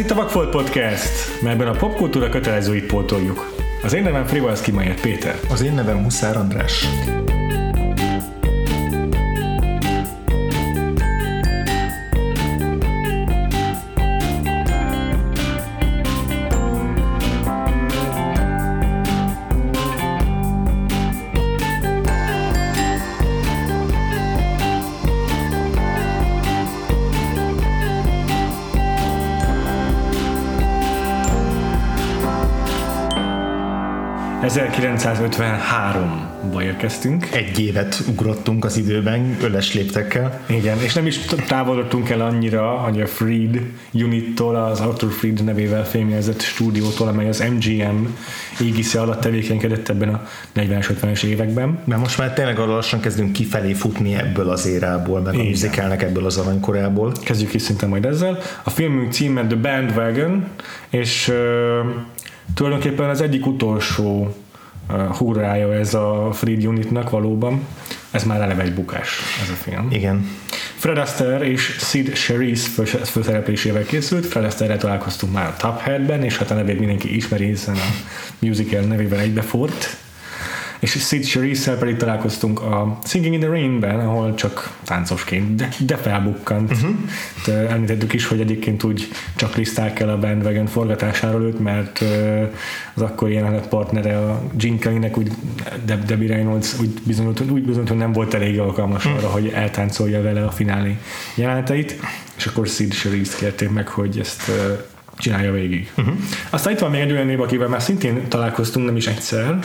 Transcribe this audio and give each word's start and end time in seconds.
itt 0.00 0.10
a 0.10 0.14
Vakfolt 0.14 0.50
Podcast, 0.50 1.42
melyben 1.42 1.68
a 1.68 1.76
popkultúra 1.76 2.28
kötelezőit 2.28 2.86
pótoljuk. 2.86 3.52
Az 3.82 3.92
én 3.92 4.02
nevem 4.02 4.26
Frivalszki 4.26 4.70
Mayer 4.70 5.00
Péter. 5.00 5.40
Az 5.50 5.62
én 5.62 5.72
nevem 5.72 5.96
Muszár 5.96 6.36
András. 6.36 6.86
1953-ba 34.54 36.62
érkeztünk. 36.62 37.28
Egy 37.32 37.60
évet 37.60 38.02
ugrottunk 38.08 38.64
az 38.64 38.76
időben, 38.76 39.36
öles 39.42 39.74
léptekkel. 39.74 40.40
Igen, 40.46 40.82
és 40.82 40.94
nem 40.94 41.06
is 41.06 41.18
távolodtunk 41.46 42.10
el 42.10 42.20
annyira, 42.20 42.68
hogy 42.68 43.00
a 43.00 43.06
Freed 43.06 43.60
Unittól, 43.92 44.56
az 44.56 44.80
Arthur 44.80 45.12
Freed 45.12 45.44
nevével 45.44 45.86
fémjelzett 45.86 46.40
stúdiótól, 46.40 47.08
amely 47.08 47.28
az 47.28 47.44
MGM 47.54 48.04
égisze 48.60 49.00
alatt 49.00 49.20
tevékenykedett 49.20 49.88
ebben 49.88 50.08
a 50.08 50.26
40-es, 50.56 50.86
50-es 51.00 51.22
években. 51.22 51.78
Mert 51.84 52.00
most 52.00 52.18
már 52.18 52.32
tényleg 52.32 52.58
lassan 52.58 53.00
kezdünk 53.00 53.32
kifelé 53.32 53.72
futni 53.72 54.14
ebből 54.14 54.48
az 54.48 54.66
érából, 54.66 55.20
meg 55.20 55.34
a 55.34 55.42
musicalnek 55.42 56.02
ebből 56.02 56.26
az 56.26 56.36
aranykorából. 56.36 57.12
Kezdjük 57.24 57.54
is 57.54 57.62
szinte 57.62 57.86
majd 57.86 58.04
ezzel. 58.04 58.38
A 58.62 58.70
filmünk 58.70 59.12
címe 59.12 59.46
The 59.46 59.56
Bandwagon, 59.56 60.44
és 60.90 61.32
tulajdonképpen 62.54 63.08
az 63.08 63.20
egyik 63.20 63.46
utolsó 63.46 64.34
uh, 64.90 65.16
hurrája 65.16 65.74
ez 65.74 65.94
a 65.94 66.28
Freed 66.32 66.66
Unitnak 66.66 67.10
valóban. 67.10 67.66
Ez 68.10 68.24
már 68.24 68.40
eleve 68.40 68.62
egy 68.62 68.74
bukás, 68.74 69.18
ez 69.42 69.50
a 69.50 69.54
film. 69.54 69.88
Igen. 69.90 70.28
Fred 70.76 70.98
Astaire 70.98 71.50
és 71.50 71.76
Sid 71.78 72.12
Charisse 72.12 72.84
főszereplésével 73.04 73.82
készült. 73.82 74.26
Fred 74.26 74.44
Astaire 74.44 74.76
találkoztunk 74.76 75.32
már 75.32 75.46
a 75.46 75.56
Top 75.58 75.80
Hat-ben, 75.80 76.22
és 76.22 76.36
hát 76.36 76.50
a 76.50 76.54
nevét 76.54 76.78
mindenki 76.78 77.16
ismeri, 77.16 77.44
hiszen 77.44 77.74
a 77.74 78.08
musical 78.38 78.80
nevében 78.80 79.18
egybefort 79.18 79.96
és 80.80 80.90
Sid 80.90 81.24
charisse 81.24 81.76
pedig 81.76 81.96
találkoztunk 81.96 82.60
a 82.60 82.98
Singing 83.04 83.34
in 83.34 83.40
the 83.40 83.48
Rain-ben, 83.48 84.00
ahol 84.00 84.34
csak 84.34 84.78
táncosként, 84.84 85.54
de, 85.54 85.68
de 85.78 85.96
felbukkant. 85.96 86.70
Uh-huh. 86.70 87.72
Említettük 87.72 88.12
is, 88.12 88.26
hogy 88.26 88.40
egyébként 88.40 88.82
úgy 88.82 89.08
csak 89.36 89.56
liszták 89.56 90.00
el 90.00 90.08
a 90.08 90.18
bandwagon 90.18 90.66
forgatásáról 90.66 91.42
őt, 91.42 91.58
mert 91.58 92.04
az 92.94 93.02
akkori 93.02 93.32
jelenet 93.32 93.68
partnere 93.68 94.18
a 94.18 94.42
Gene 94.52 94.78
Kelly-nek 94.78 95.18
úgy 95.18 95.30
Deb- 95.84 96.04
Debbie 96.04 96.28
Reynolds 96.28 96.78
úgy 96.80 97.00
bizonyult, 97.02 97.40
úgy 97.40 97.62
bizonyult, 97.62 97.88
hogy 97.88 97.98
nem 97.98 98.12
volt 98.12 98.34
elég 98.34 98.58
alkalmas 98.58 99.04
uh-huh. 99.04 99.20
arra, 99.20 99.32
hogy 99.32 99.52
eltáncolja 99.54 100.22
vele 100.22 100.44
a 100.44 100.50
finálé 100.50 100.96
jeleneteit, 101.34 101.96
és 102.36 102.46
akkor 102.46 102.68
Sid 102.68 102.92
Charisse 102.92 103.36
kérték 103.38 103.70
meg, 103.70 103.88
hogy 103.88 104.18
ezt 104.18 104.50
csinálja 105.18 105.52
végig. 105.52 105.90
Uh-huh. 105.96 106.14
Aztán 106.50 106.72
itt 106.72 106.78
van 106.78 106.90
még 106.90 107.00
egy 107.00 107.12
olyan 107.12 107.26
név, 107.26 107.40
akivel 107.40 107.68
már 107.68 107.82
szintén 107.82 108.28
találkoztunk, 108.28 108.86
nem 108.86 108.96
is 108.96 109.06
egyszer, 109.06 109.58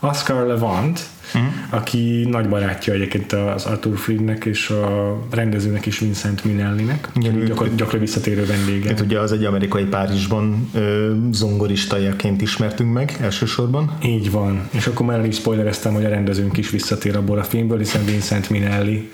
Oscar 0.00 0.46
Levant, 0.46 1.00
uh-huh. 1.34 1.52
aki 1.70 2.26
nagy 2.30 2.48
barátja 2.48 2.92
egyébként 2.92 3.32
az 3.32 3.64
Arthur 3.64 3.98
Friednek 3.98 4.44
és 4.44 4.70
a 4.70 5.18
rendezőnek 5.30 5.86
is 5.86 5.98
Vincent 5.98 6.44
Minnellinek, 6.44 7.08
Igen, 7.14 7.44
gyakor, 7.44 7.74
gyakran 7.74 8.00
visszatérő 8.00 8.46
vendége. 8.46 8.88
Hát 8.88 9.00
ugye 9.00 9.18
az 9.18 9.32
egy 9.32 9.44
amerikai 9.44 9.84
Párizsban 9.84 10.70
ö, 10.74 11.12
zongoristajaként 11.30 12.42
ismertünk 12.42 12.92
meg 12.92 13.16
elsősorban. 13.20 13.96
Így 14.02 14.30
van, 14.30 14.68
és 14.70 14.86
akkor 14.86 15.06
már 15.06 15.24
is 15.24 15.36
spoilereztem, 15.36 15.94
hogy 15.94 16.04
a 16.04 16.08
rendezőnk 16.08 16.56
is 16.56 16.70
visszatér 16.70 17.16
abból 17.16 17.38
a 17.38 17.44
filmből, 17.44 17.78
hiszen 17.78 18.04
Vincent 18.04 18.50
Minelli 18.50 19.10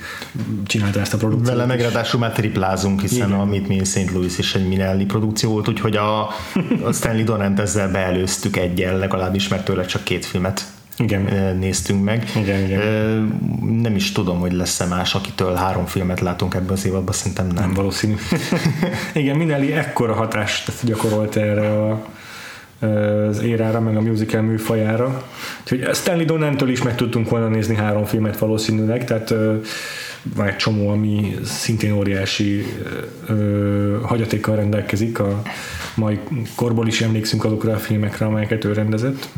csinálta 0.66 1.00
ezt 1.00 1.14
a 1.14 1.16
produkciót. 1.16 1.56
Vele 1.56 1.66
megráadásul 1.66 2.20
már 2.20 2.32
triplázunk, 2.32 3.00
hiszen 3.00 3.28
Igen. 3.28 3.40
a 3.40 3.44
Meet 3.44 3.68
Me 3.68 3.74
in 3.74 3.84
St. 3.84 4.10
Louis 4.12 4.38
is 4.38 4.54
egy 4.54 4.68
Minelli 4.68 5.04
produkció 5.04 5.50
volt, 5.50 5.68
úgyhogy 5.68 5.96
a, 5.96 6.20
a 6.82 6.92
Stanley 6.92 7.24
Donant 7.24 7.60
ezzel 7.60 7.90
beelőztük 7.90 8.56
egyel, 8.56 8.98
legalábbis, 8.98 9.48
mert 9.48 9.64
tőle 9.64 9.84
csak 9.84 10.04
két 10.04 10.24
filmet 10.24 10.71
igen. 10.98 11.56
néztünk 11.56 12.04
meg. 12.04 12.30
Igen, 12.36 12.64
igen. 12.64 12.80
Nem 13.82 13.94
is 13.94 14.12
tudom, 14.12 14.38
hogy 14.38 14.52
lesz-e 14.52 14.86
más, 14.86 15.14
akitől 15.14 15.54
három 15.54 15.86
filmet 15.86 16.20
látunk 16.20 16.54
ebben 16.54 16.72
az 16.72 16.86
évadban, 16.86 17.14
szerintem 17.14 17.46
nem. 17.46 17.64
Nem 17.64 17.74
valószínű. 17.74 18.14
igen, 19.14 19.36
Minelli 19.36 19.72
ekkora 19.72 20.14
hatást 20.14 20.72
gyakorolt 20.82 21.36
erre 21.36 21.82
a 21.82 22.06
az 23.28 23.42
érára, 23.42 23.80
meg 23.80 23.96
a 23.96 24.00
musical 24.00 24.40
műfajára. 24.40 25.22
Úgyhogy 25.60 25.94
Stanley 25.94 26.24
Donantől 26.24 26.70
is 26.70 26.82
meg 26.82 26.94
tudtunk 26.94 27.28
volna 27.28 27.48
nézni 27.48 27.76
három 27.76 28.04
filmet 28.04 28.38
valószínűleg, 28.38 29.04
tehát 29.04 29.34
van 30.34 30.46
egy 30.46 30.56
csomó, 30.56 30.88
ami 30.88 31.36
szintén 31.44 31.92
óriási 31.92 32.64
ö, 33.26 33.98
hagyatékkal 34.02 34.56
rendelkezik. 34.56 35.18
A 35.18 35.42
mai 35.94 36.18
korból 36.54 36.86
is 36.86 37.00
emlékszünk 37.00 37.44
azokra 37.44 37.72
a 37.72 37.78
filmekre, 37.78 38.26
amelyeket 38.26 38.64
ő 38.64 38.72
rendezett. 38.72 39.28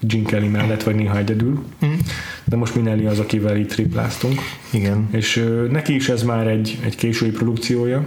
Gene 0.00 0.24
Kelly 0.24 0.48
mellett, 0.48 0.82
vagy 0.82 0.94
néha 0.94 1.18
egyedül. 1.18 1.62
Mm. 1.86 1.92
De 2.44 2.56
most 2.56 2.74
Minelli 2.74 3.06
az, 3.06 3.18
akivel 3.18 3.56
itt 3.56 3.68
tripláztunk. 3.68 4.40
Igen. 4.70 5.08
És 5.12 5.36
ö, 5.36 5.66
neki 5.70 5.94
is 5.94 6.08
ez 6.08 6.22
már 6.22 6.46
egy, 6.46 6.78
egy 6.84 6.96
késői 6.96 7.30
produkciója 7.30 8.06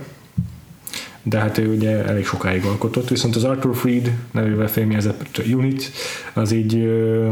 de 1.24 1.40
hát 1.40 1.58
ő 1.58 1.74
ugye 1.76 2.06
elég 2.06 2.26
sokáig 2.26 2.66
alkotott, 2.66 3.10
viszont 3.10 3.36
az 3.36 3.44
Arthur 3.44 3.76
Freed 3.76 4.12
nevével 4.32 4.68
fémjelzett 4.68 5.42
Unit 5.54 5.92
az 6.34 6.52
így 6.52 6.76
ö, 6.76 7.30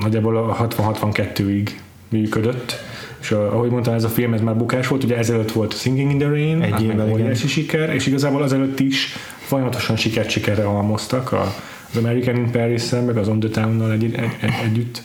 nagyjából 0.00 0.36
a 0.36 0.68
60-62-ig 0.68 1.68
működött, 2.08 2.80
és 3.22 3.30
ahogy 3.30 3.70
mondtam, 3.70 3.94
ez 3.94 4.04
a 4.04 4.08
film 4.08 4.34
ez 4.34 4.40
már 4.40 4.56
bukás 4.56 4.88
volt, 4.88 5.04
ugye 5.04 5.16
ezelőtt 5.16 5.52
volt 5.52 5.78
Singing 5.78 6.10
in 6.10 6.18
the 6.18 6.28
Rain, 6.28 6.62
egy 6.62 6.82
évvel 6.82 7.10
óriási 7.10 7.48
siker, 7.48 7.94
és 7.94 8.06
igazából 8.06 8.42
azelőtt 8.42 8.80
is 8.80 9.16
folyamatosan 9.38 9.96
sikert 9.96 10.30
sikerre 10.30 10.64
halmoztak 10.64 11.32
a, 11.32 11.54
az 11.90 11.96
American 11.96 12.36
in 12.36 12.50
paris 12.50 12.90
meg 12.90 13.16
az 13.16 13.28
On 13.28 13.40
the 13.40 13.48
Town-nal 13.48 13.92
egy, 13.92 14.04
egy, 14.04 14.14
egy, 14.40 14.52
együtt. 14.64 15.02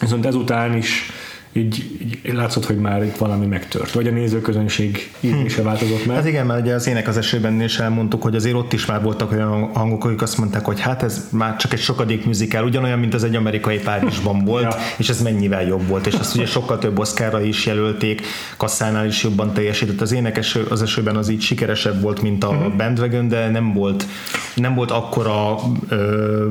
Viszont 0.00 0.26
ezután 0.26 0.76
is 0.76 1.10
így, 1.58 1.98
így 2.00 2.32
látszott, 2.34 2.66
hogy 2.66 2.76
már 2.76 3.02
itt 3.02 3.16
valami 3.16 3.46
megtört, 3.46 3.92
vagy 3.92 4.06
a 4.06 4.10
nézőközönség 4.10 5.12
ízlése 5.20 5.60
hm. 5.60 5.66
változott 5.66 6.06
meg. 6.06 6.16
Hát 6.16 6.26
igen, 6.26 6.46
mert 6.46 6.60
ugye 6.60 6.74
az 6.74 6.86
ének 6.86 7.08
az 7.08 7.16
esőben 7.16 7.62
is 7.62 7.78
elmondtuk, 7.78 8.22
hogy 8.22 8.34
azért 8.34 8.54
ott 8.54 8.72
is 8.72 8.86
már 8.86 9.02
voltak 9.02 9.32
olyan 9.32 9.70
hangok, 9.74 10.04
akik 10.04 10.22
azt 10.22 10.38
mondták, 10.38 10.64
hogy 10.64 10.80
hát 10.80 11.02
ez 11.02 11.28
már 11.30 11.56
csak 11.56 11.72
egy 11.72 11.80
sokadék 11.80 12.24
műzikál, 12.24 12.64
ugyanolyan, 12.64 12.98
mint 12.98 13.14
az 13.14 13.24
egy 13.24 13.36
amerikai 13.36 13.78
Párizsban 13.78 14.44
volt, 14.44 14.62
ja. 14.62 14.76
és 14.96 15.08
ez 15.08 15.22
mennyivel 15.22 15.62
jobb 15.62 15.86
volt, 15.86 16.06
és 16.06 16.14
azt 16.14 16.34
ugye 16.34 16.46
sokkal 16.56 16.78
több 16.78 16.98
oszkára 16.98 17.42
is 17.42 17.66
jelölték, 17.66 18.22
kasszánál 18.56 19.06
is 19.06 19.22
jobban 19.22 19.52
teljesített. 19.52 20.00
Az 20.00 20.12
ének 20.12 20.40
az 20.68 20.82
esőben 20.82 21.16
az 21.16 21.28
így 21.28 21.40
sikeresebb 21.40 22.00
volt, 22.00 22.22
mint 22.22 22.44
a 22.44 22.48
uh-huh. 22.48 22.76
Bandwagon, 22.76 23.28
de 23.28 23.50
nem 23.50 23.72
volt, 23.72 24.06
nem 24.54 24.74
volt 24.74 24.90
akkora 24.90 25.56
ö, 25.88 26.46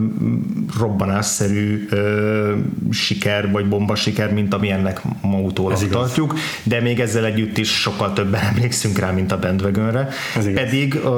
robbanásszerű 0.80 1.88
ö, 1.90 2.54
siker, 2.92 3.52
vagy 3.52 3.68
bomba 3.68 3.96
siker, 3.96 4.34
mint 4.34 4.54
amilyennek 4.54 4.86
ennek 4.88 4.97
ma 5.22 5.38
utólag 5.38 5.88
tartjuk, 5.90 6.34
de 6.64 6.82
még 6.82 7.00
ezzel 7.00 7.26
együtt 7.26 7.58
is 7.58 7.70
sokkal 7.70 8.14
többen 8.14 8.42
emlékszünk 8.54 8.98
rá, 8.98 9.12
mint 9.12 9.32
a 9.32 9.40
Bandwagonre. 9.40 10.08
Pedig 10.54 11.00
uh, 11.04 11.12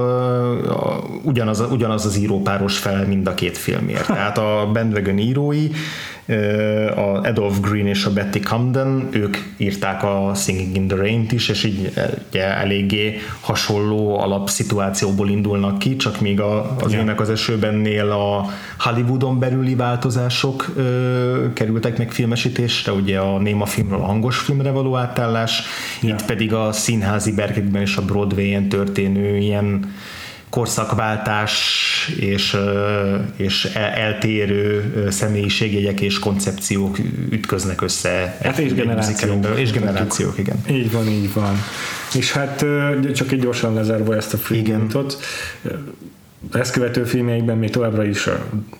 ugyanaz, 1.23 1.63
ugyanaz 1.71 2.05
az 2.05 2.17
írópáros 2.17 2.77
fel 2.77 3.05
mind 3.07 3.27
a 3.27 3.33
két 3.33 3.57
filmért. 3.57 4.07
Tehát 4.19 4.37
a 4.37 4.69
Bandwagon 4.73 5.17
írói 5.17 5.69
a 6.95 7.21
Adolf 7.23 7.59
Green 7.59 7.87
és 7.87 8.05
a 8.05 8.13
Betty 8.13 8.37
Camden, 8.39 9.07
ők 9.11 9.37
írták 9.57 10.03
a 10.03 10.31
Singing 10.35 10.75
in 10.75 10.87
the 10.87 10.97
Rain-t 10.97 11.31
is, 11.31 11.49
és 11.49 11.63
így 11.63 11.91
ugye, 12.29 12.43
eléggé 12.43 13.17
hasonló 13.41 14.19
alapszituációból 14.19 15.29
indulnak 15.29 15.79
ki, 15.79 15.95
csak 15.95 16.21
még 16.21 16.39
a, 16.39 16.75
az 16.81 16.91
yeah. 16.91 17.03
ének 17.03 17.19
az 17.19 17.29
esőbennél 17.29 18.11
a 18.11 18.45
Hollywoodon 18.79 19.39
belüli 19.39 19.75
változások 19.75 20.69
ö, 20.75 21.53
kerültek 21.53 21.97
meg 21.97 22.11
filmesítésre, 22.11 22.91
ugye 22.91 23.19
a 23.19 23.39
néma 23.39 23.58
filmről 23.65 23.99
hangos 23.99 24.37
filmre 24.37 24.71
való 24.71 24.95
átállás, 24.95 25.61
yeah. 26.01 26.19
itt 26.19 26.25
pedig 26.25 26.53
a 26.53 26.71
színházi 26.71 27.31
berkekben 27.31 27.81
és 27.81 27.95
a 27.95 28.01
Broadway-en 28.01 28.69
történő 28.69 29.37
ilyen 29.37 29.93
korszakváltás 30.49 31.53
és, 32.19 32.57
és 33.35 33.65
eltérő 33.75 34.93
személyiségjegyek 35.09 36.01
és 36.01 36.19
koncepciók 36.19 36.97
ütköznek 37.29 37.81
össze. 37.81 38.37
Hát 38.43 38.57
és 38.57 38.73
generációk. 38.73 39.59
És 39.59 39.71
generációk, 39.71 40.37
igen. 40.37 40.55
Így 40.69 40.91
van, 40.91 41.07
így 41.07 41.33
van. 41.33 41.55
És 42.13 42.31
hát 42.31 42.65
csak 43.13 43.31
egy 43.31 43.39
gyorsan 43.39 43.73
lezárva 43.73 44.15
ezt 44.15 44.33
a 44.33 44.37
freelantot, 44.37 45.17
ezt 46.53 46.71
követő 46.71 47.03
filmjeikben 47.03 47.57
még 47.57 47.69
továbbra 47.69 48.03
is 48.03 48.29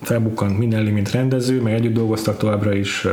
felbukkant 0.02 0.58
Minelli, 0.58 0.90
mint 0.90 1.10
rendező, 1.10 1.60
meg 1.60 1.72
együtt 1.72 1.92
dolgoztak 1.92 2.38
továbbra 2.38 2.74
is 2.74 3.06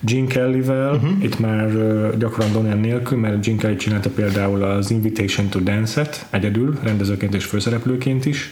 Gene 0.00 0.26
Kelly-vel, 0.26 0.94
uh-huh. 0.94 1.22
itt 1.22 1.38
már 1.38 1.70
gyakran 2.18 2.52
Donald 2.52 2.80
nélkül, 2.80 3.18
mert 3.18 3.44
Gene 3.44 3.58
Kelly 3.58 3.76
csinálta 3.76 4.10
például 4.10 4.62
az 4.62 4.90
Invitation 4.90 5.48
to 5.48 5.58
Dance-et 5.60 6.26
egyedül, 6.30 6.78
rendezőként 6.82 7.34
és 7.34 7.44
főszereplőként 7.44 8.26
is. 8.26 8.50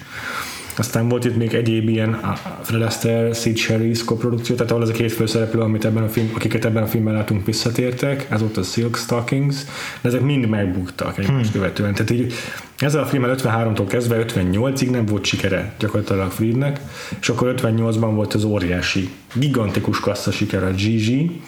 Aztán 0.78 1.08
volt 1.08 1.24
itt 1.24 1.36
még 1.36 1.54
egyéb 1.54 1.88
ilyen 1.88 2.20
Fred 2.62 2.82
Astaire, 2.82 3.32
Sid 3.32 3.56
Sherry's 3.56 4.00
koprodukció, 4.04 4.54
tehát 4.54 4.70
ahol 4.70 4.82
ez 4.82 4.88
a 4.88 4.92
két 4.92 5.12
főszereplő, 5.12 5.60
amit 5.60 5.84
ebben 5.84 6.02
a 6.02 6.08
film, 6.08 6.30
akiket 6.34 6.64
ebben 6.64 6.82
a 6.82 6.86
filmben 6.86 7.14
látunk, 7.14 7.46
visszatértek, 7.46 8.26
ez 8.30 8.40
volt 8.40 8.56
a 8.56 8.62
Silk 8.62 8.96
Stockings, 8.96 9.56
de 10.00 10.08
ezek 10.08 10.20
mind 10.20 10.48
megbuktak 10.48 11.18
egymást 11.18 11.50
hmm. 11.50 11.60
követően. 11.60 11.92
Tehát 11.92 12.10
így 12.10 12.34
ezzel 12.78 13.02
a 13.02 13.06
filmmel 13.06 13.36
53-tól 13.38 13.86
kezdve 13.88 14.24
58-ig 14.28 14.90
nem 14.90 15.06
volt 15.06 15.24
sikere 15.24 15.74
gyakorlatilag 15.78 16.30
Friednek, 16.30 16.80
és 17.20 17.28
akkor 17.28 17.54
58-ban 17.56 18.10
volt 18.14 18.34
az 18.34 18.44
óriási, 18.44 19.08
gigantikus 19.34 20.00
kassza 20.00 20.30
siker 20.30 20.62
a 20.62 20.70
Gigi, 20.70 21.40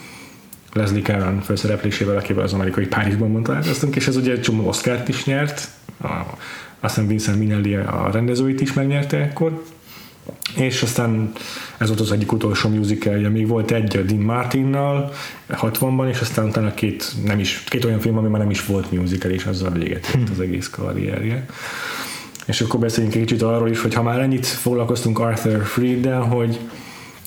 Leslie 0.73 1.03
Caron 1.03 1.41
főszereplésével, 1.41 2.17
akivel 2.17 2.45
az 2.45 2.53
amerikai 2.53 2.87
Párizsban 2.87 3.43
találkoztunk, 3.43 3.97
és 3.97 4.07
ez 4.07 4.17
ugye 4.17 4.33
egy 4.33 4.41
csomó 4.41 4.69
Oscar-t 4.69 5.09
is 5.09 5.25
nyert, 5.25 5.69
aztán 6.81 7.07
Vincent 7.07 7.39
Minelli 7.39 7.75
a 7.75 8.09
rendezőit 8.13 8.61
is 8.61 8.73
megnyerte 8.73 9.17
ekkor, 9.17 9.63
és 10.57 10.83
aztán 10.83 11.33
ez 11.79 11.89
volt 11.89 12.01
az 12.01 12.13
egyik 12.13 12.33
utolsó 12.33 12.69
musicalje, 12.69 13.29
még 13.29 13.47
volt 13.47 13.71
egy 13.71 13.97
a 13.97 14.03
Dean 14.03 14.21
Martinnal 14.21 15.13
60-ban, 15.51 16.09
és 16.09 16.21
aztán 16.21 16.47
utána 16.47 16.75
két, 16.75 17.13
nem 17.25 17.39
is, 17.39 17.65
két 17.69 17.85
olyan 17.85 18.01
film, 18.01 18.17
ami 18.19 18.29
már 18.29 18.41
nem 18.41 18.51
is 18.51 18.67
volt 18.67 18.93
musical, 18.93 19.31
és 19.31 19.45
azzal 19.45 19.71
véget 19.71 20.15
ért 20.17 20.31
az 20.31 20.41
egész 20.41 20.69
karrierje. 20.69 21.47
És 22.47 22.61
akkor 22.61 22.81
beszéljünk 22.81 23.15
egy 23.15 23.21
kicsit 23.21 23.43
arról 23.43 23.69
is, 23.69 23.81
hogy 23.81 23.95
ha 23.95 24.03
már 24.03 24.21
ennyit 24.21 24.47
foglalkoztunk 24.47 25.19
Arthur 25.19 25.65
Freed-del, 25.65 26.21
hogy 26.21 26.59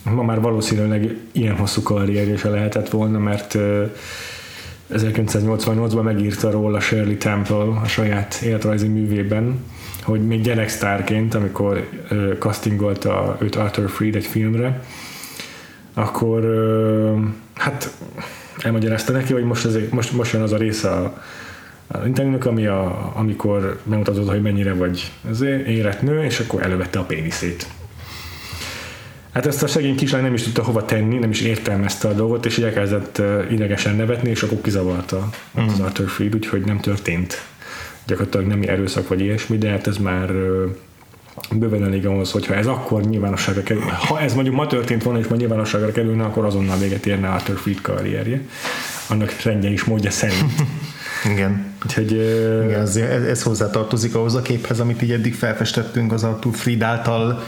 ma 0.04 0.24
már 0.24 0.42
valószínűleg 0.42 1.15
ilyen 1.31 1.56
hosszú 1.56 1.81
karrierje 1.81 2.38
se 2.38 2.50
lehetett 2.50 2.89
volna, 2.89 3.19
mert 3.19 3.57
1988-ban 4.93 6.03
megírta 6.03 6.51
róla 6.51 6.79
Shirley 6.79 7.17
Temple 7.17 7.55
a 7.55 7.88
saját 7.88 8.39
életrajzi 8.43 8.88
művében, 8.88 9.59
hogy 10.03 10.27
még 10.27 10.41
gyereksztárként, 10.41 11.33
amikor 11.33 11.88
uh, 12.11 12.38
castingolta 12.38 13.38
őt 13.39 13.55
Arthur 13.55 13.89
Freed 13.89 14.15
egy 14.15 14.25
filmre, 14.25 14.81
akkor 15.93 16.43
hát 17.53 17.93
elmagyarázta 18.57 19.11
neki, 19.11 19.33
hogy 19.33 19.43
most, 19.43 19.65
ez, 19.65 19.77
most, 19.89 20.11
most 20.11 20.33
jön 20.33 20.41
az 20.41 20.51
a 20.51 20.57
része 20.57 20.89
a, 20.89 21.21
a 21.87 22.05
interjúnak, 22.05 22.45
ami 22.45 22.65
a, 22.65 23.11
amikor 23.15 23.79
bemutatod, 23.83 24.29
hogy 24.29 24.41
mennyire 24.41 24.73
vagy 24.73 25.11
az 25.29 25.41
életnő, 25.67 26.23
és 26.23 26.39
akkor 26.39 26.61
elővette 26.61 26.99
a 26.99 27.03
péniszét. 27.03 27.67
Hát 29.33 29.45
ezt 29.45 29.63
a 29.63 29.68
szegény 29.68 29.95
kislány 29.95 30.22
nem 30.24 30.33
is 30.33 30.44
tudta 30.44 30.63
hova 30.63 30.86
tenni, 30.86 31.18
nem 31.18 31.30
is 31.30 31.42
értelmezte 31.42 32.07
a 32.07 32.13
dolgot, 32.13 32.45
és 32.45 32.57
így 32.57 32.63
elkezdett 32.63 33.22
idegesen 33.50 33.95
nevetni, 33.95 34.30
és 34.30 34.44
akkor 34.44 34.62
kizavarta 34.62 35.30
mm. 35.60 35.68
az 35.68 35.80
Arthur 35.80 36.10
Freed, 36.10 36.36
úgyhogy 36.36 36.66
nem 36.66 36.80
történt 36.80 37.42
gyakorlatilag 38.06 38.48
nem 38.48 38.62
erőszak 38.62 39.07
vagy 39.07 39.19
ilyesmi, 39.19 39.57
de 39.57 39.69
hát 39.69 39.88
ez 39.88 39.98
már 39.98 40.31
bőven 41.51 41.83
elég 41.83 42.06
ahhoz, 42.06 42.31
hogyha 42.31 42.54
ez 42.54 42.68
akkor 42.68 43.01
nyilvánosságra 43.01 43.63
kerül. 43.63 43.81
Ha 43.81 44.19
ez 44.19 44.33
mondjuk 44.33 44.56
ma 44.56 44.68
történt 44.68 45.04
volna, 45.04 45.19
és 45.19 45.28
ma 45.28 45.36
nyilvánosságra 45.36 45.92
kerülne, 45.92 46.24
akkor 46.24 46.45
azonnal 46.45 46.78
véget 46.78 47.06
érne 47.06 47.30
Arthur 47.30 47.57
Freed 47.57 47.81
karrierje. 47.81 48.42
Annak 49.10 49.42
rendje 49.42 49.69
is 49.69 49.83
módja 49.83 50.12
szerint. 50.12 50.51
Igen. 51.33 51.70
Úgyhogy, 51.86 52.12
Igen, 52.66 52.80
ez, 52.81 52.95
ez 52.95 53.44
hozzátartozik 53.44 54.16
ahhoz 54.16 54.36
a 54.36 54.42
képhez, 54.42 54.80
amit 54.80 55.01
így 55.01 55.12
eddig 55.12 55.33
felfestettünk 55.33 56.12
az 56.12 56.24
Arthur 56.24 56.56
Fried 56.56 56.81
által 56.81 57.44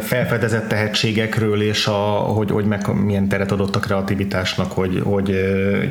felfedezett 0.00 0.68
tehetségekről, 0.68 1.62
és 1.62 1.86
a, 1.86 1.92
hogy, 2.10 2.50
hogy 2.50 2.64
meg, 2.64 3.04
milyen 3.04 3.28
teret 3.28 3.52
adott 3.52 3.76
a 3.76 3.78
kreativitásnak, 3.78 4.72
hogy, 4.72 5.00
hogy 5.04 5.30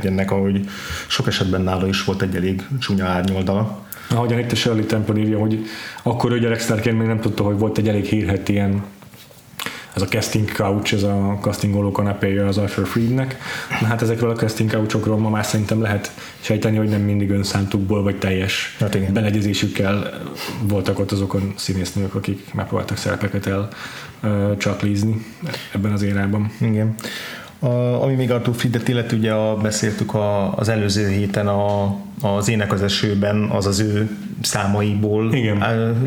ennek, 0.03 0.31
ahogy 0.31 0.69
sok 1.07 1.27
esetben 1.27 1.61
nála 1.61 1.87
is 1.87 2.03
volt 2.03 2.21
egy 2.21 2.35
elég 2.35 2.61
csúnya 2.79 3.05
árnyoldala. 3.05 3.83
Ahogyan 4.09 4.39
itt 4.39 4.51
a 4.51 4.55
Shirley 4.55 4.85
Temple 4.85 5.19
írja, 5.19 5.39
hogy 5.39 5.65
akkor 6.03 6.31
ő 6.31 6.39
gyereksztárként 6.39 6.97
még 6.97 7.07
nem 7.07 7.19
tudta, 7.19 7.43
hogy 7.43 7.57
volt 7.57 7.77
egy 7.77 7.87
elég 7.87 8.05
hírhet 8.05 8.49
ilyen 8.49 8.83
ez 9.95 10.01
a 10.01 10.05
casting 10.05 10.51
couch, 10.51 10.93
ez 10.93 11.03
a 11.03 11.37
castingoló 11.41 11.91
kanapéja 11.91 12.47
az 12.47 12.57
Arthur 12.57 12.87
Freednek. 12.87 13.37
Na 13.81 13.87
hát 13.87 14.01
ezekről 14.01 14.29
a 14.29 14.35
casting 14.35 14.71
couchokról 14.71 15.17
ma 15.17 15.29
már 15.29 15.45
szerintem 15.45 15.81
lehet 15.81 16.11
sejteni, 16.39 16.77
hogy 16.77 16.89
nem 16.89 17.01
mindig 17.01 17.29
önszántukból 17.29 18.03
vagy 18.03 18.19
teljes 18.19 18.75
hát 18.79 18.95
igen. 18.95 19.13
beleegyezésükkel 19.13 20.21
voltak 20.61 20.99
ott 20.99 21.11
azok 21.11 21.33
a 21.33 21.39
színésznők, 21.55 22.15
akik 22.15 22.53
megpróbáltak 22.53 22.97
szerepeket 22.97 23.45
el 23.45 23.67
uh, 24.23 24.57
csaklizni 24.57 25.25
ebben 25.73 25.91
az 25.91 26.01
érában. 26.01 26.51
Igen. 26.61 26.95
A, 27.65 28.01
ami 28.03 28.13
még 28.13 28.31
Arthur 28.31 28.55
Fridet 28.55 28.87
illet, 28.87 29.11
ugye 29.11 29.31
a, 29.31 29.57
beszéltük 29.57 30.13
a, 30.13 30.57
az 30.57 30.69
előző 30.69 31.09
héten 31.09 31.47
a, 31.47 31.95
az 32.21 32.49
Ének 32.49 32.71
az 32.71 32.81
esőben, 32.81 33.49
az 33.49 33.65
az 33.65 33.79
ő 33.79 34.17
számaiból 34.41 35.33
Igen. 35.33 35.57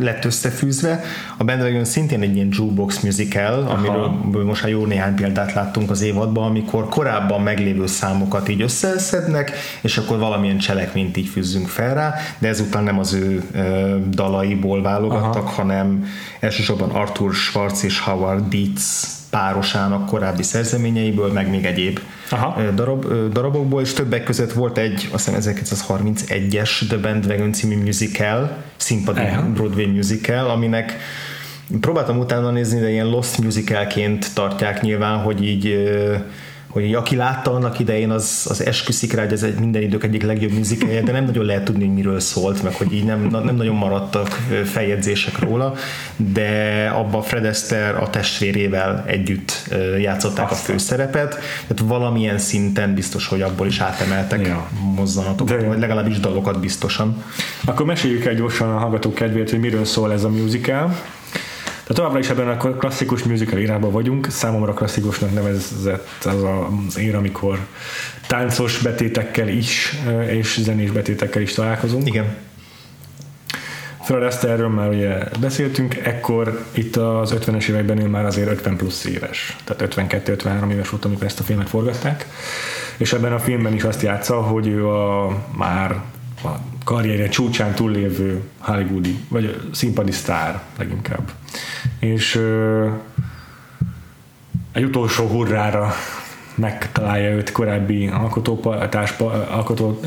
lett 0.00 0.25
összefűzve. 0.25 1.00
A 1.37 1.44
Bandwagon 1.44 1.84
szintén 1.84 2.22
egy 2.22 2.34
ilyen 2.34 2.49
jukebox 2.50 3.00
musical, 3.00 3.62
Aha. 3.62 3.72
amiről 3.72 4.44
most 4.44 4.62
már 4.62 4.70
jó 4.70 4.84
néhány 4.84 5.14
példát 5.14 5.52
láttunk 5.52 5.90
az 5.90 6.02
évadban, 6.02 6.44
amikor 6.44 6.88
korábban 6.88 7.43
meglévő 7.43 7.87
számokat 7.87 8.49
így 8.49 8.62
összeszednek, 8.62 9.52
és 9.81 9.99
akkor 9.99 10.19
valamilyen 10.19 10.58
cselekményt 10.58 11.16
így 11.16 11.28
fűzzünk 11.28 11.69
fel 11.69 11.94
rá, 11.94 12.14
de 12.38 12.49
ezután 12.49 12.84
nem 12.84 12.99
az 12.99 13.12
ő 13.12 13.43
dalaiból 14.10 14.82
válogattak, 14.82 15.44
Aha. 15.44 15.55
hanem 15.55 16.06
elsősorban 16.40 16.90
Arthur 16.90 17.34
Schwarz 17.34 17.84
és 17.84 18.00
Howard 18.00 18.49
Dietz 18.49 19.18
párosának 19.30 20.06
korábbi 20.06 20.42
szerzeményeiből, 20.42 21.32
meg 21.32 21.50
még 21.50 21.64
egyéb 21.64 22.00
Aha. 22.30 22.62
Darab, 22.75 23.06
darabokból, 23.32 23.82
és 23.82 23.92
többek 23.92 24.25
között 24.25 24.52
volt 24.52 24.78
egy, 24.78 25.08
azt 25.12 25.30
hiszem 25.30 25.54
1931-es 25.54 26.86
The 26.88 26.96
Bandwagon 26.96 27.52
című 27.52 27.82
musical, 27.82 28.56
színpadi 28.76 29.20
Aha. 29.20 29.42
Broadway 29.42 29.86
musical, 29.86 30.50
aminek 30.50 30.96
próbáltam 31.80 32.19
utána 32.19 32.50
nézni, 32.50 32.80
de 32.80 32.90
ilyen 32.90 33.06
lost 33.06 33.38
musicalként 33.38 34.34
tartják 34.34 34.80
nyilván, 34.80 35.19
hogy 35.19 35.44
így 35.44 35.90
hogy 36.69 36.94
aki 36.94 37.17
látta 37.17 37.53
annak 37.53 37.79
idején, 37.79 38.11
az, 38.11 38.47
az 38.49 38.65
esküszik 38.65 39.12
rá, 39.12 39.23
hogy 39.23 39.32
ez 39.32 39.43
egy 39.43 39.59
minden 39.59 39.82
idők 39.82 40.05
egyik 40.05 40.23
legjobb 40.23 40.53
műzikelje, 40.53 41.03
de 41.03 41.12
nem 41.12 41.25
nagyon 41.25 41.44
lehet 41.44 41.65
tudni, 41.65 41.85
hogy 41.85 41.94
miről 41.94 42.20
szólt, 42.20 42.62
meg 42.62 42.75
hogy 42.75 42.93
így 42.93 43.05
nem, 43.05 43.26
nem 43.26 43.56
nagyon 43.56 43.75
maradtak 43.75 44.29
feljegyzések 44.65 45.38
róla, 45.38 45.75
de 46.17 46.93
abban 46.94 47.23
Fred 47.23 47.44
Astaire 47.44 47.99
a 47.99 48.11
testvérével 48.11 49.05
együtt 49.06 49.69
játszották 49.99 50.50
Aztán. 50.50 50.59
a 50.59 50.79
főszerepet, 50.79 51.38
tehát 51.67 51.82
valamilyen 51.85 52.38
szinten 52.38 52.94
biztos, 52.94 53.26
hogy 53.26 53.43
abból 53.43 53.67
is 53.67 53.81
átemeltek 53.81 54.47
ja. 54.47 54.69
mozzanatokat, 54.94 55.65
vagy 55.65 55.79
legalábbis 55.79 56.20
dalokat 56.20 56.61
biztosan. 56.61 57.25
Akkor 57.65 57.87
meséljük 57.87 58.25
el 58.25 58.34
gyorsan 58.34 58.75
a 58.75 58.79
hallgatók 58.79 59.15
kedvéért, 59.15 59.51
hogy 59.51 59.60
miről 59.60 59.84
szól 59.84 60.13
ez 60.13 60.25
a 60.25 60.29
musical. 60.29 60.96
De 61.88 61.94
továbbra 61.94 62.18
is 62.18 62.28
ebben 62.30 62.48
a 62.48 62.56
klasszikus 62.56 63.22
musical 63.22 63.58
irányban 63.58 63.90
vagyunk. 63.90 64.30
Számomra 64.30 64.74
klasszikusnak 64.74 65.34
nevezett 65.34 66.24
az 66.24 66.42
az 66.42 66.98
ér, 66.98 67.14
amikor 67.14 67.58
táncos 68.26 68.78
betétekkel 68.78 69.48
is, 69.48 69.96
és 70.26 70.58
zenés 70.60 70.90
betétekkel 70.90 71.42
is 71.42 71.52
találkozunk. 71.52 72.06
Igen. 72.06 72.36
Fred 74.02 74.22
Astaire-ről 74.22 74.68
már 74.68 74.88
ugye 74.88 75.18
beszéltünk, 75.40 75.94
ekkor 75.96 76.64
itt 76.72 76.96
az 76.96 77.34
50-es 77.40 77.68
években 77.68 78.00
ő 78.00 78.06
már 78.06 78.24
azért 78.24 78.50
50 78.50 78.76
plusz 78.76 79.04
éves, 79.04 79.56
tehát 79.64 79.94
52-53 79.96 80.70
éves 80.70 80.88
volt, 80.88 81.04
amikor 81.04 81.24
ezt 81.24 81.40
a 81.40 81.42
filmet 81.42 81.68
forgatták, 81.68 82.26
és 82.96 83.12
ebben 83.12 83.32
a 83.32 83.38
filmben 83.38 83.74
is 83.74 83.82
azt 83.82 84.02
játsza, 84.02 84.40
hogy 84.40 84.66
ő 84.66 84.88
a 84.88 85.36
már 85.56 86.02
a 86.44 86.48
karrierje 86.84 87.28
csúcsán 87.28 87.74
túllévő 87.74 88.42
hollywoodi, 88.58 89.18
vagy 89.28 89.60
színpadi 89.72 90.12
sztár 90.12 90.62
leginkább. 90.78 91.30
És 91.98 92.40
egy 94.72 94.84
utolsó 94.84 95.26
hurrára 95.26 95.92
megtalálja 96.54 97.30
őt 97.30 97.52
korábbi 97.52 98.06
alkotó, 98.06 98.74
társpa, 98.90 99.48
alkotó 99.48 100.00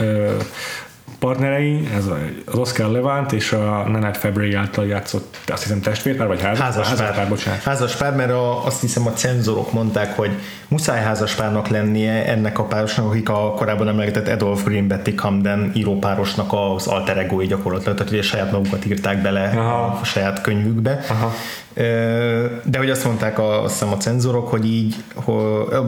partnerei, 1.21 1.87
ez 1.95 2.05
az 2.47 2.55
Oscar 2.55 2.89
Levant 2.89 3.31
és 3.31 3.51
a 3.51 3.85
Nanette 3.87 4.19
Fabry 4.19 4.53
által 4.53 4.85
játszott, 4.85 5.37
azt 5.47 5.63
hiszem 5.63 5.81
testvérpár, 5.81 6.27
vagy 6.27 6.41
házas, 6.41 6.59
házaspár, 6.59 6.97
házaspár, 6.97 7.29
bocsánat. 7.29 7.61
Házaspár, 7.61 8.15
mert 8.15 8.31
a, 8.31 8.65
azt 8.65 8.81
hiszem 8.81 9.07
a 9.07 9.11
cenzorok 9.11 9.73
mondták, 9.73 10.15
hogy 10.15 10.31
muszáj 10.67 11.01
házaspárnak 11.01 11.67
lennie 11.67 12.25
ennek 12.25 12.59
a 12.59 12.63
párosnak, 12.63 13.05
akik 13.05 13.29
a 13.29 13.53
korábban 13.53 13.87
emlegetett 13.87 14.27
Adolf 14.27 14.63
Green 14.63 14.87
Betty 14.87 15.09
Camden 15.15 15.71
írópárosnak 15.75 16.53
az 16.53 16.87
alter 16.87 17.17
egói 17.17 17.45
gyakorlatilag, 17.45 17.97
tehát 17.97 18.11
ugye 18.11 18.21
saját 18.21 18.51
magukat 18.51 18.85
írták 18.85 19.21
bele 19.21 19.51
Aha. 19.55 19.99
a 20.01 20.03
saját 20.03 20.41
könyvükbe. 20.41 21.05
Aha. 21.09 21.33
De 21.73 22.77
hogy 22.77 22.89
azt 22.89 23.05
mondták 23.05 23.39
a, 23.39 23.63
azt 23.63 23.73
hiszem 23.73 23.93
a 23.93 23.97
cenzorok, 23.97 24.47
hogy 24.47 24.65
így, 24.65 24.95
hogy, 25.13 25.35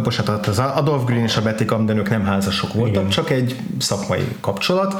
bocsánat, 0.03 0.47
az 0.47 0.59
Adolf 0.59 1.05
Green 1.05 1.23
és 1.23 1.37
a 1.37 1.41
Betty 1.41 1.63
Camden 1.63 1.97
ők 1.97 2.09
nem 2.09 2.25
házasok 2.25 2.73
voltak, 2.73 2.95
Igen. 2.95 3.09
csak 3.09 3.29
egy 3.29 3.59
szakmai 3.77 4.27
kapcsolat, 4.41 4.95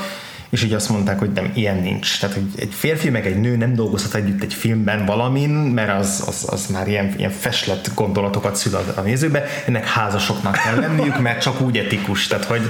és 0.54 0.64
így 0.64 0.74
azt 0.74 0.90
mondták, 0.90 1.20
hogy 1.20 1.32
nem, 1.32 1.52
ilyen 1.54 1.78
nincs. 1.78 2.20
Tehát, 2.20 2.36
hogy 2.36 2.46
egy 2.56 2.74
férfi 2.74 3.10
meg 3.10 3.26
egy 3.26 3.40
nő 3.40 3.56
nem 3.56 3.76
dolgozhat 3.76 4.16
együtt 4.16 4.44
egy 4.44 4.54
filmben 4.54 5.06
valamin, 5.06 5.50
mert 5.50 6.00
az, 6.00 6.24
az, 6.28 6.48
az 6.50 6.68
már 6.68 6.88
ilyen, 6.88 7.14
ilyen 7.18 7.32
feslet 7.32 7.92
gondolatokat 7.96 8.56
szül 8.56 8.76
a, 8.76 8.84
a 8.96 9.02
nézőbe, 9.02 9.46
ennek 9.66 9.88
házasoknak 9.88 10.60
kell 10.64 10.80
lenniük, 10.80 11.20
mert 11.20 11.42
csak 11.42 11.62
úgy 11.62 11.78
etikus, 11.78 12.28
tehát 12.28 12.46
hogy 12.46 12.62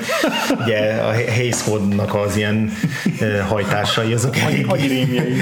ugye 0.60 0.94
a 0.94 1.14
Hayes 1.14 1.58
az 2.26 2.38
ilyen 2.38 2.72
hajtásai, 3.48 4.14
azok 4.14 4.38
elég... 4.38 4.66
Agyrémjei. 4.68 5.34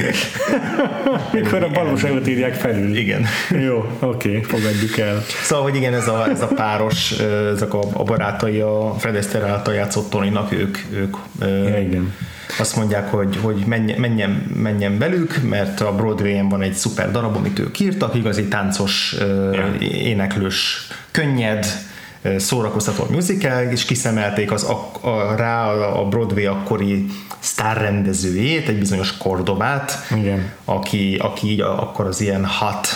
Mikor 1.32 1.64
a 1.64 1.70
valóságot 1.70 2.28
írják 2.28 2.54
felül. 2.54 2.96
Igen. 2.96 3.26
Jó, 3.50 3.98
oké, 4.00 4.38
okay, 4.38 4.42
fogadjuk 4.42 4.98
el. 4.98 5.24
Szóval, 5.44 5.64
hogy 5.64 5.76
igen, 5.76 5.94
ez 5.94 6.08
a, 6.08 6.30
ez 6.30 6.42
a 6.42 6.48
páros, 6.48 7.12
ezek 7.56 7.74
a, 7.74 7.82
a 7.94 8.04
barátai 8.04 8.60
a 8.60 8.96
Fred 9.00 9.16
Astaire 9.16 9.48
által 9.48 9.74
játszott 9.74 10.10
Tony-nak, 10.10 10.52
ők, 10.52 10.78
ők 10.92 11.16
ja, 11.40 11.80
igen 11.80 12.14
azt 12.60 12.76
mondják, 12.76 13.10
hogy, 13.10 13.38
hogy 13.42 13.64
menjen, 13.66 14.00
menjen, 14.00 14.30
menjen 14.56 14.98
velük, 14.98 15.42
mert 15.50 15.82
a 15.82 15.96
Broadway-en 15.96 16.50
van 16.50 16.62
egy 16.62 16.74
szuper 16.74 17.12
darab, 17.12 17.36
amit 17.36 17.60
ők 17.60 17.80
írtak, 17.80 18.16
igazi 18.16 18.48
táncos, 18.48 19.16
yeah. 19.20 19.82
éneklős, 19.82 20.88
könnyed, 21.12 21.66
szórakoztató 22.38 23.06
musical, 23.10 23.64
és 23.64 23.86
kiszemelték 23.86 24.52
az 24.52 24.64
a, 24.64 24.92
a, 25.08 25.36
rá 25.36 25.72
a 25.74 26.06
Broadway 26.06 26.46
akkori 26.46 27.06
sztárrendezőjét, 27.40 28.68
egy 28.68 28.78
bizonyos 28.78 29.18
Kordobát, 29.18 29.92
Igen. 30.16 30.52
Aki, 30.66 31.18
aki 31.22 31.48
így 31.48 31.62
akkor 31.62 32.06
az 32.06 32.22
ilyen 32.22 32.46
hat 32.46 32.88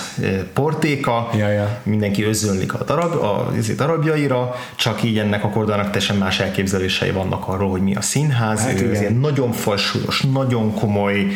portéka, 0.53 1.29
ja, 1.38 1.50
ja. 1.50 1.79
mindenki 1.84 2.24
özönlik 2.24 2.74
a, 2.74 2.84
darab, 2.84 3.13
a 3.13 3.51
darabjaira, 3.75 4.55
csak 4.75 5.03
így 5.03 5.17
ennek 5.17 5.44
a 5.44 5.50
Kordobának 5.50 5.86
teljesen 5.86 6.15
más 6.15 6.39
elképzelései 6.39 7.12
vannak 7.12 7.48
arról, 7.48 7.70
hogy 7.70 7.82
mi 7.82 7.96
a 7.96 8.01
színház, 8.01 8.60
hát 8.60 8.82
ő 8.82 8.91
ilyen 8.91 9.13
nagyon 9.13 9.51
falsúlyos, 9.51 10.22
nagyon 10.22 10.74
komoly, 10.74 11.27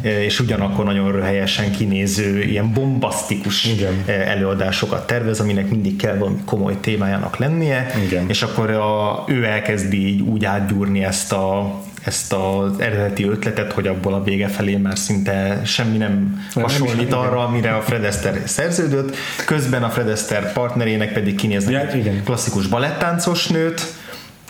és 0.00 0.40
ugyanakkor 0.40 0.84
nagyon 0.84 1.22
helyesen 1.22 1.70
kinéző, 1.70 2.42
ilyen 2.42 2.72
bombasztikus 2.72 3.64
Igen. 3.64 4.04
előadásokat 4.06 5.06
tervez, 5.06 5.40
aminek 5.40 5.70
mindig 5.70 5.96
kell 5.96 6.16
valami 6.16 6.36
komoly 6.44 6.80
témájának 6.80 7.37
lennie, 7.38 7.86
Igen. 8.06 8.28
és 8.28 8.42
akkor 8.42 8.70
a, 8.70 9.24
ő 9.26 9.44
elkezdi 9.44 10.06
így 10.06 10.20
úgy 10.20 10.44
átgyúrni 10.44 11.04
ezt 11.04 11.32
a 11.32 11.80
ezt 12.04 12.32
az 12.32 12.80
eredeti 12.80 13.24
ötletet, 13.24 13.72
hogy 13.72 13.86
abból 13.86 14.14
a 14.14 14.22
vége 14.22 14.48
felé 14.48 14.76
már 14.76 14.98
szinte 14.98 15.60
semmi 15.64 15.96
nem 15.96 16.46
hasonlít 16.54 17.12
arra, 17.12 17.44
amire 17.44 17.74
a 17.74 17.80
Fred 17.80 18.04
Astaire 18.04 18.46
szerződött. 18.46 19.16
Közben 19.46 19.82
a 19.82 19.90
Fred 19.90 20.08
Astaire 20.08 20.52
partnerének 20.52 21.12
pedig 21.12 21.34
kinéznek 21.34 21.72
ja, 21.72 21.80
egy 21.80 21.96
igen. 21.96 22.24
klasszikus 22.24 22.66
balettáncos 22.66 23.46
nőt. 23.46 23.86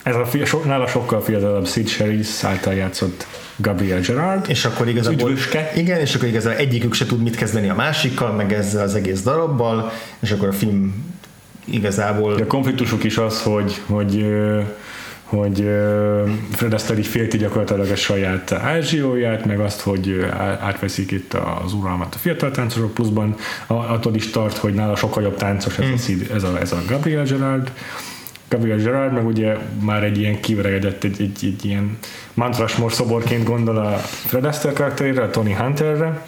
Ez 0.03 0.15
a 0.15 0.27
fia, 0.27 0.45
so, 0.45 0.61
nála 0.65 0.87
sokkal 0.87 1.23
fiatalabb 1.23 1.67
Sid 1.67 1.87
Charisse 1.87 2.49
által 2.49 2.75
játszott 2.75 3.27
Gabriel 3.57 4.01
Gerard. 4.01 4.45
És 4.49 4.65
akkor 4.65 4.89
igazából, 4.89 5.33
igen, 5.75 6.01
és 6.01 6.15
akkor 6.15 6.29
igazából 6.29 6.59
egyikük 6.59 6.95
se 6.95 7.07
tud 7.07 7.23
mit 7.23 7.37
kezdeni 7.37 7.69
a 7.69 7.75
másikkal, 7.75 8.33
meg 8.33 8.53
ezzel 8.53 8.83
az 8.83 8.95
egész 8.95 9.23
darabbal, 9.23 9.93
és 10.21 10.31
akkor 10.31 10.49
a 10.49 10.53
film 10.53 11.17
igazából... 11.71 12.35
A 12.35 12.47
konfliktusuk 12.47 13.05
is 13.05 13.19
az, 13.19 13.43
hogy, 13.43 13.81
hogy 13.87 14.27
hogy 15.29 15.69
Fred 16.51 16.73
Astaire 16.73 17.01
így 17.01 17.07
félti 17.07 17.37
gyakorlatilag 17.37 17.91
a 17.91 17.97
saját 17.97 18.53
ázsióját, 18.53 19.45
meg 19.45 19.61
azt, 19.61 19.81
hogy 19.81 20.27
átveszik 20.61 21.11
itt 21.11 21.35
az 21.65 21.73
uralmat 21.73 22.15
a 22.15 22.19
fiatal 22.19 22.51
táncosok, 22.51 22.95
pluszban 22.95 23.35
attól 23.67 24.15
is 24.15 24.31
tart, 24.31 24.57
hogy 24.57 24.75
nála 24.75 24.97
sokkal 24.97 25.23
jobb 25.23 25.37
táncos 25.37 25.79
ez, 25.79 25.85
mm. 25.85 25.93
a, 25.93 25.97
hmm. 26.07 26.37
ez, 26.37 26.43
a, 26.43 26.61
ez 26.61 26.73
a 26.73 26.83
Gabriel 26.89 27.25
Gerard, 27.25 27.73
Gabriel 28.49 28.77
Gerard, 28.77 29.13
meg 29.13 29.27
ugye 29.27 29.57
már 29.81 30.05
egy 30.05 30.19
ilyen 30.19 30.41
kiveregedett, 30.41 31.05
egy, 31.05 31.21
egy, 31.21 31.39
egy 31.43 31.65
ilyen 31.65 31.99
mantrasmor 32.35 32.93
szoborként 32.93 33.45
gondol 33.45 33.77
a 33.77 33.97
Fred 33.99 34.45
Astaire 34.45 34.77
karakterére, 34.77 35.23
a 35.23 35.31
Tony 35.31 35.57
Hunterre, 35.57 36.23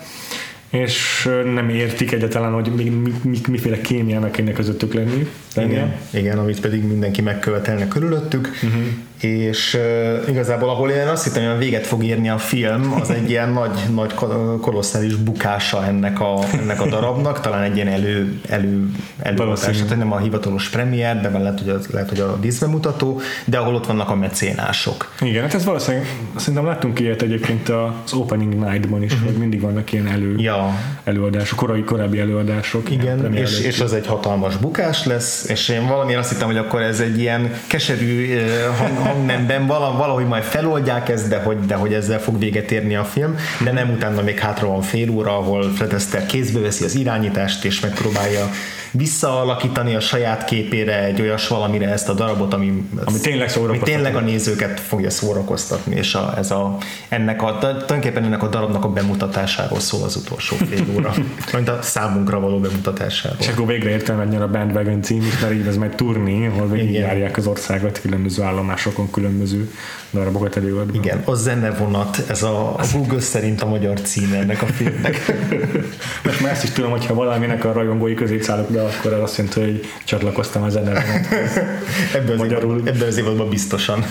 és 0.70 1.28
nem 1.54 1.68
értik 1.68 2.12
egyáltalán, 2.12 2.52
hogy 2.52 2.72
mi, 2.76 2.84
mi, 2.88 3.12
mi, 3.22 3.38
miféle 3.48 3.80
kémia 3.80 4.30
kéne 4.30 4.52
közöttük 4.52 4.94
lenni. 4.94 5.28
Igen, 5.56 5.94
igen, 6.10 6.38
amit 6.38 6.60
pedig 6.60 6.84
mindenki 6.84 7.22
megkövetelne 7.22 7.88
körülöttük. 7.88 8.50
Uh-huh 8.62 8.86
és 9.24 9.74
uh, 9.74 10.28
igazából 10.28 10.68
ahol 10.68 10.90
én 10.90 11.06
azt 11.06 11.24
hittem, 11.24 11.50
hogy 11.50 11.58
véget 11.58 11.86
fog 11.86 12.04
érni 12.04 12.28
a 12.28 12.38
film, 12.38 12.92
az 13.00 13.10
egy 13.10 13.30
ilyen 13.30 13.52
nagy, 13.60 13.80
nagy 13.94 14.14
kolosszális 14.60 15.14
bukása 15.14 15.86
ennek 15.86 16.20
a, 16.20 16.38
ennek 16.60 16.80
a 16.80 16.86
darabnak, 16.88 17.40
talán 17.40 17.62
egy 17.62 17.74
ilyen 17.74 17.88
elő, 17.88 18.40
elő, 18.48 18.90
előadás, 19.18 19.76
tehát 19.76 19.96
nem 19.96 20.12
a 20.12 20.18
hivatalos 20.18 20.68
premier, 20.68 21.20
de 21.20 21.38
lehet, 21.38 21.58
hogy 21.58 21.68
a, 21.68 21.78
lehet, 21.90 22.08
hogy 22.08 22.20
a 22.20 22.36
díszbemutató, 22.36 23.20
de 23.44 23.58
ahol 23.58 23.74
ott 23.74 23.86
vannak 23.86 24.10
a 24.10 24.14
mecénások. 24.14 25.12
Igen, 25.20 25.42
hát 25.42 25.54
ez 25.54 25.64
valószínűleg, 25.64 26.06
szerintem 26.36 26.64
láttunk 26.64 27.00
ilyet 27.00 27.22
egyébként 27.22 27.68
az 27.68 28.12
Opening 28.12 28.54
Night-ban 28.54 29.02
is, 29.02 29.12
uh-huh. 29.12 29.28
hogy 29.28 29.38
mindig 29.38 29.60
vannak 29.60 29.92
ilyen 29.92 30.06
elő, 30.06 30.34
ja. 30.38 30.74
előadások, 31.04 31.58
korai, 31.58 31.84
korábbi 31.84 32.18
előadások. 32.18 32.90
Igen, 32.90 33.34
és, 33.34 33.60
és 33.60 33.80
az 33.80 33.92
egy 33.92 34.06
hatalmas 34.06 34.56
bukás 34.56 35.04
lesz, 35.04 35.39
és 35.48 35.68
én 35.68 35.86
valamiért 35.86 36.20
azt 36.20 36.30
hittem, 36.30 36.46
hogy 36.46 36.56
akkor 36.56 36.82
ez 36.82 37.00
egy 37.00 37.18
ilyen 37.18 37.60
keserű 37.66 38.38
hang, 38.78 38.96
hangnemben 38.98 39.66
valahogy 39.66 40.26
majd 40.26 40.42
feloldják 40.42 41.08
ezt, 41.08 41.28
de 41.28 41.38
hogy, 41.42 41.60
de 41.60 41.74
hogy 41.74 41.94
ezzel 41.94 42.20
fog 42.20 42.38
véget 42.38 42.70
érni 42.70 42.96
a 42.96 43.04
film, 43.04 43.36
de 43.64 43.72
nem 43.72 43.90
utána 43.90 44.22
még 44.22 44.38
hátra 44.38 44.66
van 44.66 44.82
fél 44.82 45.10
óra, 45.10 45.38
ahol 45.38 45.72
Fred 45.74 45.92
Astaire 45.92 46.26
kézbe 46.26 46.60
veszi 46.60 46.84
az 46.84 46.94
irányítást, 46.94 47.64
és 47.64 47.80
megpróbálja 47.80 48.50
visszaalakítani 48.90 49.94
a 49.94 50.00
saját 50.00 50.44
képére 50.44 51.04
egy 51.04 51.20
olyas 51.20 51.48
valamire 51.48 51.88
ezt 51.88 52.08
a 52.08 52.12
darabot, 52.12 52.54
ami, 52.54 52.88
ami 53.04 53.18
tényleg, 53.18 53.50
ami 53.56 53.78
tényleg 53.78 54.16
a 54.16 54.20
nézőket 54.20 54.80
fogja 54.80 55.10
szórakoztatni, 55.10 55.96
és 55.96 56.14
a, 56.14 56.34
ez 56.36 56.50
a, 56.50 56.76
ennek 57.08 57.42
a, 57.42 57.58
tulajdonképpen 57.58 58.24
ennek 58.24 58.42
a 58.42 58.48
darabnak 58.48 58.84
a 58.84 58.88
bemutatásáról 58.88 59.80
szól 59.80 60.02
az 60.02 60.16
utolsó 60.16 60.56
fél 60.56 60.84
óra, 60.96 61.14
mint 61.52 61.68
a 61.68 61.78
számunkra 61.82 62.40
való 62.40 62.58
bemutatásáról. 62.58 63.36
És 63.40 63.48
akkor 63.48 63.66
végre 63.66 63.90
értelme 63.90 64.42
a 64.42 64.48
Bandwagon 64.48 65.02
cím 65.02 65.22
is, 65.22 65.40
mert 65.40 65.52
így 65.52 65.66
ez 65.66 65.76
majd 65.76 65.94
turni, 65.94 66.46
ahol 66.46 66.68
végigjárják 66.68 67.36
az 67.36 67.46
országot 67.46 68.00
különböző 68.00 68.42
állomásokon, 68.42 69.10
különböző 69.10 69.70
darabokat 70.10 70.56
előadva. 70.56 70.98
Igen, 70.98 71.22
a 71.24 71.34
zenevonat, 71.34 72.24
ez 72.28 72.42
a, 72.42 72.74
a 72.74 72.82
Google 72.92 73.20
szerint 73.20 73.62
a 73.62 73.66
magyar 73.66 74.00
cím 74.00 74.32
ennek 74.32 74.62
a 74.62 74.66
filmnek. 74.66 75.32
Most 76.24 76.40
már 76.40 76.52
ezt 76.52 76.62
is 76.62 76.70
tudom, 76.70 76.90
hogyha 76.90 77.14
valaminek 77.14 77.64
a 77.64 77.72
rajongói 77.72 78.14
közé 78.14 78.38
be, 78.80 78.96
akkor 78.98 79.12
az 79.12 79.22
azt 79.22 79.36
jelenti, 79.36 79.60
hogy 79.60 79.84
csatlakoztam 80.04 80.62
a 80.62 80.68
zenevonathoz. 80.68 81.56
Ebben 82.14 82.32
az, 82.32 82.38
Magyarul... 82.38 82.82
ebben 82.84 83.08
az 83.08 83.18
évadban 83.18 83.48
biztosan. 83.48 84.04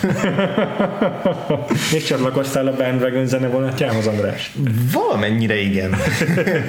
És 1.95 2.03
csatlakoztál 2.03 2.67
a 2.67 2.75
Bandwagon 2.75 3.25
zenevonatjához, 3.25 4.07
András? 4.07 4.51
Valamennyire 4.93 5.61
igen. 5.61 5.95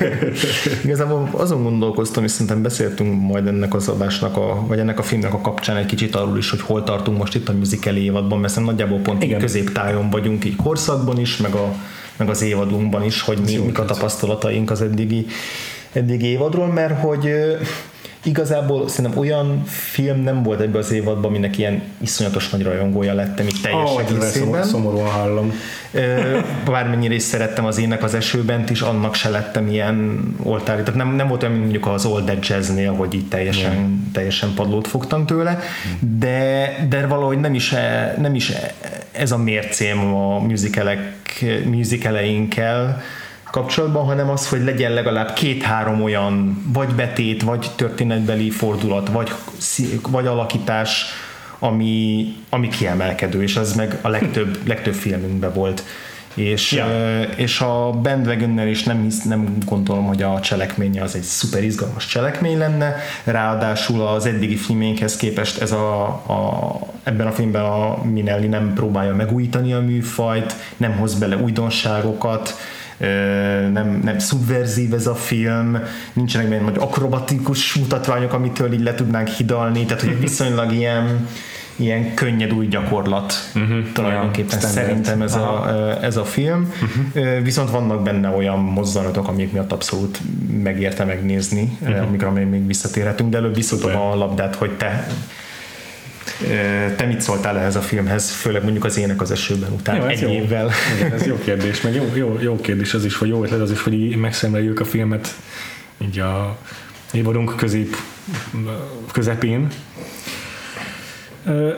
Igazából 0.84 1.28
azon 1.32 1.62
gondolkoztam, 1.62 2.24
és 2.24 2.30
szerintem 2.30 2.62
beszéltünk 2.62 3.20
majd 3.20 3.46
ennek 3.46 3.74
az 3.74 3.88
adásnak, 3.88 4.36
a, 4.36 4.64
vagy 4.66 4.78
ennek 4.78 4.98
a 4.98 5.02
filmnek 5.02 5.34
a 5.34 5.40
kapcsán 5.40 5.76
egy 5.76 5.86
kicsit 5.86 6.14
arról 6.14 6.38
is, 6.38 6.50
hogy 6.50 6.60
hol 6.60 6.84
tartunk 6.84 7.18
most 7.18 7.34
itt 7.34 7.48
a 7.48 7.52
musical 7.52 7.96
évadban, 7.96 8.38
mert 8.38 8.60
nagyjából 8.60 8.98
pont 8.98 9.22
Igen. 9.22 9.38
középtájon 9.38 10.10
vagyunk 10.10 10.44
így 10.44 10.56
korszakban 10.56 11.18
is, 11.18 11.36
meg, 11.36 11.54
a, 11.54 11.74
meg 12.16 12.28
az 12.28 12.42
évadunkban 12.42 13.04
is, 13.04 13.20
hogy 13.20 13.38
mi, 13.46 13.56
mik 13.56 13.78
a 13.78 13.84
tapasztalataink 13.84 14.70
az 14.70 14.82
eddigi, 14.82 15.26
eddigi 15.92 16.26
évadról, 16.26 16.66
mert 16.66 17.00
hogy 17.00 17.34
igazából 18.22 18.88
szerintem 18.88 19.20
olyan 19.20 19.62
film 19.64 20.22
nem 20.22 20.42
volt 20.42 20.60
ebben 20.60 20.80
az 20.80 20.92
évadban, 20.92 21.24
aminek 21.24 21.58
ilyen 21.58 21.82
iszonyatos 21.98 22.50
nagy 22.50 22.62
rajongója 22.62 23.14
lettem 23.14 23.46
itt 23.46 23.62
teljes 23.62 23.90
oh, 23.90 24.00
egészében. 24.00 24.62
Szomorúan 24.62 25.10
hallom. 25.10 25.52
Bármennyire 26.64 27.14
is 27.14 27.22
szerettem 27.22 27.64
az 27.64 27.78
ének 27.78 28.02
az 28.02 28.14
esőbent 28.14 28.70
is, 28.70 28.80
annak 28.80 29.14
se 29.14 29.28
lettem 29.28 29.68
ilyen 29.68 30.28
oltári. 30.42 30.82
Tehát 30.82 30.98
nem, 30.98 31.14
nem 31.14 31.28
volt 31.28 31.42
olyan, 31.42 31.54
mint 31.54 31.64
mondjuk 31.64 31.86
az 31.86 32.04
Old 32.04 32.24
Dead 32.24 32.44
Jazznél, 32.48 32.92
hogy 32.92 33.14
így 33.14 33.28
teljesen, 33.28 33.72
yeah. 33.72 33.86
teljesen 34.12 34.54
padlót 34.54 34.88
fogtam 34.88 35.26
tőle, 35.26 35.58
de, 36.18 36.70
de 36.88 37.06
valahogy 37.06 37.38
nem 37.40 37.54
is, 37.54 37.72
e, 37.72 38.14
nem 38.20 38.34
is 38.34 38.50
e, 38.50 38.72
ez 39.12 39.32
a 39.32 39.38
mércém 39.38 40.14
a 40.14 40.38
musicalek, 40.38 41.00
musicaleinkkel, 41.64 43.02
kapcsolatban, 43.50 44.04
hanem 44.04 44.30
az, 44.30 44.48
hogy 44.48 44.64
legyen 44.64 44.92
legalább 44.92 45.32
két-három 45.32 46.02
olyan 46.02 46.64
vagy 46.72 46.94
betét, 46.94 47.42
vagy 47.42 47.70
történetbeli 47.76 48.50
fordulat, 48.50 49.08
vagy, 49.08 49.30
vagy 50.10 50.26
alakítás, 50.26 51.04
ami, 51.58 52.26
ami 52.50 52.68
kiemelkedő, 52.68 53.42
és 53.42 53.56
az 53.56 53.74
meg 53.74 53.98
a 54.00 54.08
legtöbb, 54.08 54.58
legtöbb 54.66 54.94
filmünkben 54.94 55.52
volt. 55.52 55.84
És, 56.34 56.72
ja. 56.72 56.86
és 57.36 57.60
a 57.60 57.90
bandwagon 57.90 58.68
is 58.68 58.82
nem, 58.82 59.02
hisz, 59.02 59.22
nem 59.22 59.58
gondolom, 59.66 60.06
hogy 60.06 60.22
a 60.22 60.40
cselekménye 60.40 61.02
az 61.02 61.14
egy 61.14 61.22
szuper 61.22 61.64
izgalmas 61.64 62.06
cselekmény 62.06 62.58
lenne, 62.58 62.96
ráadásul 63.24 64.06
az 64.06 64.26
eddigi 64.26 64.56
filménkhez 64.56 65.16
képest 65.16 65.60
ez 65.60 65.72
a, 65.72 66.02
a, 66.06 66.78
ebben 67.02 67.26
a 67.26 67.32
filmben 67.32 67.64
a 67.64 68.04
Minelli 68.04 68.46
nem 68.46 68.72
próbálja 68.74 69.14
megújítani 69.14 69.72
a 69.72 69.80
műfajt, 69.80 70.54
nem 70.76 70.92
hoz 70.92 71.14
bele 71.14 71.36
újdonságokat, 71.36 72.54
nem, 73.72 74.00
nem 74.04 74.18
szubverzív 74.18 74.94
ez 74.94 75.06
a 75.06 75.14
film, 75.14 75.78
nincsenek 76.12 76.48
benne 76.48 76.78
akrobatikus 76.78 77.74
mutatványok, 77.74 78.32
amitől 78.32 78.72
így 78.72 78.82
le 78.82 78.94
tudnánk 78.94 79.28
hidalni, 79.28 79.84
tehát 79.84 80.02
hogy 80.02 80.20
viszonylag 80.20 80.72
ilyen 80.72 81.28
ilyen 81.76 82.14
könnyed 82.14 82.52
új 82.52 82.66
gyakorlat 82.66 83.34
uh-huh. 83.54 83.92
tulajdonképpen 83.92 84.58
standard. 84.58 84.86
szerintem 84.86 85.22
ez 85.22 85.34
a, 85.34 85.68
ez 86.02 86.16
a 86.16 86.24
film. 86.24 86.72
Uh-huh. 86.82 87.42
Viszont 87.42 87.70
vannak 87.70 88.02
benne 88.02 88.28
olyan 88.28 88.58
mozzanatok, 88.58 89.28
amik 89.28 89.52
miatt 89.52 89.72
abszolút 89.72 90.20
megérte 90.62 91.04
megnézni, 91.04 91.76
uh-huh. 91.80 92.06
amikre 92.06 92.30
még, 92.30 92.66
visszatérhetünk, 92.66 93.30
de 93.30 93.36
előbb 93.36 93.54
visszatom 93.54 93.96
a 93.96 94.14
labdát, 94.14 94.54
hogy 94.54 94.76
te 94.76 95.06
te 96.96 97.04
mit 97.04 97.20
szóltál 97.20 97.58
ehhez 97.58 97.76
a 97.76 97.80
filmhez, 97.80 98.30
főleg 98.30 98.62
mondjuk 98.62 98.84
az 98.84 98.98
ének 98.98 99.20
az 99.20 99.30
esőben 99.30 99.72
után 99.72 99.96
Jó, 99.96 100.02
ez 100.02 100.08
egy 100.08 100.20
jó. 100.20 100.28
évvel. 100.28 100.70
Igen, 100.98 101.12
ez 101.12 101.26
jó 101.26 101.38
kérdés, 101.44 101.80
meg 101.80 101.94
jó, 101.94 102.12
jó, 102.14 102.38
jó 102.40 102.56
kérdés 102.56 102.94
az 102.94 103.04
is, 103.04 103.16
hogy 103.16 103.28
jó 103.28 103.44
ötlet 103.44 103.60
az 103.60 103.70
is, 103.70 103.82
hogy 103.82 103.92
így 103.92 104.16
megszemleljük 104.16 104.80
a 104.80 104.84
filmet 104.84 105.34
így 105.98 106.18
a 106.18 106.58
évadunk 107.12 107.56
közép, 107.56 107.96
közepén. 109.12 109.66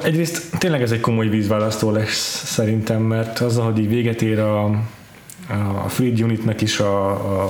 Egyrészt 0.02 0.58
tényleg 0.58 0.82
ez 0.82 0.90
egy 0.90 1.00
komoly 1.00 1.28
vízválasztó 1.28 1.90
lesz 1.90 2.42
szerintem, 2.44 3.02
mert 3.02 3.38
azzal, 3.38 3.64
hogy 3.64 3.78
így 3.78 3.88
véget 3.88 4.22
ér 4.22 4.38
a, 4.38 4.82
a 5.84 5.88
Freed 5.88 6.20
Unitnek 6.20 6.60
is 6.60 6.80
a, 6.80 7.10
a, 7.10 7.44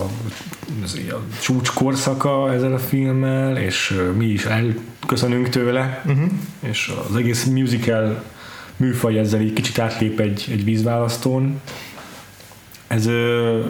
a 1.11 1.21
csúcs 1.40 1.71
korszaka 1.71 2.52
ezzel 2.52 2.73
a 2.73 2.78
filmmel, 2.78 3.56
és 3.56 4.00
mi 4.16 4.26
is 4.26 4.44
elköszönünk 4.44 5.49
tőle, 5.49 6.02
uh-huh. 6.06 6.30
és 6.61 6.92
az 7.09 7.16
egész 7.16 7.44
musical 7.44 8.23
műfaj 8.76 9.18
ezzel 9.18 9.40
így 9.40 9.52
kicsit 9.52 9.78
átlép 9.78 10.21
egy, 10.21 10.47
egy 10.50 10.64
vízválasztón. 10.64 11.61
Ez 12.87 13.06
ö, 13.06 13.61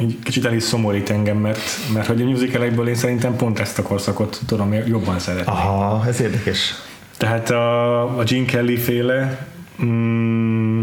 így 0.00 0.18
kicsit 0.22 0.44
el 0.44 0.54
is 0.54 0.62
szomorít 0.62 1.10
engem, 1.10 1.36
mert, 1.36 1.60
mert 1.92 2.06
hogy 2.06 2.22
a 2.22 2.24
musicalekből 2.24 2.88
én 2.88 2.94
szerintem 2.94 3.36
pont 3.36 3.58
ezt 3.58 3.78
a 3.78 3.82
korszakot 3.82 4.40
tudom 4.46 4.72
jobban 4.72 5.18
szeretni. 5.18 5.52
Aha, 5.52 6.06
ez 6.06 6.20
érdekes. 6.20 6.74
Tehát 7.16 7.50
a, 7.50 8.02
a 8.18 8.22
Gene 8.22 8.44
Kelly 8.44 8.76
féle 8.76 9.46
mm, 9.84 10.82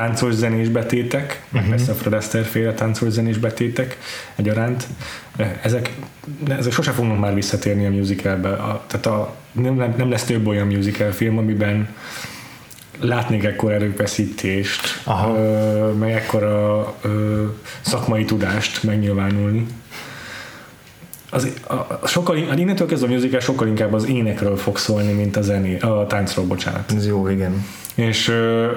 táncos 0.00 0.32
zenés 0.34 0.68
betétek, 0.68 1.42
Mhm. 1.48 1.68
persze 1.68 1.92
a 1.92 1.94
Fred 1.94 2.12
Astaire 2.12 2.46
féle 2.46 2.72
táncos 2.74 3.08
zenés 3.08 3.38
betétek 3.38 3.98
egyaránt, 4.36 4.86
ezek, 5.62 5.90
ezek 6.48 6.72
sose 6.72 6.90
fognak 6.90 7.18
már 7.18 7.34
visszatérni 7.34 7.86
a 7.86 7.90
musicalbe. 7.90 8.48
A, 8.48 8.84
tehát 8.86 9.06
a, 9.06 9.34
nem, 9.52 9.74
nem, 9.96 10.10
lesz 10.10 10.24
több 10.24 10.46
olyan 10.46 10.66
musical 10.66 11.10
film, 11.10 11.38
amiben 11.38 11.88
látnék 13.00 13.44
ekkor 13.44 13.72
erőfeszítést, 13.72 15.00
Aha. 15.04 15.36
ö, 15.38 15.92
meg 15.92 16.12
ekkora 16.12 16.94
ö, 17.02 17.44
szakmai 17.80 18.24
tudást 18.24 18.82
megnyilvánulni. 18.82 19.66
Az, 21.30 21.48
a, 21.66 21.72
a, 21.74 22.00
sokkal, 22.06 22.36
in- 22.36 22.58
innentől 22.58 22.86
kezdve 22.86 23.08
a 23.08 23.12
musical 23.12 23.40
sokkal 23.40 23.66
inkább 23.66 23.92
az 23.92 24.08
énekről 24.08 24.56
fog 24.56 24.78
szólni, 24.78 25.12
mint 25.12 25.36
a 25.36 25.42
zené, 25.42 25.78
a 25.78 26.06
táncról, 26.08 26.44
bocsánat. 26.46 26.92
Ez 26.96 27.06
jó, 27.06 27.28
igen. 27.28 27.64
És, 28.00 28.32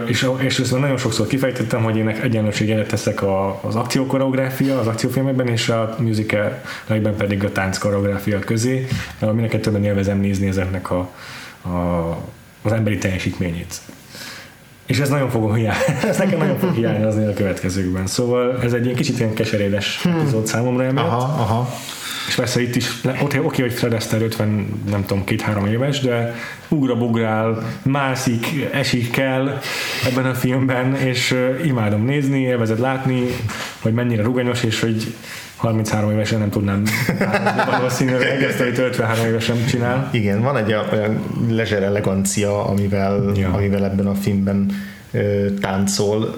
és, 0.05 0.27
és 0.41 0.69
már 0.71 0.81
nagyon 0.81 0.97
sokszor 0.97 1.27
kifejtettem, 1.27 1.83
hogy 1.83 1.97
én 1.97 2.07
egyenlőséget 2.07 2.87
teszek 2.87 3.21
a, 3.21 3.59
az 3.63 3.75
akciókoreográfia 3.75 4.79
az 4.79 4.87
akciófilmekben, 4.87 5.47
és 5.47 5.69
a 5.69 5.95
musicalekben 5.99 7.15
pedig 7.17 7.43
a 7.43 7.51
tánc 7.51 7.77
koreográfia 7.77 8.39
közé, 8.39 8.87
aminek 9.19 9.59
többen 9.59 9.83
élvezem 9.83 10.19
nézni 10.19 10.47
ezeknek 10.47 10.91
a, 10.91 11.09
a, 11.61 11.69
az 12.61 12.71
emberi 12.71 12.97
teljesítményét. 12.97 13.81
És 14.85 14.99
ez 14.99 15.09
nagyon 15.09 15.29
fog 15.29 15.55
hiány, 15.55 15.75
ez 16.09 16.17
nekem 16.17 16.39
nagyon 16.39 16.57
fog 16.57 16.73
hiányozni 16.73 17.25
a 17.25 17.33
következőkben. 17.33 18.07
Szóval 18.07 18.59
ez 18.63 18.73
egy 18.73 18.83
ilyen 18.83 18.95
kicsit 18.95 19.19
ilyen 19.19 19.33
keserédes 19.33 20.05
epizód 20.05 20.47
számomra 20.47 20.83
emiatt. 20.83 21.07
Aha, 21.07 21.41
aha. 21.41 21.69
És 22.27 22.35
persze 22.35 22.61
itt 22.61 22.75
is, 22.75 23.01
oké, 23.21 23.37
oké, 23.37 23.61
hogy 23.61 23.73
Fred 23.73 23.93
Astaire 23.93 24.25
50, 24.25 24.81
nem 24.89 25.05
tudom, 25.05 25.23
két-három 25.23 25.65
éves, 25.65 25.99
de 25.99 26.35
ugrabugrál, 26.67 27.63
mászik, 27.83 28.47
esik 28.71 29.11
kell 29.11 29.59
ebben 30.11 30.25
a 30.25 30.33
filmben, 30.33 30.95
és 30.95 31.35
imádom 31.65 32.05
nézni, 32.05 32.39
élvezed 32.41 32.79
látni, 32.79 33.25
hogy 33.81 33.93
mennyire 33.93 34.23
ruganyos, 34.23 34.63
és 34.63 34.79
hogy 34.79 35.13
33 35.55 36.11
évesen 36.11 36.39
nem 36.39 36.49
tudnám 36.49 36.83
valószínűleg 37.71 38.43
ezt, 38.49 38.59
amit 38.59 38.77
53 38.77 39.25
évesen 39.25 39.65
csinál. 39.65 40.09
Igen, 40.11 40.41
van 40.41 40.57
egy 40.57 40.75
olyan 40.91 41.19
lezer 41.49 41.83
elegancia, 41.83 42.65
amivel, 42.65 43.31
Ja. 43.35 43.49
amivel 43.53 43.85
ebben 43.85 44.07
a 44.07 44.15
filmben 44.15 44.71
táncol. 45.59 46.35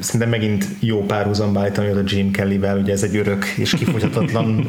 Szerintem 0.00 0.30
megint 0.30 0.66
jó 0.80 1.04
párhuzamba 1.06 1.60
állítani 1.60 1.90
a 1.90 2.02
Jim 2.06 2.30
Kellyvel, 2.30 2.78
ugye 2.78 2.92
ez 2.92 3.02
egy 3.02 3.16
örök 3.16 3.44
és 3.56 3.74
kifogyhatatlan 3.74 4.66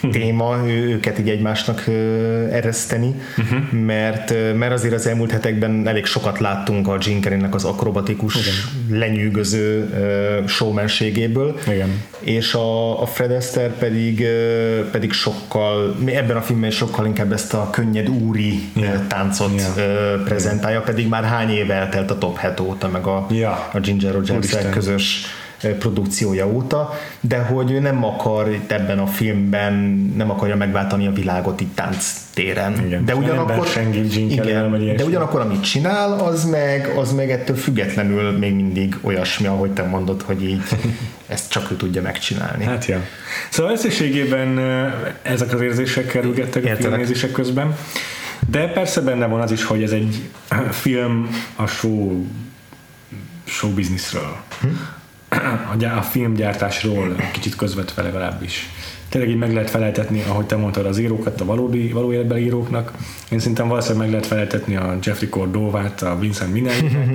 téma, 0.12 0.56
őket 0.66 1.18
így 1.18 1.28
egymásnak 1.28 1.84
ereszteni, 2.50 3.14
uh-huh. 3.38 3.80
mert, 3.86 4.34
mert 4.56 4.72
azért 4.72 4.94
az 4.94 5.06
elmúlt 5.06 5.30
hetekben 5.30 5.88
elég 5.88 6.04
sokat 6.04 6.38
láttunk 6.38 6.88
a 6.88 6.96
Jim 7.00 7.20
Kellynek 7.20 7.54
az 7.54 7.64
akrobatikus, 7.64 8.34
Igen. 8.36 8.98
lenyűgöző 8.98 9.88
showmanségéből, 10.46 11.58
Igen. 11.66 12.02
és 12.18 12.54
a, 12.54 13.02
a 13.02 13.06
Fred 13.06 13.30
Astaire 13.30 13.72
pedig, 13.78 14.26
pedig 14.90 15.12
sokkal, 15.12 15.96
ebben 16.06 16.36
a 16.36 16.42
filmben 16.42 16.70
sokkal 16.70 17.06
inkább 17.06 17.32
ezt 17.32 17.54
a 17.54 17.70
könnyed 17.70 18.08
úri 18.08 18.60
yeah. 18.74 19.06
táncot 19.06 19.50
yeah. 19.76 20.22
prezentálja, 20.24 20.80
pedig 20.80 21.08
már 21.08 21.24
hány 21.24 21.50
éve 21.50 21.74
eltelt 21.74 22.10
a 22.10 22.18
Top 22.18 22.38
Hat 22.38 22.60
óta, 22.60 22.88
meg 22.88 23.06
a, 23.06 23.26
Ja. 23.30 23.68
a 23.72 23.78
Ginger 23.80 24.12
rogers 24.12 24.56
közös 24.70 25.26
produkciója 25.78 26.46
óta, 26.46 26.98
de 27.20 27.38
hogy 27.38 27.70
ő 27.70 27.78
nem 27.78 28.04
akar 28.04 28.52
itt 28.52 28.72
ebben 28.72 28.98
a 28.98 29.06
filmben, 29.06 29.74
nem 30.16 30.30
akarja 30.30 30.56
megváltani 30.56 31.06
a 31.06 31.12
világot 31.12 31.60
itt 31.60 31.74
tánc 31.74 32.14
téren. 32.34 32.84
Igen. 32.86 33.04
De 33.04 33.12
Nem 33.12 33.22
ugyanakkor, 33.22 33.68
igen, 33.76 34.96
de 34.96 35.04
ugyanakkor 35.04 35.40
amit 35.40 35.62
csinál, 35.62 36.12
az 36.12 36.44
meg, 36.44 36.92
az 36.96 37.12
meg 37.12 37.30
ettől 37.30 37.56
függetlenül 37.56 38.38
még 38.38 38.54
mindig 38.54 38.96
olyasmi, 39.00 39.46
ahogy 39.46 39.70
te 39.70 39.82
mondod, 39.82 40.22
hogy 40.22 40.44
így 40.44 40.62
ezt 41.26 41.50
csak 41.50 41.70
ő 41.70 41.76
tudja 41.76 42.02
megcsinálni. 42.02 42.64
Hát 42.64 42.84
ja. 42.84 43.00
Szóval 43.50 43.72
összességében 43.72 44.58
eh, 44.58 44.92
ezek 45.22 45.52
az 45.52 45.60
érzések 45.60 46.06
kerülgettek 46.06 46.64
a 46.64 46.66
Értelek. 46.66 46.82
filmnézések 46.82 47.32
közben. 47.32 47.76
De 48.50 48.68
persze 48.68 49.00
benne 49.00 49.26
van 49.26 49.40
az 49.40 49.50
is, 49.50 49.64
hogy 49.64 49.82
ez 49.82 49.90
egy 49.90 50.28
film 50.70 51.28
a 51.56 51.66
show, 51.66 52.24
show 53.44 53.70
businessről. 53.70 54.36
A, 55.28 55.84
a 55.84 56.02
filmgyártásról 56.02 57.16
kicsit 57.32 57.56
közvetve 57.56 58.02
legalábbis. 58.02 58.68
Tényleg 59.08 59.30
így 59.30 59.38
meg 59.38 59.52
lehet 59.52 59.70
feleltetni, 59.70 60.22
ahogy 60.28 60.46
te 60.46 60.56
mondtad, 60.56 60.86
az 60.86 60.98
írókat 60.98 61.40
a 61.40 61.44
valódi, 61.44 61.88
való 61.88 62.12
életbeli 62.12 62.44
íróknak. 62.44 62.92
Én 63.30 63.38
szerintem 63.38 63.68
valószínűleg 63.68 64.02
meg 64.02 64.10
lehet 64.10 64.26
feleltetni 64.26 64.76
a 64.76 64.98
Jeffrey 65.02 65.28
Cordovát, 65.28 66.02
a 66.02 66.18
Vincent 66.18 66.52
Minellinek. 66.52 67.08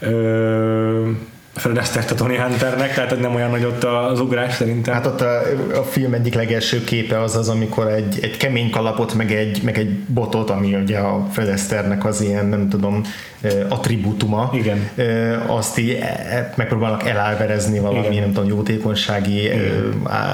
Fred 1.56 1.76
Astaire-t 1.78 2.10
a 2.10 2.14
Tony 2.14 2.38
Hunternek, 2.40 2.94
tehát 2.94 3.20
nem 3.20 3.34
olyan 3.34 3.50
nagy 3.50 3.64
ott 3.64 3.84
az 3.84 4.20
ugrás 4.20 4.54
szerintem. 4.54 4.94
Hát 4.94 5.06
ott 5.06 5.20
a, 5.20 5.40
a 5.78 5.82
film 5.82 6.12
egyik 6.14 6.34
legelső 6.34 6.84
képe 6.84 7.20
az 7.22 7.36
az, 7.36 7.48
amikor 7.48 7.86
egy, 7.86 8.18
egy 8.22 8.36
kemény 8.36 8.70
kalapot, 8.70 9.14
meg 9.14 9.32
egy, 9.32 9.62
meg 9.62 9.78
egy 9.78 9.90
botot, 9.98 10.50
ami 10.50 10.74
ugye 10.74 10.98
a 10.98 11.26
Fred 11.32 11.48
Astaire-nek 11.48 12.04
az 12.04 12.20
ilyen, 12.20 12.46
nem 12.46 12.68
tudom, 12.68 13.02
attribútuma. 13.68 14.50
Igen. 14.54 14.88
Azt 15.46 15.78
így 15.78 15.90
eh, 15.90 16.46
megpróbálnak 16.54 17.06
elárverezni 17.08 17.78
valami, 17.78 18.06
Igen. 18.06 18.22
nem 18.22 18.32
tudom, 18.32 18.48
jótékonysági 18.48 19.48
eh, 19.48 19.58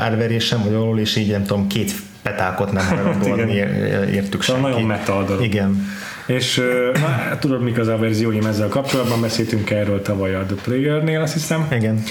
árverésen, 0.03 0.63
vagy 0.63 0.73
valahol, 0.73 0.99
és 0.99 1.17
így 1.17 1.31
nem 1.31 1.45
tudom, 1.45 1.67
két 1.67 1.93
petákot 2.23 2.73
nem 2.73 2.85
Igen. 3.23 3.39
adni 3.39 3.53
ér- 3.53 4.09
értük 4.15 4.43
Szóval 4.43 4.63
senki. 4.63 4.83
nagyon 4.85 4.99
meta. 4.99 5.25
Igen. 5.41 5.87
És 6.27 6.63
na, 6.93 7.39
tudod, 7.39 7.63
mik 7.63 7.79
az 7.79 7.89
a 7.89 7.97
verzióim 7.97 8.47
ezzel 8.47 8.69
kapcsolatban, 8.69 9.21
beszéltünk 9.21 9.71
erről 9.71 10.03
tavaly 10.03 10.35
a 10.35 10.45
The 10.45 10.57
Player-nél, 10.63 11.21
azt 11.21 11.33
hiszem. 11.33 11.67
Igen. 11.71 12.03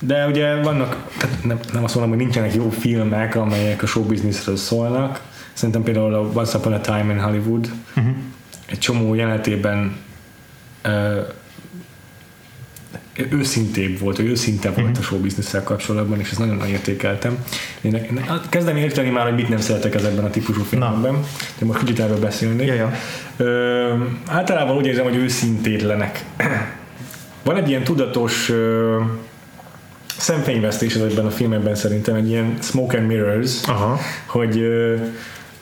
De 0.00 0.26
ugye 0.26 0.62
vannak, 0.62 0.96
tehát 1.18 1.44
nem, 1.44 1.58
nem 1.72 1.84
azt 1.84 1.94
mondom, 1.94 2.14
hogy 2.14 2.22
nincsenek 2.22 2.54
jó 2.54 2.70
filmek, 2.70 3.34
amelyek 3.34 3.82
a 3.82 3.86
show 3.86 4.04
businessről 4.04 4.56
szólnak. 4.56 5.20
Szerintem 5.52 5.82
például 5.82 6.14
a 6.14 6.30
Once 6.34 6.58
Upon 6.58 6.72
a 6.72 6.80
Time 6.80 7.12
in 7.12 7.20
Hollywood 7.20 7.70
uh-huh. 7.96 8.14
egy 8.66 8.78
csomó 8.78 9.14
jelenetében 9.14 9.96
ö, 10.82 11.20
őszintébb 13.30 13.98
volt, 13.98 14.16
vagy 14.16 14.26
őszinte 14.26 14.70
volt 14.70 14.98
a 14.98 15.02
show 15.02 15.18
business 15.18 15.54
kapcsolatban, 15.64 16.20
és 16.20 16.30
ezt 16.30 16.38
nagyon 16.38 16.66
értékeltem. 16.66 17.44
Én, 17.80 17.94
én 17.94 18.24
kezdem 18.48 18.76
érteni 18.76 19.10
már, 19.10 19.24
hogy 19.24 19.34
mit 19.34 19.48
nem 19.48 19.60
szeretek 19.60 19.94
ezekben 19.94 20.24
a 20.24 20.30
típusú 20.30 20.62
filmekben, 20.62 21.24
de 21.58 21.66
most 21.66 21.78
kicsit 21.78 22.00
erről 22.00 22.18
beszélnék. 22.18 22.66
Ja, 22.66 22.74
ja. 22.74 22.92
Ö, 23.36 23.94
általában 24.26 24.76
úgy 24.76 24.86
érzem, 24.86 25.04
hogy 25.04 25.16
őszintétlenek. 25.16 26.24
Van 27.42 27.56
egy 27.56 27.68
ilyen 27.68 27.84
tudatos 27.84 28.48
ö, 28.48 29.00
szemfényvesztés 30.16 30.94
ezekben 30.94 31.26
a 31.26 31.30
filmekben 31.30 31.74
szerintem, 31.74 32.14
egy 32.14 32.28
ilyen 32.28 32.56
smoke 32.60 32.98
and 32.98 33.06
mirrors, 33.06 33.68
Aha. 33.68 33.98
hogy, 34.26 34.58
ö, 34.58 34.96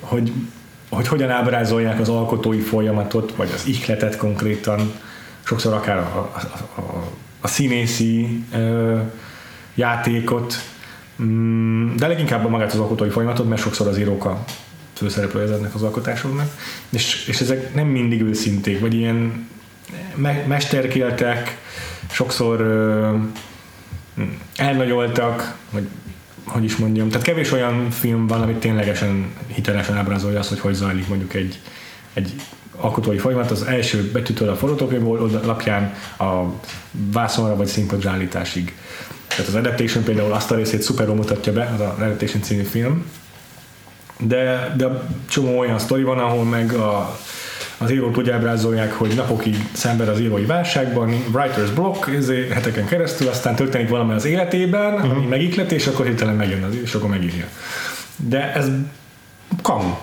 hogy, 0.00 0.32
hogy 0.90 1.08
hogyan 1.08 1.30
ábrázolják 1.30 2.00
az 2.00 2.08
alkotói 2.08 2.60
folyamatot, 2.60 3.32
vagy 3.36 3.50
az 3.54 3.66
ihletet 3.66 4.16
konkrétan, 4.16 4.92
sokszor 5.42 5.72
akár 5.72 5.98
a, 5.98 6.00
a, 6.00 6.40
a, 6.74 6.80
a, 6.80 7.10
a 7.40 7.48
színészi 7.48 8.44
ö, 8.52 8.98
játékot, 9.74 10.54
Mm, 11.22 11.96
de 11.96 12.06
leginkább 12.06 12.50
magát 12.50 12.72
az 12.72 12.78
alkotói 12.78 13.08
folyamatot, 13.08 13.48
mert 13.48 13.60
sokszor 13.60 13.86
az 13.86 13.98
írók 13.98 14.24
a 14.24 14.44
főszereplő 14.92 15.42
ezeknek 15.42 15.74
az 15.74 15.82
alkotásoknak, 15.82 16.50
és, 16.88 17.26
és 17.26 17.40
ezek 17.40 17.74
nem 17.74 17.86
mindig 17.86 18.22
őszinték, 18.22 18.80
vagy 18.80 18.94
ilyen 18.94 19.48
me- 20.14 20.46
mesterkéltek, 20.46 21.58
sokszor 22.10 22.60
ö, 22.60 23.14
elnagyoltak, 24.56 25.56
vagy 25.70 25.88
hogy 26.44 26.64
is 26.64 26.76
mondjam, 26.76 27.08
tehát 27.08 27.26
kevés 27.26 27.52
olyan 27.52 27.90
film 27.90 28.26
van, 28.26 28.42
amit 28.42 28.56
ténylegesen 28.56 29.32
hitelesen 29.46 29.96
ábrázolja 29.96 30.38
azt, 30.38 30.48
hogy 30.48 30.60
hogy 30.60 30.74
zajlik 30.74 31.08
mondjuk 31.08 31.34
egy, 31.34 31.60
egy 32.14 32.34
alkotói 32.80 33.18
folyamat, 33.18 33.50
az 33.50 33.62
első 33.62 34.10
betűtől 34.12 34.48
a 34.48 34.56
forgatókönyv 34.56 35.04
lapján 35.44 35.94
a 36.18 36.42
vászonra 37.12 37.56
vagy 37.56 37.66
színpadra 37.66 38.10
állításig. 38.10 38.74
Tehát 39.28 39.46
az 39.46 39.54
Adaptation 39.54 40.04
például 40.04 40.32
azt 40.32 40.50
a 40.50 40.54
részét 40.54 40.82
szuperul 40.82 41.14
mutatja 41.14 41.52
be, 41.52 41.72
az 41.74 41.80
a 41.80 41.94
Adaptation 41.98 42.42
című 42.42 42.62
film, 42.62 43.04
de, 44.18 44.74
de 44.76 44.86
csomó 45.28 45.58
olyan 45.58 45.78
sztori 45.78 46.02
van, 46.02 46.18
ahol 46.18 46.44
meg 46.44 46.72
a, 46.72 47.18
az 47.78 47.90
írót 47.90 48.18
úgy 48.18 48.30
ábrázolják, 48.30 48.92
hogy 48.92 49.14
napokig 49.14 49.56
szemben 49.72 50.08
az 50.08 50.20
írói 50.20 50.44
válságban, 50.44 51.24
writer's 51.32 51.70
block, 51.74 52.08
ezért 52.16 52.52
heteken 52.52 52.86
keresztül, 52.86 53.28
aztán 53.28 53.54
történik 53.54 53.88
valami 53.88 54.12
az 54.12 54.24
életében, 54.24 54.94
uh-huh. 54.94 55.10
ami 55.10 55.26
megiklet, 55.26 55.72
és 55.72 55.86
akkor 55.86 56.06
hirtelen 56.06 56.34
megjön 56.34 56.62
az, 56.62 56.74
és 56.82 56.94
akkor 56.94 57.08
megírja. 57.08 57.46
De 58.16 58.52
ez 58.52 58.68
kamu. 59.62 59.94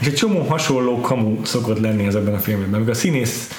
és 0.00 0.06
egy 0.12 0.14
csomó 0.14 0.42
hasonló 0.42 1.00
kamu 1.00 1.44
szokott 1.44 1.80
lenni 1.80 2.06
ezekben 2.06 2.34
a 2.34 2.38
filmekben. 2.38 2.74
Amikor 2.74 2.94
a 2.94 2.98
színész 2.98 3.50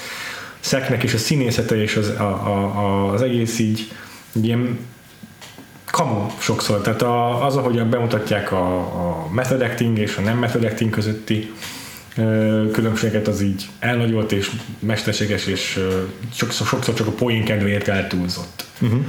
szeknek 0.60 1.02
és 1.02 1.14
a 1.14 1.18
színészete 1.18 1.82
és 1.82 1.96
az, 1.96 2.08
a, 2.08 2.22
a, 2.22 3.12
az 3.12 3.22
egész 3.22 3.58
így 3.58 3.92
ilyen 4.32 4.78
kamu 5.90 6.26
sokszor. 6.38 6.80
Tehát 6.80 7.02
a, 7.02 7.44
az, 7.46 7.56
ahogyan 7.56 7.90
bemutatják 7.90 8.52
a, 8.52 8.76
a 8.76 9.28
method 9.30 9.60
acting 9.60 9.98
és 9.98 10.16
a 10.16 10.20
nem 10.20 10.38
method 10.38 10.64
acting 10.64 10.90
közötti 10.90 11.52
különbséget 12.72 13.28
az 13.28 13.40
így 13.40 13.68
elnagyolt 13.78 14.32
és 14.32 14.50
mesterséges 14.78 15.46
és 15.46 15.80
sokszor, 16.34 16.66
sokszor 16.66 16.94
csak 16.94 17.06
a 17.06 17.10
poén 17.10 17.44
kedvéért 17.44 17.88
eltúlzott. 17.88 18.64
Uh-huh. 18.80 19.04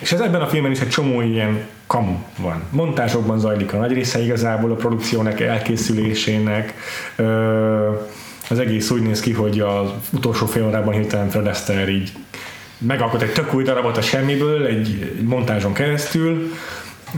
És 0.00 0.12
ez 0.12 0.20
ebben 0.20 0.40
a 0.40 0.48
filmben 0.48 0.72
is 0.72 0.80
egy 0.80 0.88
csomó 0.88 1.20
ilyen 1.20 1.66
kamu 1.92 2.18
van. 2.38 2.62
Montázsokban 2.70 3.38
zajlik 3.38 3.72
a 3.72 3.76
nagy 3.76 3.92
része 3.92 4.22
igazából 4.22 4.70
a 4.70 4.74
produkciónak 4.74 5.40
elkészülésének. 5.40 6.74
Az 8.48 8.58
egész 8.58 8.90
úgy 8.90 9.02
néz 9.02 9.20
ki, 9.20 9.32
hogy 9.32 9.60
az 9.60 9.90
utolsó 10.12 10.46
fél 10.46 10.66
órában 10.66 10.94
hirtelen 10.94 11.28
Fred 11.28 11.46
Astaire 11.46 11.90
így 11.90 12.12
megalkot 12.78 13.22
egy 13.22 13.32
tök 13.32 13.54
új 13.54 13.62
darabot 13.62 13.96
a 13.96 14.00
semmiből, 14.00 14.66
egy, 14.66 15.20
montázson 15.24 15.72
keresztül, 15.72 16.52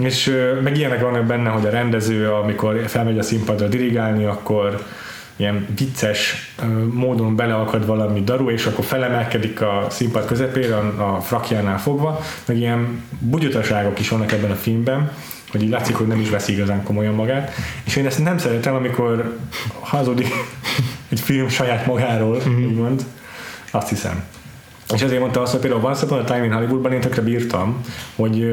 és 0.00 0.36
meg 0.62 0.76
ilyenek 0.76 1.00
vannak 1.00 1.24
benne, 1.24 1.48
hogy 1.48 1.66
a 1.66 1.70
rendező, 1.70 2.30
amikor 2.30 2.84
felmegy 2.86 3.18
a 3.18 3.22
színpadra 3.22 3.66
dirigálni, 3.66 4.24
akkor 4.24 4.86
ilyen 5.36 5.66
vicces 5.76 6.52
módon 6.92 7.36
beleakad 7.36 7.86
valami 7.86 8.22
daru, 8.22 8.50
és 8.50 8.66
akkor 8.66 8.84
felemelkedik 8.84 9.60
a 9.60 9.86
színpad 9.90 10.24
közepére 10.24 10.76
a, 10.76 11.20
frakjánál 11.20 11.78
fogva, 11.78 12.20
meg 12.46 12.56
ilyen 12.56 13.02
bugyutaságok 13.18 14.00
is 14.00 14.08
vannak 14.08 14.32
ebben 14.32 14.50
a 14.50 14.54
filmben, 14.54 15.12
hogy 15.50 15.62
így 15.62 15.70
látszik, 15.70 15.96
hogy 15.96 16.06
nem 16.06 16.20
is 16.20 16.28
veszi 16.30 16.52
igazán 16.52 16.82
komolyan 16.82 17.14
magát, 17.14 17.52
és 17.84 17.96
én 17.96 18.06
ezt 18.06 18.22
nem 18.22 18.38
szeretem, 18.38 18.74
amikor 18.74 19.36
hazudik 19.80 20.28
egy 21.12 21.20
film 21.20 21.48
saját 21.48 21.86
magáról, 21.86 22.38
mm-hmm. 22.48 22.64
úgymond, 22.64 23.04
azt 23.70 23.88
hiszem. 23.88 24.24
És 24.94 25.02
ezért 25.02 25.20
mondta 25.20 25.40
azt, 25.40 25.52
hogy 25.52 25.60
például 25.60 25.84
Once 25.84 26.04
Upon 26.04 26.18
a 26.18 26.24
Time 26.24 26.44
in 26.44 26.52
Hollywoodban 26.52 26.92
én 26.92 27.00
tökre 27.00 27.22
bírtam, 27.22 27.80
hogy, 28.16 28.46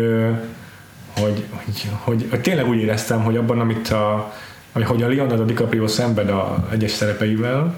hogy, 1.19 1.45
hogy, 1.49 1.89
hogy, 2.03 2.27
hogy 2.29 2.41
tényleg 2.41 2.67
úgy 2.67 2.77
éreztem, 2.77 3.23
hogy 3.23 3.37
abban, 3.37 3.59
amit 3.59 3.89
a, 3.89 4.33
hogy 4.71 5.03
a 5.03 5.07
Leonardo 5.07 5.43
DiCaprio 5.43 5.87
szenved 5.87 6.29
a 6.29 6.67
egyes 6.71 6.91
szerepeivel, 6.91 7.75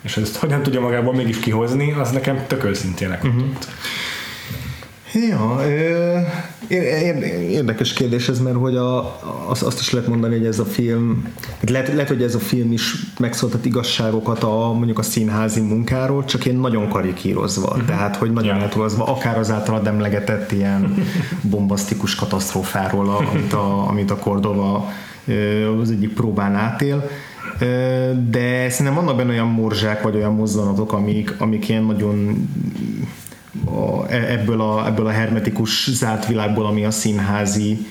és 0.00 0.16
ezt 0.16 0.36
hogyan 0.36 0.62
tudja 0.62 0.80
magából 0.80 1.14
mégis 1.14 1.38
kihozni, 1.38 1.92
az 1.92 2.10
nekem 2.10 2.44
tök 2.46 2.64
őszintének 2.64 3.24
uh-huh. 3.24 3.44
Ja, 5.12 5.60
érdekes 7.48 7.92
kérdés 7.92 8.28
ez, 8.28 8.40
mert 8.40 8.56
hogy 8.56 8.76
a, 8.76 9.18
azt, 9.48 9.80
is 9.80 9.90
lehet 9.90 10.08
mondani, 10.08 10.36
hogy 10.36 10.46
ez 10.46 10.58
a 10.58 10.64
film, 10.64 11.32
lehet, 11.68 11.88
lehet, 11.88 12.08
hogy 12.08 12.22
ez 12.22 12.34
a 12.34 12.38
film 12.38 12.72
is 12.72 12.94
megszóltat 13.18 13.64
igazságokat 13.64 14.42
a 14.42 14.72
mondjuk 14.72 14.98
a 14.98 15.02
színházi 15.02 15.60
munkáról, 15.60 16.24
csak 16.24 16.46
én 16.46 16.56
nagyon 16.56 16.88
karikírozva, 16.88 17.66
uh-huh. 17.68 17.84
tehát 17.84 18.16
hogy 18.16 18.32
nagyon 18.32 18.54
yeah. 18.54 18.62
eltúlozva, 18.62 19.04
akár 19.04 19.38
az 19.38 19.50
általad 19.50 19.86
emlegetett 19.86 20.52
ilyen 20.52 20.94
bombasztikus 21.50 22.14
katasztrófáról, 22.14 23.08
amit 23.08 23.52
a, 23.52 23.88
amit 23.88 24.10
a 24.10 24.16
Cordova 24.16 24.92
az 25.80 25.90
egyik 25.90 26.14
próbán 26.14 26.54
átél, 26.54 27.10
de 28.30 28.68
szerintem 28.70 28.94
vannak 28.94 29.16
benne 29.16 29.30
olyan 29.30 29.46
morzsák, 29.46 30.02
vagy 30.02 30.14
olyan 30.14 30.34
mozzanatok, 30.34 30.92
amik, 30.92 31.34
amik 31.38 31.68
ilyen 31.68 31.84
nagyon 31.84 32.48
e, 34.08 34.16
ebből, 34.16 34.60
a, 34.60 34.86
ebből 34.86 35.06
a 35.06 35.10
hermetikus 35.10 35.90
zárt 35.90 36.26
világból, 36.26 36.66
ami 36.66 36.84
a 36.84 36.90
színházi 36.90 37.86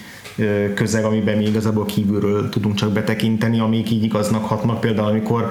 közeg, 0.73 1.03
amiben 1.03 1.37
mi 1.37 1.45
igazából 1.45 1.85
kívülről 1.85 2.49
tudunk 2.49 2.75
csak 2.75 2.91
betekinteni, 2.91 3.59
amik 3.59 3.91
így 3.91 4.03
igaznak 4.03 4.45
hatnak, 4.45 4.79
például 4.79 5.07
amikor 5.07 5.47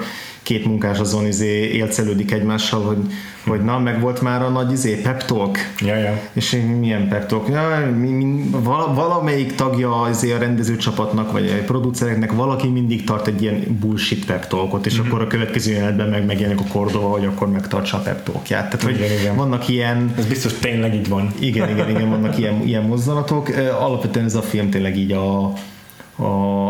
két 0.47 0.65
munkás 0.65 0.99
azon 0.99 1.25
izé 1.25 1.71
élcelődik 1.71 2.31
egymással, 2.31 2.81
hogy, 2.81 2.97
hogy 3.45 3.61
na, 3.63 3.79
meg 3.79 3.99
volt 4.01 4.21
már 4.21 4.41
a 4.41 4.49
nagy 4.49 4.71
izé, 4.71 4.95
pep 4.95 5.25
talk. 5.25 5.57
Ja, 5.79 5.95
ja. 5.95 6.21
És 6.33 6.57
milyen 6.79 7.07
pep 7.07 7.25
talk? 7.25 7.47
Ja, 7.49 7.91
mi, 7.97 8.07
mi, 8.07 8.43
vala, 8.51 8.93
valamelyik 8.93 9.55
tagja 9.55 10.07
izé 10.09 10.31
a 10.31 10.37
rendezőcsapatnak, 10.37 11.31
vagy 11.31 11.55
a 11.61 11.63
producereknek 11.63 12.31
valaki 12.31 12.67
mindig 12.67 13.03
tart 13.03 13.27
egy 13.27 13.41
ilyen 13.41 13.77
bullshit 13.79 14.25
pep 14.25 14.47
talkot, 14.47 14.85
és 14.85 14.99
mm-hmm. 14.99 15.07
akkor 15.07 15.21
a 15.21 15.27
következő 15.27 15.71
jelenetben 15.71 16.09
meg 16.09 16.25
megjelenik 16.25 16.59
a 16.59 16.71
Cordova, 16.71 17.07
hogy 17.07 17.25
akkor 17.25 17.51
megtartsa 17.51 17.97
a 17.97 18.01
pep 18.01 18.23
talkját. 18.23 18.69
Tehát, 18.69 18.85
hogy 18.85 18.95
igen, 18.95 19.19
igen. 19.19 19.35
vannak 19.35 19.67
ilyen... 19.67 20.13
Ez 20.17 20.25
biztos 20.25 20.53
tényleg 20.53 20.95
így 20.95 21.09
van. 21.09 21.33
Igen, 21.39 21.69
igen, 21.69 21.89
igen, 21.89 22.09
vannak 22.09 22.37
ilyen, 22.37 22.61
ilyen 22.65 22.83
mozzanatok. 22.83 23.49
Alapvetően 23.79 24.25
ez 24.25 24.35
a 24.35 24.41
film 24.41 24.69
tényleg 24.69 24.97
így 24.97 25.11
a, 25.11 25.53
a, 26.17 26.69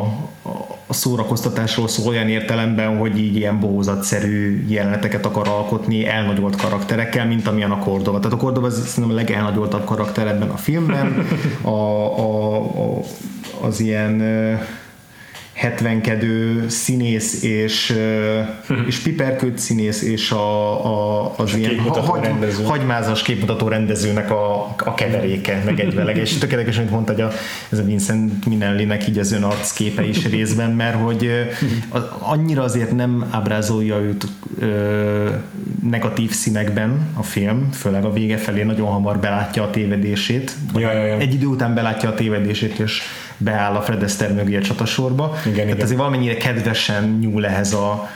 a 0.87 0.93
szórakoztatásról 0.93 1.87
szól 1.87 2.07
olyan 2.07 2.29
értelemben, 2.29 2.97
hogy 2.97 3.17
így 3.17 3.35
ilyen 3.35 3.59
bohózatszerű 3.59 4.65
jeleneteket 4.67 5.25
akar 5.25 5.47
alkotni 5.47 6.07
elnagyolt 6.07 6.55
karakterekkel, 6.55 7.25
mint 7.27 7.47
amilyen 7.47 7.71
a 7.71 7.79
Cordova. 7.79 8.19
Tehát 8.19 8.33
a 8.33 8.39
Cordova 8.39 8.69
szerintem 8.69 9.11
a 9.11 9.19
legelnagyoltabb 9.19 9.85
karakter 9.85 10.27
ebben 10.27 10.49
a 10.49 10.57
filmben. 10.57 11.27
A, 11.61 11.69
a, 11.69 12.55
a, 12.55 12.99
az 13.61 13.79
ilyen 13.79 14.21
70 15.57 16.65
színész 16.67 17.43
és, 17.43 17.97
és 18.87 18.99
piperköt 18.99 19.57
színész 19.57 20.01
és 20.01 20.31
a, 20.31 20.85
a, 20.85 21.33
az 21.37 21.53
a 21.53 21.57
ilyen 21.57 21.79
hagy, 21.79 22.27
hagymázas 22.65 23.21
képmutató 23.21 23.67
rendezőnek 23.67 24.31
a, 24.31 24.75
a 24.77 24.93
keveréke, 24.93 25.61
meg 25.65 25.79
egyveleg. 25.79 26.17
és 26.17 26.37
tökéletes, 26.37 26.77
amit 26.77 26.89
mondta, 26.91 27.11
hogy 27.11 27.21
a, 27.21 27.31
ez 27.69 27.79
a 27.79 27.83
Vincent 27.83 28.45
Minelli-nek 28.45 29.07
így 29.07 29.17
az 29.17 29.31
ön 29.31 29.43
arcképe 29.43 30.07
is 30.07 30.25
részben, 30.25 30.71
mert 30.71 30.95
hogy 31.01 31.29
a, 31.89 31.97
annyira 32.19 32.63
azért 32.63 32.95
nem 32.95 33.27
ábrázolja 33.31 33.99
őt 33.99 34.27
ö, 34.59 35.29
negatív 35.89 36.31
színekben 36.31 37.09
a 37.13 37.23
film, 37.23 37.69
főleg 37.71 38.05
a 38.05 38.13
vége 38.13 38.37
felé 38.37 38.63
nagyon 38.63 38.87
hamar 38.87 39.19
belátja 39.19 39.63
a 39.63 39.69
tévedését. 39.69 40.55
Ja, 40.75 40.91
ja, 40.91 41.05
ja. 41.05 41.17
Egy 41.17 41.33
idő 41.33 41.45
után 41.45 41.73
belátja 41.73 42.09
a 42.09 42.13
tévedését, 42.13 42.79
és 42.79 43.01
beáll 43.37 43.75
a 43.75 43.81
Fred 43.81 44.03
Astaire 44.03 44.33
mögé 44.33 44.57
a 44.57 44.61
csatasorba. 44.61 45.35
Igen, 45.41 45.53
Tehát 45.53 45.69
igen. 45.69 45.81
azért 45.81 45.99
valamennyire 45.99 46.37
kedvesen 46.37 47.17
nyúl 47.21 47.45
ehhez 47.45 47.73
a, 47.73 48.09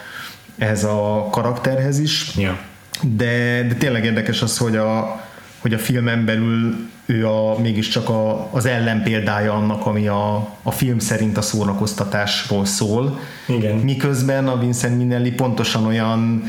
ehhez 0.57 0.83
a 0.83 1.27
karakterhez 1.31 1.99
is. 1.99 2.35
Ja. 2.37 2.57
De, 3.01 3.65
de 3.67 3.73
tényleg 3.73 4.05
érdekes 4.05 4.41
az, 4.41 4.57
hogy 4.57 4.75
a, 4.75 5.21
hogy 5.59 5.73
a 5.73 5.77
filmen 5.77 6.25
belül 6.25 6.89
ő 7.05 7.27
a, 7.27 7.59
mégiscsak 7.59 8.09
a, 8.09 8.53
az 8.53 8.65
ellenpéldája 8.65 9.53
annak, 9.53 9.85
ami 9.85 10.07
a, 10.07 10.49
a 10.61 10.71
film 10.71 10.99
szerint 10.99 11.37
a 11.37 11.41
szórakoztatásról 11.41 12.65
szól. 12.65 13.19
Igen. 13.47 13.77
Miközben 13.77 14.47
a 14.47 14.59
Vincent 14.59 14.97
Minelli 14.97 15.31
pontosan 15.31 15.85
olyan 15.85 16.43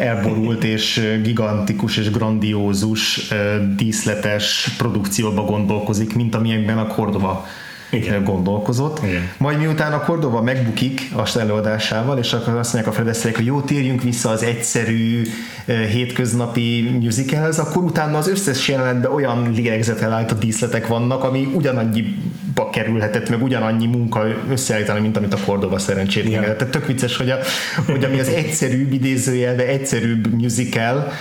elborult 0.00 0.64
és 0.64 1.18
gigantikus 1.22 1.96
és 1.96 2.10
grandiózus 2.10 3.28
díszletes 3.76 4.74
produkcióba 4.78 5.42
gondolkozik, 5.42 6.14
mint 6.14 6.34
amilyenben 6.34 6.78
a 6.78 6.86
Cordova 6.86 7.46
igen. 7.94 8.24
gondolkozott. 8.24 9.04
Igen. 9.04 9.28
Majd 9.36 9.58
miután 9.58 9.92
a 9.92 10.00
Cordova 10.00 10.42
megbukik 10.42 11.10
a 11.16 11.38
előadásával, 11.38 12.18
és 12.18 12.32
akkor 12.32 12.56
azt 12.56 12.72
mondják 12.72 12.94
a 12.94 12.96
fedezszerek, 12.96 13.36
hogy 13.36 13.46
jó, 13.46 13.60
térjünk 13.60 14.02
vissza 14.02 14.30
az 14.30 14.42
egyszerű 14.42 15.22
hétköznapi 15.64 16.98
musicalhez, 17.00 17.58
akkor 17.58 17.82
utána 17.82 18.18
az 18.18 18.28
összes 18.28 18.68
jelenetben 18.68 19.12
olyan 19.12 19.52
lélegzetel 19.52 20.12
állt 20.12 20.32
a 20.32 20.34
díszletek 20.34 20.86
vannak, 20.86 21.24
ami 21.24 21.48
ugyanannyiba 21.54 22.70
kerülhetett, 22.72 23.28
meg 23.28 23.42
ugyanannyi 23.42 23.86
munka 23.86 24.26
összeállítani, 24.50 25.00
mint 25.00 25.16
amit 25.16 25.32
a 25.32 25.38
Cordova 25.44 25.78
szerencsét. 25.78 26.30
Tehát 26.40 26.66
tök 26.66 26.86
vicces, 26.86 27.16
hogy, 27.16 27.30
a, 27.30 27.38
hogy 27.86 28.04
ami 28.04 28.20
az 28.20 28.28
egyszerűbb 28.28 28.92
idézőjelve 28.92 29.66
egyszerűbb 29.66 30.32
musical, 30.32 31.12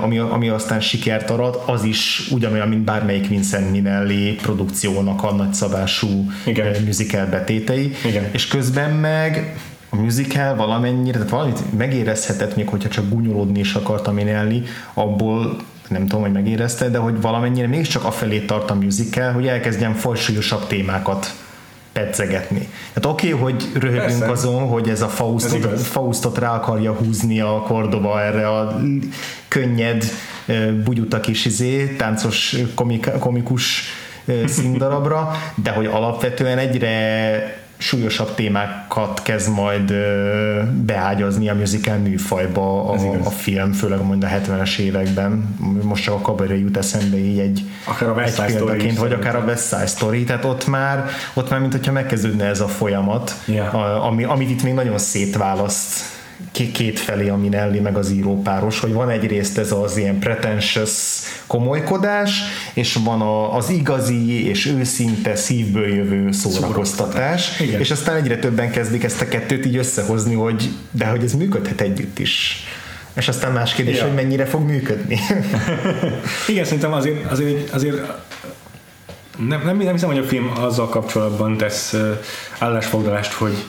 ami, 0.00 0.18
ami 0.18 0.48
aztán 0.48 0.80
sikert 0.80 1.30
arat, 1.30 1.62
az 1.66 1.84
is 1.84 2.28
ugyanolyan, 2.30 2.68
mint 2.68 2.84
bármelyik 2.84 3.28
Vincent 3.28 3.70
Minelli 3.70 4.34
produkciónak 4.34 5.22
a 5.22 5.32
nagyszabású 5.32 6.30
Igen. 6.46 6.82
musical 6.84 7.26
betétei, 7.26 7.94
Igen. 8.06 8.24
és 8.30 8.46
közben 8.46 8.90
meg 8.90 9.56
a 9.88 9.96
musical 9.96 10.56
valamennyire, 10.56 11.12
tehát 11.12 11.30
valamit 11.30 11.76
megérezhetett, 11.76 12.56
még 12.56 12.68
hogyha 12.68 12.88
csak 12.88 13.08
gúnyolódni 13.08 13.58
is 13.58 13.74
akartam 13.74 14.14
Minelli, 14.14 14.62
abból 14.94 15.56
nem 15.88 16.06
tudom, 16.06 16.20
hogy 16.20 16.32
megérezte, 16.32 16.88
de 16.88 16.98
hogy 16.98 17.20
valamennyire 17.20 17.66
mégiscsak 17.66 18.04
afelé 18.04 18.38
tart 18.38 18.70
a 18.70 18.74
musical, 18.74 19.32
hogy 19.32 19.46
elkezdjen 19.46 19.94
fajsúlyosabb 19.94 20.66
témákat 20.66 21.34
pedzegetni. 21.92 22.68
Tehát 22.92 23.06
oké, 23.06 23.32
okay, 23.32 23.40
hogy 23.40 23.68
röhögünk 23.74 24.18
Persze. 24.18 24.30
azon, 24.30 24.68
hogy 24.68 24.88
ez 24.88 25.02
a 25.02 25.06
Ez 25.06 25.12
Faustot, 25.12 25.58
igaz. 25.58 25.86
Faustot 25.86 26.38
rá 26.38 26.54
akarja 26.54 26.92
húzni 26.92 27.40
a 27.40 27.62
Cordova 27.66 28.22
erre 28.22 28.48
a 28.48 28.80
könnyed, 29.48 30.04
bugyuta 30.84 31.20
kis 31.20 31.44
izé, 31.44 31.86
táncos 31.86 32.56
komik, 32.74 33.10
komikus 33.18 33.82
színdarabra, 34.46 35.30
de 35.54 35.70
hogy 35.70 35.86
alapvetően 35.86 36.58
egyre 36.58 37.66
súlyosabb 37.78 38.34
témákat 38.34 39.22
kezd 39.22 39.50
majd 39.54 39.92
beágyazni 40.72 41.48
a 41.48 41.54
musical 41.54 41.96
műfajba 41.96 42.90
a, 42.90 42.96
a 43.24 43.30
film, 43.30 43.72
főleg 43.72 44.02
majd 44.02 44.24
a 44.24 44.26
70-es 44.26 44.78
években. 44.78 45.56
Most 45.82 46.02
csak 46.02 46.14
a 46.14 46.20
kabaré 46.20 46.58
jut 46.58 46.76
eszembe 46.76 47.16
így 47.16 47.38
egy, 47.38 47.62
Akár 47.84 48.08
a 48.08 48.22
egy 48.22 48.44
példaként, 48.46 48.98
vagy 48.98 49.12
akár 49.12 49.36
a. 49.36 49.44
West 49.46 49.68
Side 49.68 49.86
Story, 49.86 50.24
tehát 50.24 50.44
ott 50.44 50.66
már, 50.66 51.04
ott 51.34 51.50
már 51.50 51.60
mint 51.60 51.72
hogyha 51.72 51.92
megkezdődne 51.92 52.44
ez 52.44 52.60
a 52.60 52.68
folyamat, 52.68 53.34
Ja. 53.46 53.70
a, 53.70 54.06
ami, 54.06 54.24
amit 54.24 54.50
itt 54.50 54.62
még 54.62 54.74
nagyon 54.74 54.98
szétválaszt 54.98 56.17
két 56.72 56.98
felé 56.98 57.28
a 57.28 57.36
Minelli 57.36 57.80
meg 57.80 57.96
az 57.96 58.10
írópáros, 58.10 58.80
hogy 58.80 58.92
van 58.92 59.10
egyrészt 59.10 59.58
ez 59.58 59.72
az 59.72 59.96
ilyen 59.96 60.18
pretentious 60.18 60.92
komolykodás, 61.46 62.40
és 62.74 62.98
van 63.04 63.20
a, 63.20 63.56
az 63.56 63.70
igazi 63.70 64.48
és 64.48 64.66
őszinte 64.66 65.36
szívből 65.36 65.94
jövő 65.94 66.32
szórakoztatás, 66.32 67.60
Igen. 67.60 67.80
és 67.80 67.90
aztán 67.90 68.16
egyre 68.16 68.38
többen 68.38 68.70
kezdik 68.70 69.04
ezt 69.04 69.20
a 69.20 69.28
kettőt 69.28 69.66
így 69.66 69.76
összehozni, 69.76 70.34
hogy 70.34 70.68
de 70.90 71.06
hogy 71.06 71.24
ez 71.24 71.32
működhet 71.32 71.80
együtt 71.80 72.18
is. 72.18 72.64
És 73.14 73.28
aztán 73.28 73.52
más 73.52 73.74
kérdés, 73.74 73.96
Ja. 73.96 74.04
hogy 74.04 74.14
mennyire 74.14 74.44
fog 74.44 74.62
működni. 74.62 75.18
Igen, 76.48 76.64
szerintem 76.64 76.92
azért, 76.92 77.30
azért, 77.30 77.70
azért 77.70 77.96
nem, 79.48 79.62
nem, 79.64 79.76
nem 79.76 79.92
hiszem, 79.92 80.08
hogy 80.08 80.18
a 80.18 80.24
film 80.24 80.52
azzal 80.60 80.88
kapcsolatban 80.88 81.56
tesz 81.56 81.96
állásfoglalást, 82.58 83.32
hogy 83.32 83.64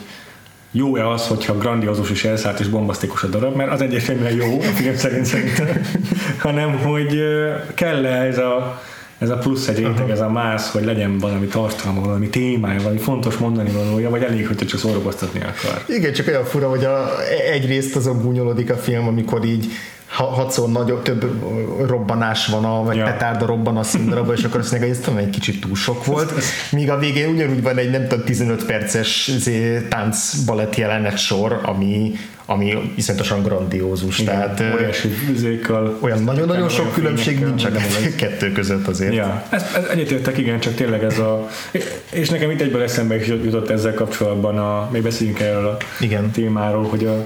jó-e 0.72 1.08
az, 1.08 1.26
hogyha 1.26 1.58
grandiózus 1.58 2.10
és 2.10 2.24
elszállt 2.24 2.60
és 2.60 2.68
bombasztikus 2.68 3.22
a 3.22 3.26
darab, 3.26 3.56
mert 3.56 3.70
az 3.70 3.80
egyértelműen 3.80 4.32
jó, 4.32 4.58
a 4.60 4.62
film 4.62 4.96
szerint 4.96 5.24
szerintem, 5.24 5.80
hanem 6.38 6.78
hogy 6.78 7.22
kell-e 7.74 8.22
ez 8.22 8.38
a, 8.38 8.82
ez 9.18 9.30
a 9.30 9.36
plusz 9.36 9.68
egy 9.68 9.76
réteg, 9.76 10.10
ez 10.10 10.20
a 10.20 10.28
mász, 10.28 10.72
hogy 10.72 10.84
legyen 10.84 11.18
valami 11.18 11.46
tartalma, 11.46 12.00
valami 12.00 12.28
témája, 12.28 12.80
valami 12.80 12.98
fontos 12.98 13.36
mondani 13.36 13.70
valója, 13.70 14.10
vagy 14.10 14.22
elég, 14.22 14.46
hogyha 14.46 14.66
csak 14.66 14.78
szórakoztatni 14.78 15.40
akar. 15.40 15.84
Igen, 15.86 16.12
csak 16.12 16.26
olyan 16.26 16.44
fura, 16.44 16.68
hogy 16.68 16.84
a, 16.84 17.08
egyrészt 17.52 17.96
azon 17.96 18.22
gúnyolódik 18.22 18.70
a 18.70 18.76
film, 18.76 19.06
amikor 19.06 19.44
így 19.44 19.72
hatszor 20.10 20.68
nagyobb, 20.68 21.02
több 21.02 21.24
robbanás 21.86 22.46
van, 22.46 22.64
a, 22.64 22.82
vagy 22.82 22.96
Ja. 22.96 23.04
petárda 23.04 23.46
robban 23.46 23.76
a 23.76 23.82
színdarabban, 23.82 24.36
és 24.36 24.44
akkor 24.44 24.60
azt 24.60 24.70
mondják, 24.70 24.92
hogy 24.96 25.08
ez 25.16 25.24
egy 25.24 25.30
kicsit 25.30 25.60
túl 25.60 25.74
sok 25.74 26.04
volt. 26.04 26.32
Míg 26.70 26.90
a 26.90 26.98
végén 26.98 27.28
ugyanúgy 27.28 27.62
van 27.62 27.78
egy 27.78 27.90
nem 27.90 28.06
tudom, 28.08 28.24
15 28.24 28.64
perces 28.64 29.28
izé, 29.28 29.86
tánc 29.88 30.34
balett 30.34 30.76
jelenet 30.76 31.18
sor, 31.18 31.60
ami, 31.62 32.12
ami 32.46 32.92
iszonyatosan 32.96 33.42
grandiózus. 33.42 34.16
Tehát 34.16 34.60
ö, 34.60 34.72
Óriási 34.72 35.08
vizékkal. 35.26 35.98
olyan 36.00 36.22
nagyon-nagyon 36.24 36.68
sok 36.68 36.80
olyan 36.80 36.92
különbség 36.94 37.44
nincs 37.44 37.64
a 37.64 37.70
kettő 38.16 38.52
között 38.52 38.86
azért. 38.86 39.14
Ja, 39.14 39.42
ez, 39.48 39.62
ez 39.76 39.84
egyetértek, 39.84 40.38
igen, 40.38 40.60
csak 40.60 40.74
tényleg 40.74 41.04
ez 41.04 41.18
a... 41.18 41.48
És 42.10 42.28
nekem 42.28 42.50
itt 42.50 42.60
egyből 42.60 42.82
eszembe 42.82 43.16
is 43.16 43.26
jutott 43.26 43.70
ezzel 43.70 43.94
kapcsolatban, 43.94 44.58
a, 44.58 44.88
még 44.92 45.02
beszéljünk 45.02 45.40
erről 45.40 45.66
a 45.66 45.76
Igen. 46.00 46.30
témáról, 46.30 46.84
hogy 46.84 47.04
a, 47.04 47.24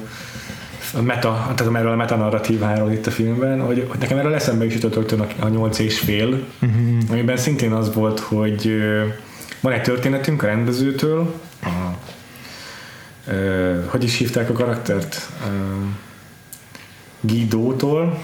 a 0.97 1.03
meta, 1.03 1.53
tehát 1.55 1.75
erről 1.75 1.93
a 1.93 1.97
metanarratíváról 1.97 2.93
itt 2.93 3.07
a 3.07 3.11
filmben, 3.11 3.61
hogy, 3.61 3.87
hogy 3.89 3.99
nekem 3.99 4.19
erről 4.19 4.35
eszembe 4.35 4.65
is 4.65 4.75
jutott 4.75 4.95
rögtön 4.95 5.21
a, 5.21 5.27
a 5.39 5.49
8 5.49 5.79
és 5.79 5.99
fél, 5.99 6.29
uh-huh. 6.29 7.11
amiben 7.11 7.37
szintén 7.37 7.73
az 7.73 7.95
volt, 7.95 8.19
hogy 8.21 8.83
van 9.61 9.73
egy 9.73 9.83
történetünk 9.83 10.43
a 10.43 10.47
rendezőtől, 10.47 11.35
a, 11.63 11.69
ö, 13.31 13.81
hogy 13.87 14.05
is 14.05 14.17
hívták 14.17 14.51
a 14.51 14.53
karaktert? 14.53 15.29
Ö, 15.47 15.49
Guido-tól, 17.21 18.19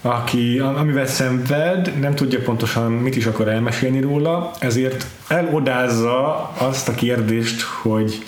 aki, 0.00 0.58
amivel 0.58 1.06
szenved, 1.06 1.98
nem 2.00 2.14
tudja 2.14 2.42
pontosan 2.42 2.92
mit 2.92 3.16
is 3.16 3.26
akar 3.26 3.48
elmesélni 3.48 4.00
róla, 4.00 4.50
ezért 4.58 5.06
elodázza 5.28 6.50
azt 6.58 6.88
a 6.88 6.94
kérdést, 6.94 7.62
hogy 7.62 8.24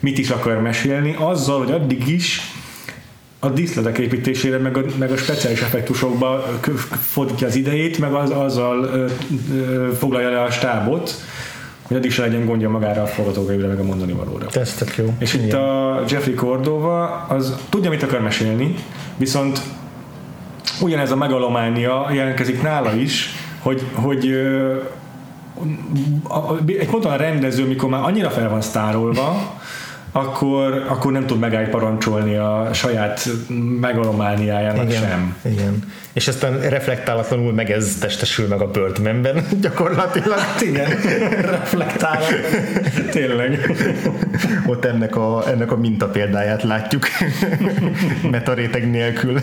mit 0.00 0.18
is 0.18 0.30
akar 0.30 0.60
mesélni, 0.60 1.16
azzal, 1.18 1.58
hogy 1.58 1.70
addig 1.70 2.08
is 2.08 2.51
a 3.44 3.48
díszletek 3.48 3.98
építésére, 3.98 4.58
meg 4.58 4.76
a, 4.76 4.80
meg 4.98 5.10
a 5.10 5.16
speciális 5.16 5.60
effektusokba 5.62 6.44
fordítja 7.00 7.46
az 7.46 7.54
idejét, 7.54 7.98
meg 7.98 8.12
az, 8.12 8.30
azzal 8.30 8.84
ö, 8.84 9.06
ö, 9.54 9.92
foglalja 9.98 10.30
le 10.30 10.42
a 10.42 10.50
stábot, 10.50 11.14
hogy 11.82 11.96
addig 11.96 12.10
se 12.12 12.22
legyen 12.22 12.44
gondja 12.46 12.68
magára 12.68 13.02
a 13.02 13.06
forgatókönyvre, 13.06 13.66
meg 13.66 13.78
a 13.78 13.82
mondani 13.82 14.12
valóra. 14.12 14.46
Ez 14.52 14.74
tök 14.74 14.96
jó. 14.96 15.14
És 15.18 15.34
itt 15.34 15.52
a 15.52 16.00
Jeffrey 16.08 16.34
Cordova, 16.34 17.04
az 17.28 17.54
tudja, 17.68 17.90
mit 17.90 18.02
akar 18.02 18.20
mesélni, 18.20 18.74
viszont 19.16 19.60
ugyanez 20.80 21.10
a 21.10 21.16
megalománia 21.16 22.08
jelentkezik 22.12 22.62
nála 22.62 22.94
is, 22.94 23.28
hogy, 23.62 23.82
hogy 23.92 24.26
ö, 24.26 24.74
a- 26.28 26.36
a- 26.36 26.58
egy 26.66 26.88
ponton 26.90 27.12
a 27.12 27.16
rendező, 27.16 27.66
mikor 27.66 27.88
már 27.90 28.02
annyira 28.02 28.30
fel 28.30 28.48
van 28.48 28.60
sztárolva, 28.60 29.52
akkor, 30.12 30.84
akkor 30.88 31.12
nem 31.12 31.26
tud 31.26 31.38
megállt 31.38 31.68
parancsolni 31.68 32.36
a 32.36 32.68
saját 32.72 33.28
megalomániájának 33.80 34.84
igen, 34.84 35.02
sem. 35.02 35.36
Igen. 35.42 35.92
És 36.12 36.28
aztán 36.28 36.60
reflektálatlanul 36.60 37.52
meg 37.52 37.70
ez 37.70 37.96
testesül 38.00 38.48
meg 38.48 38.60
a 38.60 38.66
Birdmanben 38.66 39.44
gyakorlatilag. 39.60 40.38
Igen, 40.60 40.90
reflektál. 41.40 42.22
Tényleg. 43.10 43.70
Ott 44.66 44.84
ennek 44.84 45.16
a, 45.16 45.48
ennek 45.48 45.72
a 45.72 45.76
mintapéldáját 45.76 46.62
látjuk 46.62 47.06
metaréteg 48.30 48.90
nélkül. 48.90 49.40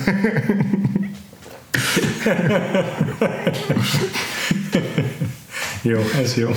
Jó, 5.81 5.99
ez 6.21 6.37
jó. 6.37 6.49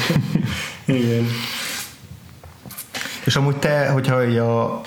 Igen. 0.85 1.27
És 3.33 3.38
amúgy 3.38 3.57
te, 3.57 3.88
hogyha 3.88 4.14
a, 4.16 4.81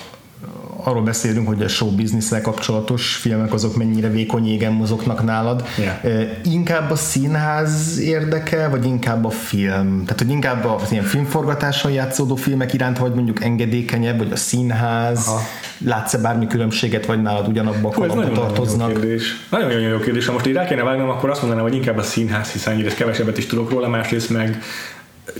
arról 0.84 1.02
beszélünk, 1.02 1.48
hogy 1.48 1.62
a 1.62 1.68
show 1.68 1.90
business 1.90 2.32
kapcsolatos 2.42 3.16
filmek 3.16 3.52
azok 3.52 3.76
mennyire 3.76 4.08
vékony 4.08 4.48
égen 4.48 4.72
mozognak 4.72 5.24
nálad, 5.24 5.64
eh, 6.02 6.28
inkább 6.44 6.90
a 6.90 6.96
színház 6.96 7.98
érdekel, 7.98 8.70
vagy 8.70 8.84
inkább 8.84 9.24
a 9.24 9.30
film? 9.30 10.02
Tehát, 10.04 10.18
hogy 10.18 10.30
inkább 10.30 10.64
az 10.64 10.92
ilyen 10.92 11.04
filmforgatáson 11.04 11.92
játszódó 11.92 12.36
filmek 12.36 12.72
iránt 12.72 12.98
vagy 12.98 13.14
mondjuk 13.14 13.44
engedékenyebb, 13.44 14.18
vagy 14.18 14.32
a 14.32 14.36
színház? 14.36 15.26
Aha. 15.26 15.40
Látsz-e 15.78 16.18
bármi 16.18 16.46
különbséget, 16.46 17.06
vagy 17.06 17.22
nálad 17.22 17.48
ugyanabba 17.48 17.88
a 17.88 17.90
ez 17.90 17.96
kalapba 17.96 18.14
nagyon, 18.14 18.30
nagyon 18.30 18.48
jó 18.48 18.54
tartoznak? 18.54 18.92
kérdés. 18.92 19.46
Nagyon, 19.50 19.66
nagyon 19.66 19.88
jó 19.88 19.98
kérdés. 19.98 20.26
Ha 20.26 20.32
most 20.32 20.46
így 20.46 20.54
rá 20.54 20.64
kéne 20.64 20.82
vágnom, 20.82 21.08
akkor 21.08 21.30
azt 21.30 21.40
mondanám, 21.40 21.64
hogy 21.64 21.74
inkább 21.74 21.98
a 21.98 22.02
színház, 22.02 22.50
hiszen 22.50 22.72
egyrészt 22.72 22.96
kevesebbet 22.96 23.38
is 23.38 23.46
tudok 23.46 23.70
róla, 23.70 23.88
másrészt 23.88 24.30
meg 24.30 24.62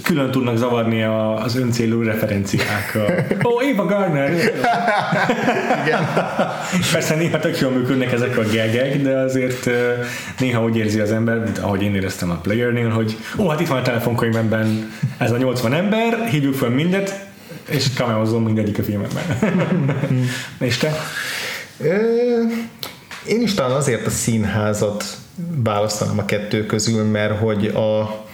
külön 0.03 0.31
tudnak 0.31 0.57
zavarni 0.57 1.03
a, 1.03 1.43
az 1.43 1.57
öncélú 1.57 2.03
referenciák. 2.03 2.99
Ó, 3.45 3.61
Eva 3.61 3.85
Gardner! 3.85 4.33
Igen. 5.85 6.07
Persze 6.93 7.15
néha 7.15 7.39
tök 7.39 7.61
jól 7.61 7.71
működnek 7.71 8.13
ezek 8.13 8.39
a 8.39 8.43
gegek, 8.43 9.03
de 9.03 9.19
azért 9.19 9.71
néha 10.39 10.63
úgy 10.63 10.77
érzi 10.77 11.01
az 11.01 11.11
ember, 11.11 11.39
mint 11.39 11.59
ahogy 11.59 11.83
én 11.83 11.95
éreztem 11.95 12.31
a 12.31 12.35
playernél, 12.35 12.89
hogy 12.89 13.17
ó, 13.37 13.49
hát 13.49 13.61
itt 13.61 13.69
van 13.69 13.79
a 13.79 13.83
telefonkönyvemben 13.83 14.93
ez 15.19 15.31
a 15.31 15.37
80 15.37 15.73
ember, 15.73 16.29
hívjuk 16.31 16.55
fel 16.55 16.69
mindet, 16.69 17.27
és 17.69 17.87
kameozom 17.97 18.43
mindegyik 18.43 18.79
a 18.79 18.83
filmemben. 18.83 19.25
és 20.59 20.77
te? 20.77 20.93
Én 23.27 23.43
is 23.43 23.55
talán 23.55 23.77
azért 23.77 24.07
a 24.07 24.11
színházat 24.11 25.05
választanám 25.65 26.19
a 26.19 26.25
kettő 26.25 26.67
közül, 26.67 27.05
mert 27.05 27.39
hogy 27.39 27.67
a 27.67 28.26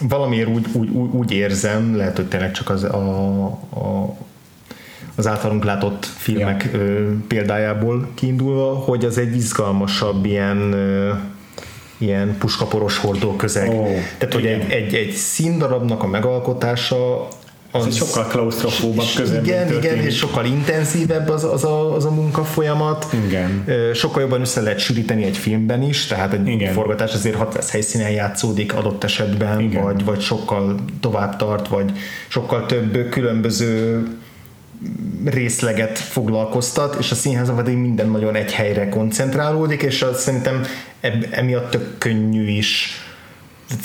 valamiért 0.00 0.48
úgy, 0.48 0.66
úgy, 0.72 0.88
úgy, 0.88 1.10
úgy 1.12 1.32
érzem, 1.32 1.96
lehet, 1.96 2.16
hogy 2.16 2.28
tényleg 2.28 2.52
csak 2.52 2.70
az, 2.70 2.84
a, 2.84 3.44
a, 3.70 4.16
az 5.14 5.26
általunk 5.26 5.64
látott 5.64 6.04
filmek 6.04 6.70
ja. 6.72 6.78
példájából 7.28 8.08
kiindulva, 8.14 8.74
hogy 8.74 9.04
az 9.04 9.18
egy 9.18 9.36
izgalmasabb 9.36 10.24
ilyen 10.24 10.72
ö, 10.72 11.12
ilyen 11.98 12.36
puskaporos 12.38 12.98
hordó 12.98 13.36
közeg. 13.36 13.70
Ó, 13.70 13.84
Tehát, 14.18 14.34
hogy 14.34 14.46
egy, 14.46 14.70
egy, 14.70 14.94
egy 14.94 15.10
színdarabnak 15.10 16.02
a 16.02 16.06
megalkotása 16.06 17.28
az, 17.70 17.86
ez 17.86 17.96
sokkal 17.96 18.26
klaustrofóbabb 18.26 19.06
közel. 19.16 19.44
Igen, 19.44 19.72
igen, 19.72 19.98
és 19.98 20.16
sokkal 20.16 20.44
intenzívebb 20.44 21.28
az, 21.28 21.44
az, 21.44 21.64
a, 21.64 21.94
az 21.94 22.04
a 22.04 22.10
munka 22.10 22.44
folyamat. 22.44 23.06
Igen. 23.26 23.64
Sokkal 23.94 24.22
jobban 24.22 24.40
össze 24.40 24.60
lehet 24.60 24.78
sűríteni 24.78 25.24
egy 25.24 25.36
filmben 25.36 25.82
is, 25.82 26.06
tehát 26.06 26.32
egy 26.32 26.46
igen. 26.46 26.72
forgatás 26.72 27.14
azért 27.14 27.36
600 27.36 27.70
helyszínen 27.70 28.10
játszódik 28.10 28.74
adott 28.74 29.04
esetben, 29.04 29.60
igen. 29.60 29.82
vagy, 29.82 30.04
vagy 30.04 30.20
sokkal 30.20 30.74
tovább 31.00 31.36
tart, 31.36 31.68
vagy 31.68 31.92
sokkal 32.28 32.66
több 32.66 33.08
különböző 33.08 34.06
részleget 35.24 35.98
foglalkoztat, 35.98 36.96
és 36.98 37.10
a 37.10 37.14
színházban 37.14 37.56
pedig 37.56 37.76
minden 37.76 38.10
nagyon 38.10 38.34
egy 38.34 38.52
helyre 38.52 38.88
koncentrálódik, 38.88 39.82
és 39.82 40.02
az 40.02 40.20
szerintem 40.20 40.62
emiatt 41.30 41.70
tök 41.70 41.98
könnyű 41.98 42.50
is 42.50 43.02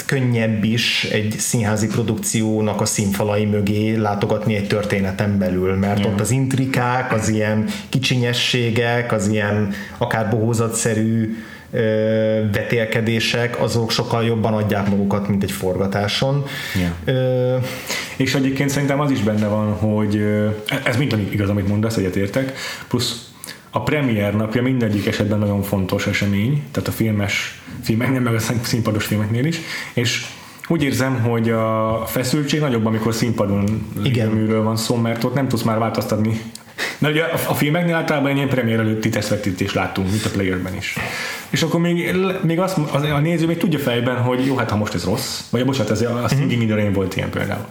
könnyebb 0.05 0.63
is 0.63 1.03
egy 1.03 1.35
színházi 1.37 1.87
produkciónak 1.87 2.81
a 2.81 2.85
színfalai 2.85 3.45
mögé 3.45 3.95
látogatni 3.95 4.55
egy 4.55 4.67
történeten 4.67 5.37
belül, 5.37 5.75
mert 5.75 6.05
ott 6.05 6.19
az 6.19 6.31
intrikák, 6.31 7.13
az 7.13 7.29
ilyen 7.29 7.69
kicsinyességek, 7.89 9.11
az 9.11 9.27
ilyen 9.27 9.73
akár 9.97 10.29
bohózatszerű 10.29 11.35
vetélkedések, 12.51 13.61
azok 13.61 13.91
sokkal 13.91 14.23
jobban 14.23 14.53
adják 14.53 14.89
magukat, 14.89 15.27
mint 15.27 15.43
egy 15.43 15.51
forgatáson. 15.51 16.45
Yeah. 16.75 16.91
Ö, 17.05 17.57
és 18.17 18.35
egyébként 18.35 18.69
szerintem 18.69 18.99
az 18.99 19.11
is 19.11 19.19
benne 19.19 19.47
van, 19.47 19.73
hogy 19.73 20.23
ez 20.83 20.97
mind 20.97 21.27
igaz, 21.31 21.49
amit 21.49 21.67
mondasz, 21.67 21.97
egyetértek, 21.97 22.53
plusz 22.87 23.32
a 23.75 23.83
premier 23.83 24.35
napja 24.35 24.61
mindegyik 24.61 25.05
esetben 25.05 25.39
nagyon 25.39 25.61
fontos 25.61 26.07
esemény, 26.07 26.63
tehát 26.71 26.89
a 26.89 26.91
filmes 26.91 27.61
filmeknél, 27.81 28.19
meg 28.19 28.35
a 28.35 28.39
színpados 28.39 29.05
filmeknél 29.05 29.45
is, 29.45 29.59
és 29.93 30.25
úgy 30.67 30.83
érzem, 30.83 31.21
hogy 31.21 31.49
a 31.49 32.03
feszültség 32.05 32.59
nagyobb, 32.59 32.85
amikor 32.85 33.13
színpadon 33.13 33.87
műről 34.33 34.63
van 34.63 34.75
szó, 34.75 34.95
mert 34.95 35.23
ott 35.23 35.33
nem 35.33 35.47
tudsz 35.47 35.61
már 35.61 35.77
változtatni 35.77 36.41
Na 36.97 37.09
ugye 37.09 37.23
a, 37.23 37.39
a 37.49 37.53
filmeknél 37.53 37.95
általában 37.95 38.29
egy 38.29 38.35
ilyen 38.35 38.49
premier 38.49 38.79
előtti 38.79 39.09
tesztvetítést 39.09 39.73
láttunk, 39.73 40.09
mint 40.09 40.25
a 40.25 40.29
playerben 40.29 40.75
is. 40.75 40.95
És 41.49 41.61
akkor 41.63 41.79
még, 41.79 42.15
még 42.41 42.59
azt, 42.59 42.77
az, 42.91 43.03
a 43.03 43.19
néző 43.19 43.45
még 43.45 43.57
tudja 43.57 43.79
fejben, 43.79 44.17
hogy 44.17 44.45
jó, 44.45 44.55
hát 44.55 44.69
ha 44.69 44.75
most 44.75 44.93
ez 44.93 45.03
rossz, 45.03 45.41
vagy 45.49 45.65
bocsánat, 45.65 45.91
ez 45.91 46.01
a 46.01 46.27
Singing 46.27 46.61
in 46.61 46.67
the 46.67 46.75
Rain 46.75 46.93
volt 46.93 47.15
ilyen 47.15 47.29
például. 47.29 47.65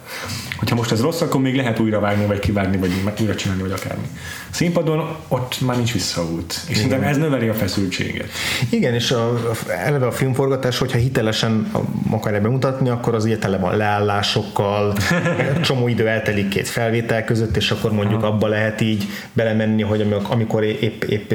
Hogyha 0.63 0.77
most 0.77 0.91
ez 0.91 1.01
rossz, 1.01 1.21
akkor 1.21 1.41
még 1.41 1.55
lehet 1.55 1.79
újra 1.79 1.99
vágni, 1.99 2.25
vagy 2.25 2.39
kivágni, 2.39 2.77
vagy 2.77 2.91
újra 3.21 3.35
csinálni, 3.35 3.61
vagy 3.61 3.71
akármi. 3.71 4.07
A 4.51 4.53
színpadon 4.55 5.15
ott 5.27 5.61
már 5.61 5.75
nincs 5.75 5.93
visszaút. 5.93 6.55
És 6.67 6.75
szerintem 6.75 7.03
ez 7.03 7.17
növeli 7.17 7.47
a 7.47 7.53
feszültséget. 7.53 8.27
Igen, 8.69 8.93
és 8.93 9.11
a, 9.11 9.29
a, 9.29 9.71
eleve 9.71 10.05
a 10.05 10.11
filmforgatás, 10.11 10.77
hogyha 10.77 10.97
hitelesen 10.97 11.71
akarja 12.09 12.41
bemutatni, 12.41 12.89
akkor 12.89 13.15
az 13.15 13.25
ugye 13.25 13.37
tele 13.37 13.57
van 13.57 13.77
leállásokkal, 13.77 14.95
csomó 15.61 15.87
idő 15.87 16.07
eltelik 16.07 16.47
két 16.47 16.67
felvétel 16.67 17.23
között, 17.23 17.57
és 17.57 17.71
akkor 17.71 17.91
mondjuk 17.91 18.23
abba 18.23 18.47
lehet 18.47 18.81
így 18.81 19.07
belemenni, 19.33 19.81
hogy 19.81 20.15
amikor 20.29 20.63
épp, 20.63 21.03
épp 21.03 21.31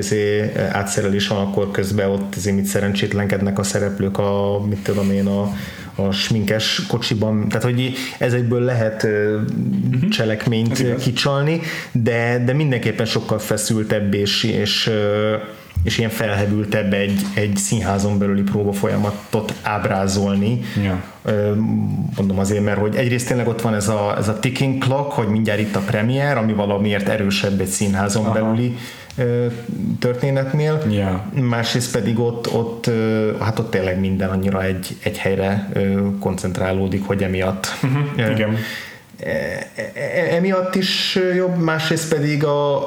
átszerelés 0.72 1.28
van, 1.28 1.38
akkor 1.38 1.70
közben 1.70 2.10
ott 2.10 2.44
mit 2.44 2.64
szerencsétlenkednek 2.64 3.58
a 3.58 3.62
szereplők 3.62 4.18
a, 4.18 4.60
mit 4.68 4.82
tudom 4.82 5.10
én, 5.10 5.26
a, 5.26 5.52
a 5.98 6.12
sminkes 6.12 6.82
kocsiban, 6.88 7.48
tehát 7.48 7.64
hogy 7.64 7.92
ezekből 8.18 8.60
lehet 8.60 9.02
uh-huh. 9.02 10.08
cselekményt 10.08 10.96
kicsalni, 10.98 11.60
de, 11.92 12.42
de 12.44 12.52
mindenképpen 12.52 13.06
sokkal 13.06 13.38
feszültebb 13.38 14.14
és, 14.14 14.44
és 14.44 14.90
és 15.82 15.98
ilyen 15.98 16.10
felhevültebb 16.10 16.92
egy, 16.92 17.20
egy 17.34 17.56
színházon 17.56 18.18
belüli 18.18 18.42
próba 18.42 18.72
folyamatot 18.72 19.54
ábrázolni. 19.62 20.60
Ja. 20.82 21.02
Mondom 22.16 22.38
azért, 22.38 22.64
mert 22.64 22.78
hogy 22.78 22.96
egyrészt 22.96 23.26
tényleg 23.26 23.48
ott 23.48 23.60
van 23.60 23.74
ez 23.74 23.88
a, 23.88 24.14
ez 24.18 24.28
a 24.28 24.38
ticking 24.38 24.82
clock, 24.82 25.12
hogy 25.12 25.28
mindjárt 25.28 25.60
itt 25.60 25.76
a 25.76 25.80
premier, 25.80 26.36
ami 26.36 26.52
valamiért 26.52 27.08
erősebb 27.08 27.60
egy 27.60 27.66
színházon 27.66 28.24
Aha. 28.24 28.32
belüli 28.32 28.76
történetnél. 29.98 30.82
Yeah. 30.88 31.32
Másrészt 31.32 31.92
pedig 31.92 32.18
ott, 32.18 32.52
ott, 32.52 32.90
hát 33.40 33.58
ott 33.58 33.70
tényleg 33.70 34.00
minden 34.00 34.30
annyira 34.30 34.62
egy, 34.62 34.96
egy 35.02 35.18
helyre 35.18 35.70
koncentrálódik, 36.20 37.06
hogy 37.06 37.22
emiatt 37.22 37.66
uh-huh. 37.82 38.30
Igen. 38.30 38.56
E, 39.20 39.30
e, 39.94 40.34
emiatt 40.34 40.74
is 40.74 41.18
jobb, 41.36 41.56
másrészt 41.56 42.14
pedig 42.14 42.44
a 42.44 42.82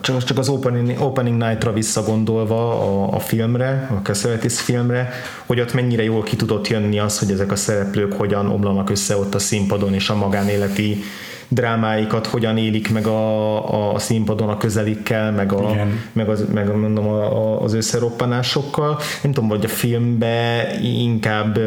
csak, 0.00 0.24
csak 0.24 0.38
az 0.38 0.48
opening, 0.48 1.00
opening 1.00 1.36
night-ra 1.36 1.72
visszagondolva 1.72 2.70
a, 2.70 3.14
a 3.14 3.18
filmre, 3.18 3.88
a 3.90 4.02
Cassavetes 4.02 4.60
filmre, 4.60 5.12
hogy 5.46 5.60
ott 5.60 5.74
mennyire 5.74 6.02
jól 6.02 6.22
ki 6.22 6.36
tudott 6.36 6.68
jönni 6.68 6.98
az, 6.98 7.18
hogy 7.18 7.30
ezek 7.30 7.52
a 7.52 7.56
szereplők 7.56 8.12
hogyan 8.12 8.48
omlanak 8.48 8.90
össze 8.90 9.16
ott 9.16 9.34
a 9.34 9.38
színpadon, 9.38 9.94
és 9.94 10.08
a 10.08 10.14
magánéleti 10.14 11.02
drámáikat 11.50 12.26
hogyan 12.26 12.56
élik 12.56 12.92
meg 12.92 13.06
a, 13.06 13.92
a 13.94 13.98
színpadon 13.98 14.48
a 14.48 14.56
közelikkel, 14.56 15.32
meg, 15.32 15.52
a, 15.52 15.76
meg, 16.12 16.28
az, 16.28 16.44
meg 16.52 16.76
mondom, 16.76 17.06
a, 17.06 17.62
az 17.62 17.74
összeroppanásokkal. 17.74 18.98
Nem 19.22 19.32
tudom, 19.32 19.48
hogy 19.48 19.64
a 19.64 19.68
filmbe 19.68 20.66
inkább 20.82 21.58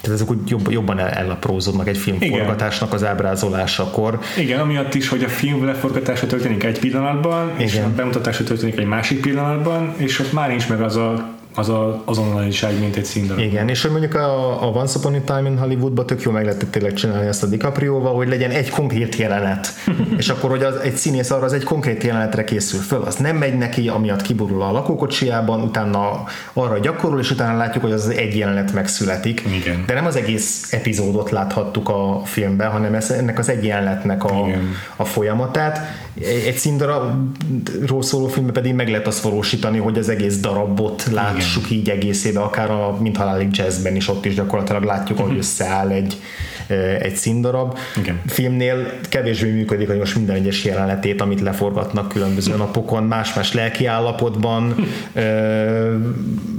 tehát 0.00 0.20
ezek 0.20 0.30
úgy 0.30 0.50
jobb, 0.50 0.70
jobban 0.70 0.98
ellaprózódnak 0.98 1.88
egy 1.88 1.96
filmforgatásnak 1.96 2.92
az 2.92 3.04
ábrázolásakor. 3.04 4.18
Igen, 4.36 4.60
amiatt 4.60 4.94
is, 4.94 5.08
hogy 5.08 5.24
a 5.24 5.28
film 5.28 5.64
leforgatása 5.64 6.26
történik 6.26 6.64
egy 6.64 6.78
pillanatban, 6.78 7.50
Igen. 7.54 7.60
és 7.60 7.76
a 7.78 7.90
bemutatása 7.96 8.44
történik 8.44 8.78
egy 8.78 8.86
másik 8.86 9.20
pillanatban, 9.20 9.94
és 9.96 10.18
ott 10.18 10.32
már 10.32 10.48
nincs 10.48 10.68
meg 10.68 10.82
az 10.82 10.96
a 10.96 11.37
az 11.54 11.68
a, 11.68 12.02
azonnaliság, 12.04 12.78
mint 12.78 12.96
egy 12.96 13.04
színdarab. 13.04 13.44
Igen, 13.44 13.68
és 13.68 13.82
hogy 13.82 13.90
mondjuk 13.90 14.14
a, 14.14 14.62
a 14.62 14.66
Once 14.66 14.98
Upon 14.98 15.14
a 15.14 15.20
Time 15.24 15.48
in 15.48 15.58
Hollywoodban 15.58 16.06
tök 16.06 16.22
jó 16.22 16.30
meg 16.30 16.44
lehetett 16.44 16.70
tényleg 16.70 16.92
csinálni 16.92 17.26
ezt 17.26 17.42
a 17.42 17.46
DiCaprio-val, 17.46 18.14
hogy 18.14 18.28
legyen 18.28 18.50
egy 18.50 18.70
konkrét 18.70 19.16
jelenet, 19.16 19.68
és 20.18 20.28
akkor, 20.28 20.50
hogy 20.50 20.62
az, 20.62 20.76
egy 20.76 20.96
színész 20.96 21.30
arra 21.30 21.44
az 21.44 21.52
egy 21.52 21.64
konkrét 21.64 22.02
jelenetre 22.02 22.44
készül 22.44 22.80
föl, 22.80 23.02
az 23.02 23.16
nem 23.16 23.36
megy 23.36 23.58
neki, 23.58 23.88
amiatt 23.88 24.22
kiborul 24.22 24.62
a 24.62 24.72
lakókocsiában, 24.72 25.62
utána 25.62 26.24
arra 26.52 26.78
gyakorol, 26.78 27.20
és 27.20 27.30
utána 27.30 27.56
látjuk, 27.56 27.82
hogy 27.82 27.92
az 27.92 28.08
egy 28.08 28.36
jelenet 28.36 28.72
megszületik. 28.72 29.42
Igen. 29.62 29.84
De 29.86 29.94
nem 29.94 30.06
az 30.06 30.16
egész 30.16 30.72
epizódot 30.72 31.30
láthattuk 31.30 31.88
a 31.88 32.20
filmben, 32.24 32.70
hanem 32.70 32.94
ez, 32.94 33.10
ennek 33.10 33.38
az 33.38 33.48
egy 33.48 33.64
jelenetnek 33.64 34.24
a, 34.24 34.46
a 34.96 35.04
folyamatát. 35.04 35.80
Egy 36.46 36.56
színdarabról 36.56 38.02
szóló 38.02 38.26
filmben 38.26 38.54
pedig 38.54 38.74
meg 38.74 38.88
lehet 38.88 39.06
azt 39.06 39.20
valósítani, 39.20 39.78
hogy 39.78 39.98
az 39.98 40.08
egész 40.08 40.40
darabot 40.40 41.06
lát 41.12 41.37
lássuk 41.38 41.70
így 41.70 41.90
egészében, 41.90 42.42
akár 42.42 42.70
a 42.70 42.96
Mint 43.00 43.16
halálig 43.16 43.56
jazzben 43.56 43.96
is, 43.96 44.08
ott 44.08 44.24
is 44.24 44.34
gyakorlatilag 44.34 44.82
látjuk, 44.82 45.18
hogy 45.18 45.28
mhm. 45.28 45.38
összeáll 45.38 45.88
egy, 45.88 46.16
egy 47.00 47.14
színdarab. 47.14 47.78
Igen. 47.96 48.20
Filmnél 48.26 48.92
kevésbé 49.08 49.50
működik, 49.50 49.88
hogy 49.88 49.98
most 49.98 50.14
minden 50.14 50.36
egyes 50.36 50.64
jelenetét, 50.64 51.20
amit 51.20 51.40
leforgatnak 51.40 52.08
különböző 52.08 52.56
napokon, 52.56 53.02
más-más 53.02 53.52
lelki 53.52 53.86
állapotban, 53.86 54.86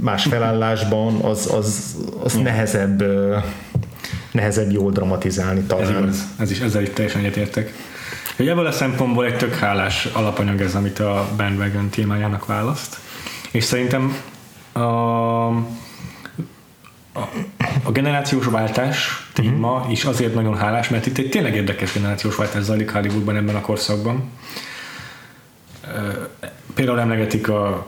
más 0.00 0.24
felállásban, 0.24 1.14
az, 1.14 1.52
az, 1.54 1.96
az 2.22 2.34
nehezebb 2.34 3.02
nehezebb 4.30 4.72
jól 4.72 4.90
dramatizálni 4.90 5.60
talán. 5.60 5.84
Ez 5.84 5.90
igaz, 5.90 6.26
ez 6.38 6.50
is, 6.50 6.60
ezzel 6.60 6.82
itt 6.82 6.94
teljesen 6.94 7.20
egyetértek. 7.20 7.72
Hogy 8.36 8.48
ebből 8.48 8.66
a 8.66 8.72
szempontból 8.72 9.24
egy 9.24 9.36
tök 9.36 9.54
hálás 9.54 10.08
alapanyag 10.12 10.60
ez, 10.60 10.74
amit 10.74 10.98
a 10.98 11.28
bandwagon 11.36 11.88
témájának 11.88 12.46
választ. 12.46 12.98
És 13.50 13.64
szerintem 13.64 14.16
a, 14.80 15.46
a, 17.84 17.90
generációs 17.92 18.46
váltás 18.46 19.28
téma 19.32 19.76
uh-huh. 19.76 19.92
is 19.92 20.04
azért 20.04 20.34
nagyon 20.34 20.56
hálás, 20.56 20.88
mert 20.88 21.06
itt 21.06 21.18
egy 21.18 21.28
tényleg 21.28 21.54
érdekes 21.54 21.92
generációs 21.92 22.36
váltás 22.36 22.62
zajlik 22.62 22.90
Hollywoodban 22.90 23.36
ebben 23.36 23.54
a 23.54 23.60
korszakban. 23.60 24.30
Például 26.74 27.00
emlegetik 27.00 27.48
a 27.48 27.86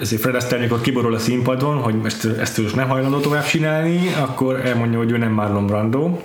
ezért 0.00 0.20
Fred 0.20 0.34
Astaire, 0.34 0.58
amikor 0.58 0.80
kiborul 0.80 1.14
a 1.14 1.18
színpadon, 1.18 1.76
hogy 1.82 1.94
ezt, 2.04 2.24
ezt 2.24 2.58
most 2.58 2.74
nem 2.74 2.88
hajlandó 2.88 3.20
tovább 3.20 3.44
csinálni, 3.44 4.14
akkor 4.14 4.66
elmondja, 4.66 4.98
hogy 4.98 5.10
ő 5.10 5.16
nem 5.16 5.32
Marlon 5.32 5.66
Brando. 5.66 6.18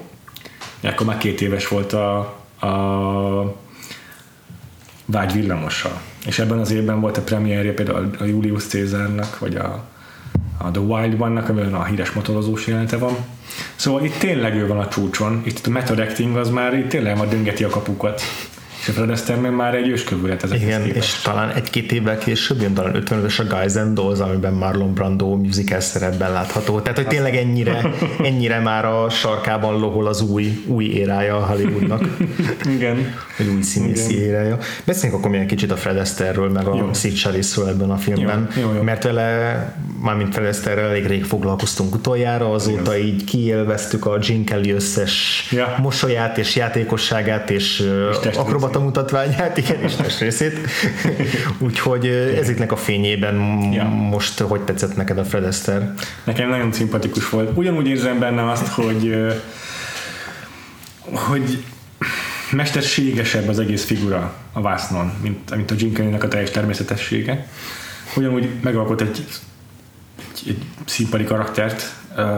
Akkor 0.83 1.05
már 1.05 1.17
két 1.17 1.41
éves 1.41 1.67
volt 1.67 1.93
a, 1.93 2.17
a 2.59 3.55
Vágy 5.11 5.33
villamossal. 5.33 6.01
És 6.25 6.39
ebben 6.39 6.59
az 6.59 6.71
évben 6.71 7.01
volt 7.01 7.17
a 7.17 7.21
premierje 7.21 7.73
például 7.73 8.09
a 8.19 8.23
Julius 8.23 8.67
Caesarnak, 8.67 9.39
vagy 9.39 9.55
a, 9.55 9.83
a 10.57 10.71
The 10.71 10.81
Wild 10.81 11.21
One-nak, 11.21 11.49
amiben 11.49 11.73
a 11.73 11.83
híres 11.83 12.11
motorozós 12.11 12.67
jelenete 12.67 12.97
van. 12.97 13.15
Szóval 13.75 14.03
itt 14.03 14.17
tényleg 14.17 14.55
ő 14.55 14.67
van 14.67 14.79
a 14.79 14.87
csúcson, 14.87 15.41
itt 15.45 15.67
a 15.67 15.69
method 15.69 15.99
acting 15.99 16.35
az 16.35 16.49
már 16.49 16.73
itt 16.73 16.89
tényleg 16.89 17.17
ma 17.17 17.25
döngeti 17.25 17.63
a 17.63 17.69
kapukat. 17.69 18.21
És 18.89 18.95
Fred 18.95 19.09
Astaire 19.09 19.41
meg 19.41 19.55
már 19.55 19.75
egy 19.75 19.87
őskövület 19.87 20.43
ezek 20.43 20.61
Igen, 20.61 20.85
és 20.85 21.21
talán 21.23 21.49
egy-két 21.49 21.91
évvel 21.91 22.17
később 22.17 22.61
jön 22.61 22.73
talán 22.73 22.95
50 22.95 23.25
a 23.37 23.43
Guys 23.43 23.75
and 23.75 23.93
Dolls, 23.93 24.19
amiben 24.19 24.53
Marlon 24.53 24.93
Brando 24.93 25.35
musical 25.35 25.79
szerepben 25.79 26.31
látható. 26.31 26.79
Tehát, 26.79 26.97
hogy 26.97 27.07
tényleg 27.07 27.35
ennyire, 27.35 27.93
ennyire 28.29 28.59
már 28.59 28.85
a 28.85 29.09
sarkában 29.09 29.79
lohol 29.79 30.07
az 30.07 30.21
új, 30.21 30.63
új 30.67 30.85
érája 30.85 31.37
a 31.37 31.45
Hollywoodnak. 31.45 32.03
Igen. 32.75 33.15
Egy 33.37 33.47
új 33.47 33.61
színészi 33.61 34.13
Igen. 34.13 34.27
érája. 34.27 34.57
Beszéljünk 34.83 35.19
akkor 35.19 35.31
még 35.31 35.41
egy 35.41 35.47
kicsit 35.47 35.71
a 35.71 35.77
Fred 35.77 35.97
Astaire-ről, 35.97 36.49
meg 36.49 36.67
a 36.67 36.93
Sid 36.93 37.13
Charisse-ről 37.13 37.67
ebben 37.67 37.89
a 37.89 37.97
filmben. 37.97 38.47
Jó, 38.55 38.61
jó, 38.61 38.73
jó. 38.73 38.81
Mert 38.81 39.03
vele 39.03 39.77
mármint 40.01 40.33
Feleszterrel 40.33 40.89
elég 40.89 41.05
rég 41.05 41.23
foglalkoztunk 41.23 41.95
utoljára, 41.95 42.51
azóta 42.51 42.95
Igen. 42.95 43.07
így 43.07 43.23
kiélveztük 43.23 44.05
a 44.05 44.17
Gene 44.17 44.43
Kelly 44.43 44.71
összes 44.71 45.47
ja. 45.51 45.75
mosolyát 45.81 46.37
és 46.37 46.55
játékosságát 46.55 47.49
és, 47.49 47.89
és 48.29 48.35
akrobata 48.35 48.78
mutatványát, 48.79 49.57
igen, 49.57 49.81
és 49.87 49.95
testrészét. 49.95 50.59
Úgyhogy 51.59 52.07
ezeknek 52.39 52.71
a 52.71 52.75
fényében 52.75 53.35
ja. 53.71 53.83
most 53.83 54.39
hogy 54.39 54.61
tetszett 54.61 54.95
neked 54.95 55.17
a 55.17 55.25
Fred 55.25 55.43
Astaire? 55.43 55.93
Nekem 56.23 56.49
nagyon 56.49 56.71
szimpatikus 56.71 57.29
volt. 57.29 57.57
Ugyanúgy 57.57 57.87
érzem 57.87 58.19
benne 58.19 58.49
azt, 58.49 58.67
hogy 58.67 59.15
hogy 61.11 61.63
mesterségesebb 62.51 63.47
az 63.47 63.59
egész 63.59 63.85
figura 63.85 64.33
a 64.53 64.61
vásznon, 64.61 65.11
mint, 65.21 65.55
mint 65.55 65.71
a 65.71 65.75
Jim 65.77 65.93
Carrey-nek 65.93 66.23
a 66.23 66.27
teljes 66.27 66.51
természetessége. 66.51 67.47
Ugyanúgy 68.15 68.49
megalkot 68.61 69.01
egy, 69.01 69.25
egy, 70.17 70.47
egy 70.47 70.63
színpadi 70.85 71.23
karaktert, 71.23 71.93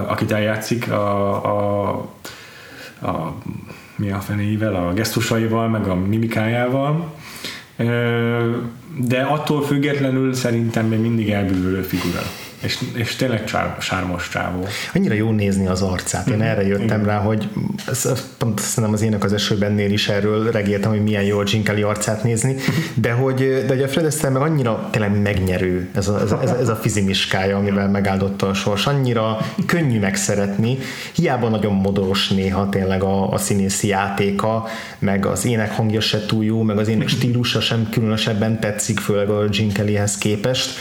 akit 0.08 0.32
eljátszik 0.32 0.92
a, 0.92 1.46
a, 1.46 1.90
a 3.02 3.38
mi 4.02 4.12
a 4.12 4.20
fenéivel, 4.20 4.76
a 4.76 4.94
gesztusaival, 4.94 5.68
meg 5.68 5.88
a 5.88 5.96
mimikájával, 5.96 7.14
de 8.98 9.22
attól 9.22 9.64
függetlenül 9.64 10.34
szerintem 10.34 10.86
még 10.86 11.00
mindig 11.00 11.30
elbűvölő 11.30 11.82
figura. 11.82 12.22
És, 12.62 12.80
és 12.94 13.16
tényleg 13.16 13.44
csár, 13.44 13.76
sármos 13.80 14.30
csávó. 14.30 14.68
Annyira 14.94 15.14
jó 15.14 15.32
nézni 15.32 15.68
az 15.68 15.82
arcát. 15.82 16.28
Én 16.28 16.42
erre 16.42 16.68
jöttem 16.68 17.06
rá, 17.06 17.18
hogy 17.18 17.50
ez, 17.88 18.12
pont 18.38 18.60
szerintem 18.60 18.94
az 18.94 19.02
ének 19.02 19.24
az 19.24 19.34
esőbennél 19.34 19.92
is 19.92 20.10
erről 20.10 20.52
regéltem, 20.52 20.92
hogy 20.92 21.04
milyen 21.04 21.24
jó 21.24 21.40
a 21.40 21.44
Gene 21.44 21.86
arcát 21.86 22.24
nézni, 22.24 22.56
de 22.94 23.12
hogy, 23.12 23.36
de 23.36 23.68
hogy 23.68 23.84
a 23.84 23.88
Fred 23.88 24.06
Astaire 24.06 24.40
meg 24.40 24.50
annyira 24.50 24.88
tényleg 24.92 25.22
megnyerő 25.22 25.90
ez 25.96 26.08
a, 26.08 26.22
ez 26.22 26.52
ez 26.60 26.70
a 26.70 26.76
fizimiskája, 26.76 27.58
amivel 27.58 27.90
megáldotta 27.90 28.48
a 28.48 28.54
sors. 28.54 28.88
Annyira 28.88 29.38
könnyű 29.66 30.00
megszeretni, 30.00 30.78
hiába 31.16 31.50
nagyon 31.50 31.74
modoros 31.74 32.28
néha 32.28 32.70
tényleg 32.70 33.04
a, 33.04 33.32
a 33.32 33.38
színészi 33.38 33.88
játéka, 33.88 34.68
meg 35.00 35.26
az 35.26 35.46
ének 35.46 35.72
hangja 35.72 36.02
se 36.02 36.26
túl 36.26 36.44
jó, 36.44 36.62
meg 36.62 36.78
az 36.78 36.88
ének 36.88 37.08
stílusa 37.08 37.62
sem 37.62 37.90
különösebben 37.92 38.60
tetszik, 38.60 39.00
főleg 39.00 39.30
a 39.30 39.48
Gene 39.48 39.72
Kellyhez 39.72 40.18
képest 40.18 40.72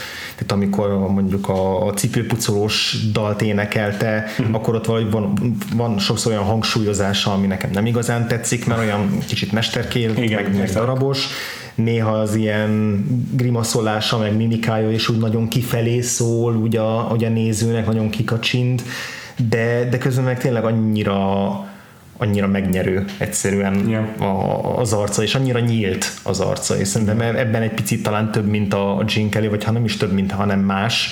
tehát 0.40 0.52
amikor 0.52 0.98
mondjuk 0.98 1.48
a, 1.48 1.86
a 1.86 1.92
cipőpucolós 1.92 2.96
dalt 3.12 3.42
énekelte, 3.42 4.24
uh-huh. 4.38 4.54
akkor 4.54 4.74
ott 4.74 4.86
valahogy 4.86 5.10
van, 5.10 5.56
van 5.74 5.98
sokszor 5.98 6.32
olyan 6.32 6.44
hangsúlyozása, 6.44 7.32
ami 7.32 7.46
nekem 7.46 7.70
nem 7.70 7.86
igazán 7.86 8.28
tetszik, 8.28 8.66
mert 8.66 8.80
olyan 8.80 9.18
kicsit 9.26 9.52
mesterkél, 9.52 10.16
Igen, 10.16 10.42
meg, 10.42 10.56
meg 10.56 10.70
darabos, 10.70 11.26
néha 11.74 12.10
az 12.10 12.34
ilyen 12.34 13.04
grimaszolása, 13.32 14.18
meg 14.18 14.36
mimikája 14.36 14.90
is 14.90 15.08
úgy 15.08 15.18
nagyon 15.18 15.48
kifelé 15.48 16.00
szól, 16.00 16.56
úgy 16.56 16.76
a, 16.76 17.08
úgy 17.12 17.24
a 17.24 17.28
nézőnek 17.28 17.86
nagyon 17.86 18.10
kikacsint, 18.10 18.82
de, 19.48 19.88
de 19.90 19.98
közben 19.98 20.24
meg 20.24 20.38
tényleg 20.38 20.64
annyira 20.64 21.48
annyira 22.20 22.46
megnyerő 22.46 23.04
egyszerűen 23.18 23.88
yeah. 23.88 24.22
a, 24.22 24.78
az 24.78 24.92
arca, 24.92 25.22
és 25.22 25.34
annyira 25.34 25.58
nyílt 25.58 26.06
az 26.22 26.40
arca, 26.40 26.78
és 26.78 26.88
szerintem 26.88 27.20
ebben 27.20 27.62
egy 27.62 27.74
picit 27.74 28.02
talán 28.02 28.32
több, 28.32 28.46
mint 28.46 28.74
a 28.74 29.04
Gene 29.14 29.28
Kelly, 29.28 29.48
vagy 29.48 29.64
ha 29.64 29.70
nem 29.70 29.84
is 29.84 29.96
több, 29.96 30.12
mint 30.12 30.32
hanem 30.32 30.60
más. 30.60 31.10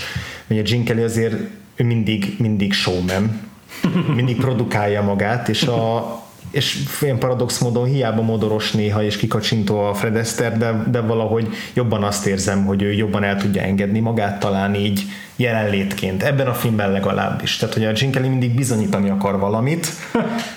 Ugye 0.49 0.61
a 0.61 0.65
Gene 0.65 0.85
Kelly 0.85 1.03
azért 1.03 1.35
ő 1.77 1.85
mindig, 1.85 2.35
mindig 2.39 2.73
showman, 2.73 3.41
mindig 4.17 4.37
produkálja 4.37 5.03
magát, 5.03 5.49
és 5.49 5.63
a, 5.63 5.99
és 6.51 6.83
ilyen 7.01 7.19
paradox 7.19 7.59
módon 7.59 7.85
hiába 7.85 8.23
modoros 8.23 8.73
néha 8.73 9.03
és 9.03 9.17
kikacsintó 9.17 9.79
a 9.79 9.95
Fred 9.95 10.17
Astaire, 10.17 10.57
de, 10.57 10.85
de 10.91 11.01
valahogy 11.01 11.49
jobban 11.75 12.03
azt 12.03 12.27
érzem, 12.27 12.65
hogy 12.65 12.83
ő 12.83 12.93
jobban 12.93 13.25
el 13.25 13.37
tudja 13.37 13.63
engedni 13.63 14.01
magát 14.01 14.41
talán 14.41 14.75
így 14.75 15.03
jelenlétként, 15.39 16.23
ebben 16.23 16.47
a 16.47 16.55
filmben 16.55 16.93
legalábbis. 16.93 17.57
Tehát, 17.57 17.75
hogy 17.75 17.85
a 17.85 17.93
Gene 17.93 18.13
Kelly 18.13 18.29
mindig 18.29 18.55
bizonyítani 18.55 19.11
akar 19.11 19.39
valamit, 19.39 19.87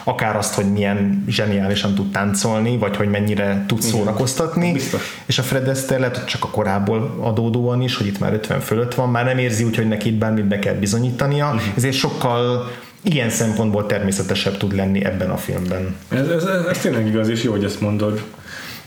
akár 0.03 0.35
azt, 0.35 0.53
hogy 0.53 0.71
milyen 0.71 1.23
zseniálisan 1.27 1.95
tud 1.95 2.11
táncolni, 2.11 2.77
vagy 2.77 2.95
hogy 2.95 3.09
mennyire 3.09 3.63
tud 3.67 3.81
szórakoztatni, 3.81 4.71
Biztos. 4.71 5.21
és 5.25 5.39
a 5.39 5.43
Fred 5.43 5.67
Astaire 5.67 5.99
lehet, 5.99 6.17
hogy 6.17 6.25
csak 6.25 6.43
a 6.43 6.47
korából 6.47 7.17
adódóan 7.19 7.81
is, 7.81 7.95
hogy 7.97 8.07
itt 8.07 8.19
már 8.19 8.33
50 8.33 8.59
fölött 8.59 8.95
van, 8.95 9.09
már 9.09 9.25
nem 9.25 9.37
érzi 9.37 9.63
úgy, 9.63 9.75
hogy 9.75 9.87
neki 9.87 10.09
itt 10.09 10.17
bármit 10.17 10.45
be 10.45 10.59
kell 10.59 10.75
bizonyítania, 10.75 11.45
uh-huh. 11.45 11.61
ezért 11.75 11.95
sokkal 11.95 12.71
ilyen 13.03 13.29
szempontból 13.29 13.85
természetesebb 13.85 14.57
tud 14.57 14.75
lenni 14.75 15.05
ebben 15.05 15.29
a 15.29 15.37
filmben. 15.37 15.95
Ez, 16.09 16.27
ez, 16.27 16.43
ez, 16.43 16.65
ez 16.65 16.77
tényleg 16.77 17.07
igaz, 17.07 17.29
és 17.29 17.43
jó, 17.43 17.51
hogy 17.51 17.63
ezt 17.63 17.81
mondod. 17.81 18.23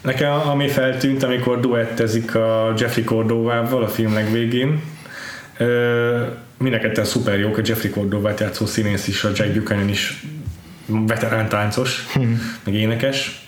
Nekem 0.00 0.32
ami 0.32 0.68
feltűnt, 0.68 1.22
amikor 1.22 1.60
duettezik 1.60 2.34
a 2.34 2.74
Jeffrey 2.78 3.04
Cordovával 3.04 3.82
a 3.82 3.88
film 3.88 4.14
legvégén, 4.14 4.82
Mindenketten 6.58 7.04
szuper 7.04 7.38
jók, 7.38 7.58
a 7.58 7.60
Jeffrey 7.64 7.90
Cordova 7.90 8.32
játszó 8.38 8.66
színész 8.66 9.08
is, 9.08 9.24
a 9.24 9.30
Jack 9.34 9.52
Buchanan 9.52 9.88
is 9.88 10.24
veterán 10.86 11.48
táncos, 11.48 12.06
hmm. 12.12 12.40
meg 12.64 12.74
énekes, 12.74 13.43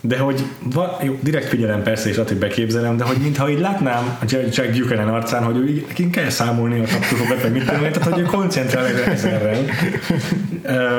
de 0.00 0.18
hogy 0.18 0.44
van, 0.62 0.88
jó, 1.02 1.18
direkt 1.22 1.48
figyelem 1.48 1.82
persze, 1.82 2.08
és 2.08 2.16
hogy 2.16 2.36
beképzelem, 2.36 2.96
de 2.96 3.04
hogy 3.04 3.16
mintha 3.16 3.50
így 3.50 3.60
látnám 3.60 4.18
a 4.20 4.24
Jack 4.28 4.78
Buchanan 4.78 5.08
arcán, 5.08 5.42
hogy 5.44 5.56
ő 5.56 5.84
neki 5.88 6.10
kell 6.10 6.28
számolni 6.28 6.80
a 6.80 6.84
taptosokat, 6.84 7.42
meg 7.42 7.52
mit 7.52 7.64
tudom, 7.64 7.80
tehát 7.80 8.02
hogy 8.02 8.20
ő 8.20 8.22
koncentrál 8.22 8.86
ezerrel. 8.86 9.64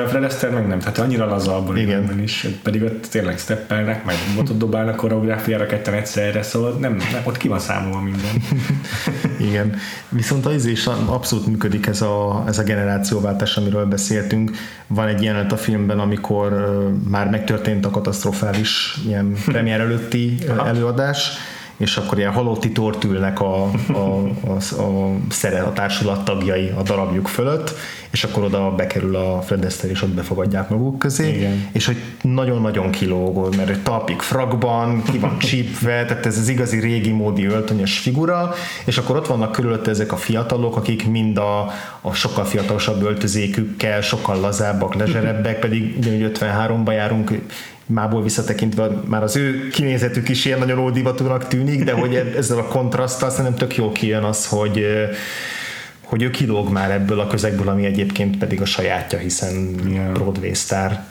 Fred 0.08 0.24
Astaire 0.24 0.54
meg 0.54 0.66
nem, 0.66 0.78
tehát 0.78 0.98
annyira 0.98 1.26
laza 1.26 1.56
abban 1.56 1.76
Igen. 1.76 2.20
is, 2.22 2.46
pedig 2.62 2.82
ott 2.82 3.06
tényleg 3.06 3.38
steppelnek, 3.38 4.04
meg 4.04 4.14
botot 4.36 4.56
dobálnak 4.56 4.96
koreográfiára 4.96 5.66
ketten 5.66 5.94
egyszerre, 5.94 6.42
szóval 6.42 6.72
nem, 6.72 6.96
nem, 7.12 7.22
ott 7.24 7.36
ki 7.36 7.48
van 7.48 7.58
számolva 7.58 8.00
minden. 8.00 8.30
Igen. 9.40 9.74
Viszont 10.08 10.46
az 10.46 10.64
is 10.64 10.86
abszolút 10.86 11.46
működik 11.46 11.86
ez 11.86 12.02
a, 12.02 12.44
ez 12.46 12.58
a 12.58 12.62
generációváltás, 12.62 13.56
amiről 13.56 13.86
beszéltünk. 13.86 14.50
Van 14.86 15.08
egy 15.08 15.22
jelenet 15.22 15.52
a 15.52 15.56
filmben, 15.56 15.98
amikor 15.98 16.50
már 17.08 17.30
megtörtént 17.30 17.86
a 17.86 17.90
katasztrofális 17.90 18.91
ilyen 19.06 19.36
premier 19.44 19.80
előtti 19.80 20.36
előadás, 20.66 21.30
és 21.82 21.96
akkor 21.96 22.18
ilyen 22.18 22.32
halotti 22.32 22.72
tort 22.72 23.04
ülnek 23.04 23.40
a, 23.40 23.70
a, 23.92 23.98
a, 24.46 24.82
a 24.82 25.16
szere, 25.28 25.62
a 25.62 25.72
társulat 25.72 26.24
tagjai 26.24 26.72
a 26.78 26.82
darabjuk 26.82 27.28
fölött, 27.28 27.74
és 28.10 28.24
akkor 28.24 28.42
oda 28.42 28.74
bekerül 28.74 29.16
a 29.16 29.40
Fred 29.40 29.64
Astaire, 29.64 29.94
és 29.94 30.02
ott 30.02 30.14
befogadják 30.14 30.68
maguk 30.68 30.98
közé, 30.98 31.36
Igen. 31.36 31.68
és 31.72 31.86
hogy 31.86 31.96
nagyon-nagyon 32.22 32.90
kilógol, 32.90 33.48
mert 33.56 33.68
egy 33.68 33.82
talpig 33.82 34.20
frakban, 34.20 35.02
ki 35.02 35.18
van 35.18 35.38
csípve, 35.38 36.04
tehát 36.04 36.26
ez 36.26 36.38
az 36.38 36.48
igazi 36.48 36.80
régi 36.80 37.10
módi 37.10 37.46
öltönyös 37.46 37.98
figura, 37.98 38.54
és 38.84 38.98
akkor 38.98 39.16
ott 39.16 39.26
vannak 39.26 39.52
körülötte 39.52 39.90
ezek 39.90 40.12
a 40.12 40.16
fiatalok, 40.16 40.76
akik 40.76 41.08
mind 41.08 41.36
a, 41.36 41.70
a 42.00 42.12
sokkal 42.12 42.44
fiatalosabb 42.44 43.02
öltözékükkel, 43.02 44.00
sokkal 44.00 44.40
lazábbak, 44.40 44.94
lezserebbek, 44.94 45.58
pedig 45.58 45.94
ugyanúgy 45.98 46.38
53-ban 46.38 46.92
járunk, 46.92 47.30
mából 47.92 48.22
visszatekintve 48.22 48.88
már 49.04 49.22
az 49.22 49.36
ő 49.36 49.68
kinézetük 49.68 50.28
is 50.28 50.44
ilyen 50.44 50.58
nagyon 50.58 50.78
ódivatúnak 50.78 51.48
tűnik, 51.48 51.84
de 51.84 51.92
hogy 51.92 52.14
e- 52.14 52.32
ezzel 52.36 52.58
a 52.58 52.64
kontraszttal 52.64 53.30
szerintem 53.30 53.54
tök 53.54 53.76
jó 53.76 53.92
kijön 53.92 54.22
az, 54.22 54.46
hogy 54.46 54.86
hogy 56.12 56.22
ő 56.22 56.30
kilóg 56.30 56.72
már 56.72 56.90
ebből 56.90 57.20
a 57.20 57.26
közegből, 57.26 57.68
ami 57.68 57.84
egyébként 57.84 58.38
pedig 58.38 58.60
a 58.60 58.64
sajátja, 58.64 59.18
hiszen 59.18 59.74
yeah. 59.88 60.12
Broadway 60.12 60.54
sztár 60.54 61.04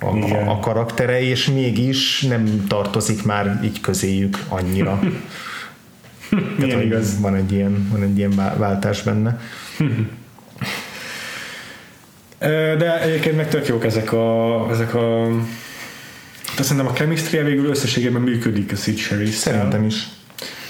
a, 0.00 0.16
yeah. 0.16 0.48
a 0.48 0.58
karaktere, 0.58 1.22
és 1.22 1.46
mégis 1.46 2.22
nem 2.22 2.64
tartozik 2.68 3.24
már 3.24 3.60
így 3.64 3.80
közéjük 3.80 4.38
annyira. 4.48 5.00
Tehát, 6.58 6.84
igaz. 6.84 7.20
Van 7.20 7.34
egy 7.34 7.52
ilyen, 7.52 7.88
van 7.92 8.02
egy 8.02 8.18
ilyen 8.18 8.34
váltás 8.56 9.02
benne. 9.02 9.40
De 12.78 13.00
egyébként 13.00 13.36
meg 13.36 13.48
tök 13.48 13.66
jók 13.66 13.84
ezek 13.84 14.12
a, 14.12 14.66
ezek 14.70 14.94
a 14.94 15.28
de 16.56 16.62
szerintem 16.62 16.86
a 16.86 16.92
chemistry 16.92 17.42
végül 17.42 17.68
összességében 17.68 18.22
működik 18.22 18.72
a 18.72 18.76
Sid 18.76 18.96
Sherry 18.96 19.30
Szerintem 19.30 19.84
is. 19.84 20.08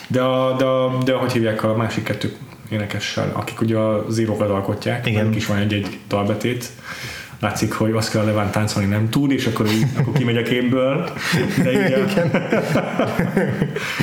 De, 0.08 0.22
a, 0.22 0.56
de, 0.56 0.64
a, 0.64 1.02
de 1.04 1.12
ahogy 1.12 1.32
hívják 1.32 1.62
a 1.62 1.76
másik 1.76 2.02
kettő 2.02 2.32
énekessel, 2.70 3.30
akik 3.34 3.60
ugye 3.60 3.76
a 3.76 4.04
zírókat 4.10 4.50
alkotják, 4.50 5.06
Igen. 5.06 5.32
is 5.32 5.46
van 5.46 5.58
egy-egy 5.58 5.98
dalbetét, 6.08 6.68
látszik, 7.40 7.72
hogy 7.72 7.92
azt 7.92 8.10
kell 8.10 8.24
Leván 8.24 8.50
táncolni 8.50 8.88
nem 8.88 9.08
tud, 9.10 9.30
és 9.30 9.46
akkor, 9.46 9.66
így, 9.66 9.86
akkor 9.96 10.12
kimegy 10.12 10.36
a 10.36 10.42
képből. 10.42 11.10
De 11.62 11.70
ugye, 11.70 12.04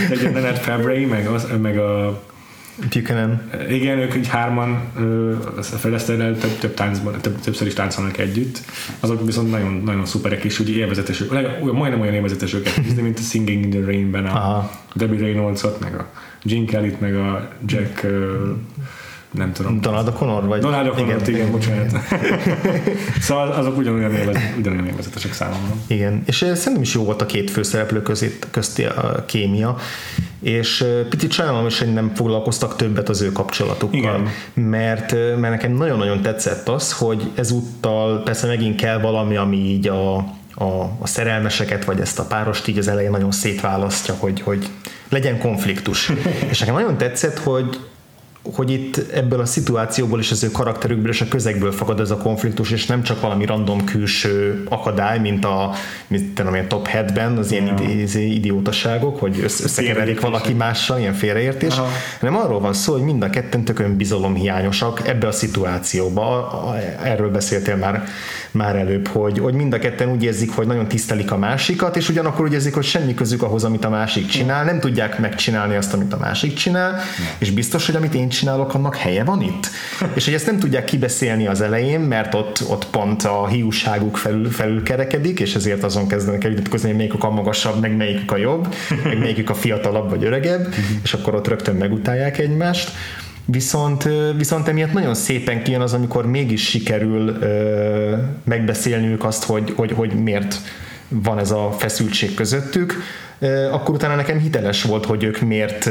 de 0.09 0.15
ugye 0.15 0.31
Leonard 0.31 0.57
Fabre, 0.57 1.07
meg, 1.07 1.27
az, 1.27 1.47
meg 1.61 1.77
a 1.77 2.21
Buchanan. 2.89 3.41
Igen, 3.69 3.97
ők 3.97 4.15
így 4.15 4.27
hárman 4.27 4.69
a 5.57 5.61
Feleszterrel 5.61 6.37
több, 6.37 6.57
több 6.59 6.73
táncban, 6.73 7.21
több, 7.21 7.39
többször 7.39 7.67
is 7.67 7.73
táncolnak 7.73 8.17
együtt. 8.17 8.61
Azok 8.99 9.25
viszont 9.25 9.51
nagyon, 9.51 9.73
nagyon 9.73 10.05
szuperek, 10.05 10.43
és 10.43 10.59
úgy 10.59 10.69
élvezetesek, 10.69 11.29
majdnem 11.71 12.01
olyan 12.01 12.13
élvezetesek, 12.13 12.69
mint 13.01 13.19
a 13.19 13.21
Singing 13.21 13.63
in 13.63 13.69
the 13.69 13.79
Rain-ben 13.85 14.25
a 14.25 14.35
Aha. 14.35 14.71
Debbie 14.93 15.19
Reynolds-ot, 15.19 15.79
meg 15.79 15.95
a 15.95 16.11
Gene 16.43 16.65
Kelly-t, 16.65 16.99
meg 16.99 17.15
a 17.15 17.49
Jack 17.65 18.07
nem 19.31 19.51
tudom. 19.51 19.81
Donald 19.81 20.07
O'Connor 20.07 20.43
vagy? 20.45 20.61
Donald 20.61 20.87
O'Connor, 20.87 20.99
igen, 20.99 21.19
igen, 21.25 21.51
bocsánat. 21.51 21.91
szóval 23.19 23.51
azok 23.51 23.77
ugyanolyan, 23.77 24.13
élvezet, 24.13 24.53
ugyanolyan 24.57 24.87
élvezetesek 24.87 25.33
számomra. 25.33 25.75
Igen, 25.87 26.23
és 26.25 26.35
szerintem 26.35 26.81
is 26.81 26.93
jó 26.93 27.03
volt 27.03 27.21
a 27.21 27.25
két 27.25 27.51
főszereplő 27.51 28.01
között, 28.01 28.47
közti 28.51 28.83
a 28.83 29.23
kémia, 29.25 29.77
és 30.41 30.85
picit 31.09 31.31
sajnálom 31.31 31.65
is, 31.65 31.79
hogy 31.79 31.93
nem 31.93 32.11
foglalkoztak 32.15 32.75
többet 32.75 33.09
az 33.09 33.21
ő 33.21 33.31
kapcsolatukkal, 33.31 33.99
Igen. 33.99 34.27
Mert, 34.53 35.11
mert 35.11 35.53
nekem 35.53 35.71
nagyon-nagyon 35.71 36.21
tetszett 36.21 36.69
az, 36.69 36.91
hogy 36.91 37.31
ezúttal 37.35 38.23
persze 38.23 38.47
megint 38.47 38.75
kell 38.75 38.99
valami, 38.99 39.35
ami 39.35 39.57
így 39.57 39.87
a, 39.87 40.15
a, 40.53 40.97
a 40.99 41.07
szerelmeseket, 41.07 41.85
vagy 41.85 41.99
ezt 41.99 42.19
a 42.19 42.23
párost 42.25 42.67
így 42.67 42.77
az 42.77 42.87
elején 42.87 43.11
nagyon 43.11 43.31
szétválasztja, 43.31 44.13
hogy, 44.13 44.41
hogy 44.41 44.67
legyen 45.09 45.39
konfliktus. 45.39 46.11
és 46.51 46.59
nekem 46.59 46.75
nagyon 46.75 46.97
tetszett, 46.97 47.37
hogy 47.37 47.79
hogy 48.43 48.71
itt 48.71 48.97
ebből 49.13 49.39
a 49.39 49.45
szituációból 49.45 50.19
és 50.19 50.31
az 50.31 50.43
ő 50.43 50.51
karakterükből 50.51 51.11
és 51.11 51.21
a 51.21 51.27
közegből 51.27 51.71
fakad 51.71 51.99
ez 51.99 52.11
a 52.11 52.17
konfliktus, 52.17 52.71
és 52.71 52.85
nem 52.85 53.03
csak 53.03 53.21
valami 53.21 53.45
random 53.45 53.83
külső 53.85 54.63
akadály, 54.69 55.19
mint 55.19 55.45
a, 55.45 55.71
mint 56.07 56.35
tudom, 56.35 56.53
a 56.53 56.67
top 56.67 56.87
headben, 56.87 57.37
az 57.37 57.51
ilyen 57.51 57.65
ja. 57.65 57.89
Izé, 57.89 58.27
idiótaságok, 58.27 59.19
hogy 59.19 59.39
összekeverik 59.43 60.19
valaki 60.19 60.53
mással, 60.53 60.99
ilyen 60.99 61.13
félreértés, 61.13 61.73
Aha. 61.73 61.87
hanem 62.19 62.35
arról 62.35 62.59
van 62.59 62.73
szó, 62.73 62.93
hogy 62.93 63.01
mind 63.01 63.23
a 63.23 63.29
ketten 63.29 63.63
tökön 63.63 63.97
bizalomhiányosak 63.97 65.07
ebbe 65.07 65.27
a 65.27 65.31
szituációba. 65.31 66.75
Erről 67.03 67.31
beszéltél 67.31 67.75
már, 67.75 68.03
már 68.51 68.75
előbb, 68.75 69.07
hogy, 69.07 69.39
hogy 69.39 69.53
mind 69.53 69.73
a 69.73 69.79
ketten 69.79 70.11
úgy 70.11 70.23
érzik, 70.23 70.51
hogy 70.51 70.67
nagyon 70.67 70.87
tisztelik 70.87 71.31
a 71.31 71.37
másikat, 71.37 71.95
és 71.95 72.09
ugyanakkor 72.09 72.45
úgy 72.45 72.53
érzik, 72.53 72.73
hogy 72.73 72.83
semmi 72.83 73.13
közük 73.13 73.43
ahhoz, 73.43 73.63
amit 73.63 73.85
a 73.85 73.89
másik 73.89 74.27
csinál, 74.27 74.63
nem 74.63 74.79
tudják 74.79 75.19
megcsinálni 75.19 75.75
azt, 75.75 75.93
amit 75.93 76.13
a 76.13 76.17
másik 76.17 76.53
csinál, 76.53 76.99
és 77.37 77.51
biztos, 77.51 77.85
hogy 77.85 77.95
amit 77.95 78.13
én 78.13 78.29
csinálok, 78.31 78.73
annak 78.73 78.95
helye 78.95 79.23
van 79.23 79.41
itt? 79.41 79.69
És 80.15 80.25
hogy 80.25 80.33
ezt 80.33 80.45
nem 80.45 80.59
tudják 80.59 80.83
kibeszélni 80.83 81.47
az 81.47 81.61
elején, 81.61 81.99
mert 81.99 82.33
ott, 82.33 82.63
ott 82.69 82.87
pont 82.87 83.23
a 83.23 83.47
hiúságuk 83.47 84.17
felül, 84.17 84.51
felül 84.51 84.83
kerekedik, 84.83 85.39
és 85.39 85.55
ezért 85.55 85.83
azon 85.83 86.07
kezdenek 86.07 86.43
el 86.43 86.49
vitatkozni, 86.49 86.87
hogy 86.87 86.97
melyikük 86.97 87.23
a 87.23 87.29
magasabb, 87.29 87.81
meg 87.81 87.95
melyikük 87.95 88.31
a 88.31 88.37
jobb, 88.37 88.75
meg 89.03 89.19
melyikük 89.19 89.49
a 89.49 89.53
fiatalabb 89.53 90.09
vagy 90.09 90.23
öregebb, 90.23 90.73
és 91.03 91.13
akkor 91.13 91.35
ott 91.35 91.47
rögtön 91.47 91.75
megutálják 91.75 92.37
egymást. 92.37 92.91
Viszont, 93.45 94.09
viszont 94.37 94.67
emiatt 94.67 94.93
nagyon 94.93 95.13
szépen 95.13 95.63
kijön 95.63 95.81
az, 95.81 95.93
amikor 95.93 96.25
mégis 96.25 96.69
sikerül 96.69 97.37
ö, 97.41 98.15
megbeszélniük 98.43 99.23
azt, 99.23 99.43
hogy, 99.43 99.73
hogy, 99.75 99.91
hogy 99.91 100.13
miért 100.13 100.61
van 101.11 101.39
ez 101.39 101.51
a 101.51 101.75
feszültség 101.77 102.33
közöttük, 102.33 102.95
akkor 103.71 103.95
utána 103.95 104.15
nekem 104.15 104.39
hiteles 104.39 104.83
volt, 104.83 105.05
hogy 105.05 105.23
ők 105.23 105.39
miért 105.39 105.83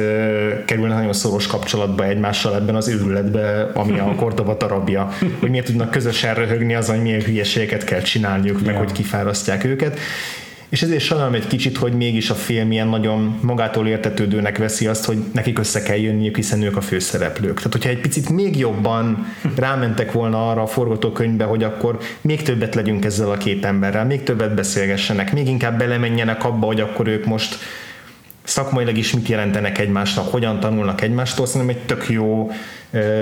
kerülnek 0.64 0.96
nagyon 0.96 1.12
szoros 1.12 1.46
kapcsolatba 1.46 2.04
egymással 2.04 2.54
ebben 2.54 2.74
az 2.74 2.88
őrületbe, 2.88 3.70
ami 3.74 3.98
a 3.98 4.14
Cordova 4.20 4.54
darabja, 4.54 5.08
hogy 5.40 5.50
miért 5.50 5.66
tudnak 5.66 5.90
közösen 5.90 6.34
röhögni 6.34 6.74
azon, 6.74 6.94
hogy 6.94 7.04
milyen 7.04 7.20
hülyeségeket 7.20 7.84
kell 7.84 8.00
csinálniuk, 8.00 8.64
meg 8.64 8.76
hogy 8.76 8.92
kifárasztják 8.92 9.64
őket 9.64 9.98
és 10.70 10.82
ezért 10.82 11.04
sajnálom 11.04 11.34
egy 11.34 11.46
kicsit, 11.46 11.76
hogy 11.76 11.92
mégis 11.92 12.30
a 12.30 12.34
film 12.34 12.72
ilyen 12.72 12.88
nagyon 12.88 13.38
magától 13.42 13.86
értetődőnek 13.86 14.58
veszi 14.58 14.86
azt, 14.86 15.04
hogy 15.04 15.18
nekik 15.32 15.58
össze 15.58 15.82
kell 15.82 15.96
jönniük, 15.96 16.36
hiszen 16.36 16.62
ők 16.62 16.76
a 16.76 16.80
főszereplők. 16.80 17.56
Tehát, 17.56 17.72
hogyha 17.72 17.88
egy 17.88 18.00
picit 18.00 18.28
még 18.28 18.58
jobban 18.58 19.26
rámentek 19.56 20.12
volna 20.12 20.50
arra 20.50 20.62
a 20.62 20.66
forgatókönyvbe, 20.66 21.44
hogy 21.44 21.62
akkor 21.62 21.98
még 22.20 22.42
többet 22.42 22.74
legyünk 22.74 23.04
ezzel 23.04 23.30
a 23.30 23.36
két 23.36 23.64
emberrel, 23.64 24.04
még 24.04 24.22
többet 24.22 24.54
beszélgessenek, 24.54 25.32
még 25.32 25.48
inkább 25.48 25.78
belemenjenek 25.78 26.44
abba, 26.44 26.66
hogy 26.66 26.80
akkor 26.80 27.06
ők 27.06 27.24
most 27.24 27.58
szakmailag 28.42 28.96
is 28.96 29.12
mit 29.12 29.28
jelentenek 29.28 29.78
egymásnak, 29.78 30.30
hogyan 30.30 30.60
tanulnak 30.60 31.00
egymástól, 31.00 31.46
szerintem 31.46 31.76
egy 31.76 31.82
tök 31.86 32.08
jó 32.08 32.50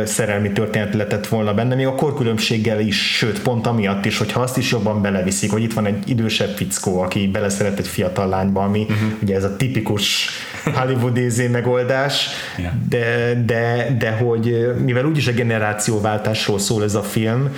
szerelmi 0.04 0.52
történet 0.52 0.94
letett 0.94 1.26
volna 1.26 1.54
benne, 1.54 1.74
még 1.74 1.86
a 1.86 1.94
korkülönbséggel 1.94 2.80
is, 2.80 3.16
sőt 3.16 3.42
pont 3.42 3.66
amiatt 3.66 4.04
is, 4.04 4.18
hogyha 4.18 4.40
azt 4.40 4.56
is 4.56 4.70
jobban 4.70 5.02
beleviszik, 5.02 5.50
hogy 5.50 5.62
itt 5.62 5.72
van 5.72 5.86
egy 5.86 6.10
idősebb 6.10 6.56
fickó, 6.56 7.00
aki 7.00 7.28
beleszeret 7.28 7.78
egy 7.78 7.88
fiatal 7.88 8.28
lányba, 8.28 8.62
ami 8.62 8.80
uh-huh. 8.80 9.12
ugye 9.22 9.34
ez 9.34 9.44
a 9.44 9.56
tipikus 9.56 10.28
Hollywood 10.74 11.50
megoldás, 11.50 12.28
yeah. 12.56 12.72
de, 12.88 13.34
de, 13.46 13.96
de 13.98 14.10
hogy 14.10 14.74
mivel 14.84 15.04
úgyis 15.04 15.26
a 15.26 15.32
generációváltásról 15.32 16.58
szól 16.58 16.82
ez 16.82 16.94
a 16.94 17.02
film, 17.02 17.50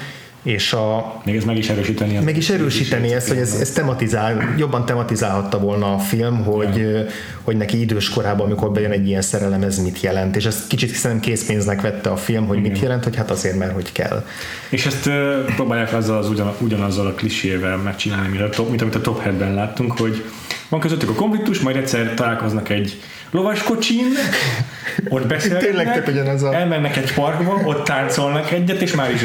és 0.42 0.72
a... 0.72 1.20
Még 1.24 1.36
ez 1.36 1.44
meg 1.44 1.58
is 1.58 1.68
erősíteni. 1.68 2.18
Meg 2.18 2.36
is 2.36 2.50
erősíteni 2.50 3.12
ezt, 3.12 3.28
hogy 3.28 3.36
ez, 3.36 3.54
ez 3.60 3.70
tematizál, 3.70 4.54
jobban 4.58 4.84
tematizálhatta 4.84 5.58
volna 5.58 5.94
a 5.94 5.98
film, 5.98 6.44
hogy, 6.44 6.76
ja. 6.76 7.04
hogy 7.42 7.56
neki 7.56 7.80
idős 7.80 8.08
korában, 8.08 8.46
amikor 8.46 8.72
bejön 8.72 8.90
egy 8.90 9.06
ilyen 9.06 9.22
szerelem, 9.22 9.62
ez 9.62 9.78
mit 9.78 10.00
jelent. 10.00 10.36
És 10.36 10.44
ezt 10.44 10.66
kicsit 10.66 10.90
szerintem 10.90 11.30
készpénznek 11.30 11.80
vette 11.80 12.10
a 12.10 12.16
film, 12.16 12.46
hogy 12.46 12.58
Igen. 12.58 12.70
mit 12.70 12.80
jelent, 12.80 13.04
hogy 13.04 13.16
hát 13.16 13.30
azért, 13.30 13.58
mert 13.58 13.72
hogy 13.72 13.92
kell. 13.92 14.24
És 14.70 14.86
ezt 14.86 15.06
uh, 15.06 15.14
próbálják 15.54 15.92
azzal 15.92 16.18
az 16.18 16.28
ugyan, 16.28 16.54
ugyanazzal 16.60 17.06
a 17.06 17.12
klisével 17.12 17.76
megcsinálni, 17.76 18.28
mint, 18.28 18.42
a 18.42 18.48
top, 18.48 18.68
mint 18.68 18.82
amit 18.82 18.94
a 18.94 19.00
Top 19.00 19.20
Headben 19.20 19.54
láttunk, 19.54 19.98
hogy 19.98 20.24
van 20.68 20.80
közöttük 20.80 21.08
a 21.08 21.14
konfliktus, 21.14 21.60
majd 21.60 21.76
egyszer 21.76 22.14
találkoznak 22.14 22.68
egy 22.68 23.00
lovaskocsin, 23.30 24.06
ott 25.08 25.26
beszélnek, 25.26 25.62
Tényleg 25.62 26.04
a... 26.42 26.54
elmennek 26.54 26.96
egy 26.96 27.14
parkba, 27.14 27.60
ott 27.64 27.84
táncolnak 27.84 28.50
egyet, 28.50 28.80
és 28.80 28.94
már 28.94 29.10
is 29.10 29.20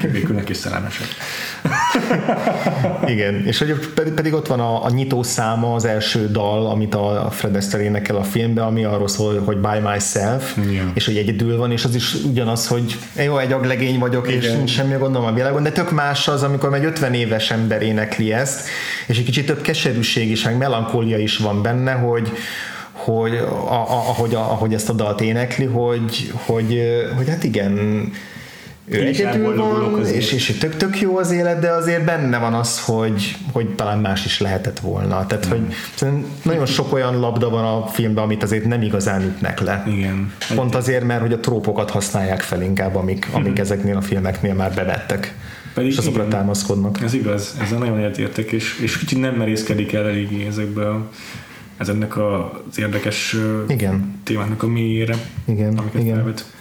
kibékülnek 0.00 0.48
és 0.48 0.56
szerelmesek. 0.56 1.06
Igen, 3.06 3.46
és 3.46 3.58
hogy 3.58 3.74
pedig, 3.94 4.12
pedig 4.12 4.32
ott 4.34 4.46
van 4.46 4.60
a, 4.60 4.84
a 4.84 4.90
nyitó 4.90 5.22
száma, 5.22 5.74
az 5.74 5.84
első 5.84 6.28
dal, 6.30 6.66
amit 6.66 6.94
a 6.94 7.28
Fred 7.30 7.56
Astaire 7.56 7.86
énekel 7.86 8.16
a 8.16 8.22
filmben, 8.22 8.64
ami 8.64 8.84
arról 8.84 9.08
szól, 9.08 9.40
hogy 9.44 9.56
By 9.56 9.78
Myself, 9.92 10.56
Igen. 10.56 10.90
és 10.94 11.06
hogy 11.06 11.16
egyedül 11.16 11.56
van, 11.56 11.72
és 11.72 11.84
az 11.84 11.94
is 11.94 12.14
ugyanaz, 12.14 12.66
hogy 12.66 12.96
jó, 13.24 13.38
egy 13.38 13.52
aglegény 13.52 13.98
vagyok, 13.98 14.28
Igen. 14.28 14.42
és 14.42 14.50
nincs 14.50 14.70
semmi 14.70 14.96
gondom 14.98 15.24
a 15.24 15.32
világon, 15.32 15.62
de 15.62 15.72
tök 15.72 15.90
más 15.90 16.28
az, 16.28 16.42
amikor 16.42 16.74
egy 16.74 16.84
50 16.84 17.14
éves 17.14 17.50
ember 17.50 17.82
énekli 17.82 18.32
ezt, 18.32 18.68
és 19.06 19.18
egy 19.18 19.24
kicsit 19.24 19.46
több 19.46 19.60
keserűség 19.60 20.30
is, 20.30 20.44
meg 20.44 20.56
melankólia 20.56 21.18
is 21.18 21.36
van 21.36 21.62
benne, 21.62 21.92
hogy, 21.92 22.32
hogy 23.12 23.34
a, 23.34 23.72
a, 23.72 24.08
ahogy, 24.08 24.34
a, 24.34 24.38
ahogy 24.38 24.74
ezt 24.74 24.88
a 24.88 24.92
dalt 24.92 25.20
énekli, 25.20 25.64
hogy, 25.64 26.32
hogy, 26.46 26.82
hogy 27.16 27.28
hát 27.28 27.44
igen, 27.44 27.78
ő 28.88 28.98
Én 28.98 29.06
egyedül 29.06 29.56
van, 29.56 30.06
és, 30.06 30.32
és 30.32 30.56
tök, 30.60 30.76
tök 30.76 31.00
jó 31.00 31.18
az 31.18 31.30
élet, 31.30 31.58
de 31.58 31.70
azért 31.70 32.04
benne 32.04 32.38
van 32.38 32.54
az, 32.54 32.80
hogy, 32.80 33.36
hogy 33.52 33.74
talán 33.74 33.98
más 33.98 34.24
is 34.24 34.40
lehetett 34.40 34.78
volna. 34.78 35.26
Tehát, 35.26 35.46
mm. 35.46 35.50
hogy 35.50 35.60
nagyon 36.42 36.66
sok 36.66 36.92
olyan 36.92 37.20
labda 37.20 37.50
van 37.50 37.64
a 37.64 37.86
filmben, 37.86 38.24
amit 38.24 38.42
azért 38.42 38.64
nem 38.64 38.82
igazán 38.82 39.22
ütnek 39.22 39.60
le. 39.60 39.84
Igen. 39.86 40.32
Pont 40.54 40.74
azért, 40.74 41.04
mert 41.04 41.20
hogy 41.20 41.32
a 41.32 41.40
trópokat 41.40 41.90
használják 41.90 42.40
fel 42.40 42.62
inkább, 42.62 42.96
amik, 42.96 43.28
amik 43.32 43.58
mm. 43.58 43.62
ezeknél 43.62 43.96
a 43.96 44.00
filmeknél 44.00 44.54
már 44.54 44.74
bevettek. 44.74 45.34
Pedig 45.74 45.90
és 45.90 45.96
azokra 45.96 46.26
igen, 46.26 46.38
támaszkodnak. 46.38 47.02
Ez 47.02 47.14
igaz, 47.14 47.56
ez 47.62 47.70
nagyon 47.70 47.98
értek, 47.98 48.52
és, 48.52 48.78
és 48.82 48.98
kicsit 48.98 49.20
nem 49.20 49.34
merészkedik 49.34 49.92
el 49.92 50.06
eléggé 50.06 50.46
ezekbe 50.46 50.88
a 50.88 51.08
ez 51.76 51.88
ennek 51.88 52.16
az 52.16 52.78
érdekes 52.78 53.36
igen. 53.68 54.20
témának 54.22 54.62
a 54.62 54.66
mélyére, 54.66 55.16
igen, 55.44 55.80
igen. 55.94 56.14
felvet. 56.14 56.55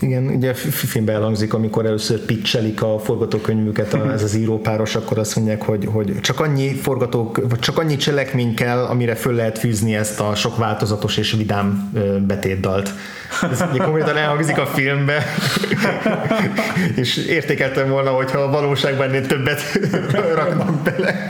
Igen, 0.00 0.26
ugye 0.26 0.54
filmben 0.54 1.14
elhangzik, 1.14 1.54
amikor 1.54 1.86
először 1.86 2.18
pitchelik 2.18 2.82
a 2.82 2.98
forgatókönyvüket 2.98 3.94
ez 3.94 4.22
az 4.22 4.34
írópáros, 4.34 4.94
akkor 4.94 5.18
azt 5.18 5.36
mondják, 5.36 5.62
hogy, 5.62 5.88
hogy 5.92 6.20
csak 6.20 6.40
annyi 6.40 6.74
forgatók, 6.74 7.48
vagy 7.48 7.58
csak 7.58 7.78
annyi 7.78 7.96
cselekmény 7.96 8.54
kell, 8.54 8.84
amire 8.84 9.14
föl 9.14 9.34
lehet 9.34 9.58
fűzni 9.58 9.94
ezt 9.94 10.20
a 10.20 10.34
sok 10.34 10.56
változatos 10.56 11.16
és 11.16 11.32
vidám 11.32 11.92
betétdalt. 12.26 12.90
Ez 13.52 13.64
ugye 13.72 13.84
konkrétan 13.84 14.16
elhangzik 14.16 14.58
a 14.58 14.66
filmbe, 14.66 15.24
és 16.96 17.16
értékeltem 17.16 17.88
volna, 17.88 18.10
hogyha 18.10 18.38
a 18.38 18.50
valóságban 18.50 19.08
ennél 19.08 19.26
többet 19.26 19.60
raknak 20.34 20.82
bele, 20.82 21.26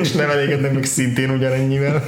és 0.00 0.12
nem 0.12 0.30
elégednek 0.30 0.72
meg 0.72 0.84
szintén 0.84 1.30
ugyanennyivel. 1.30 2.04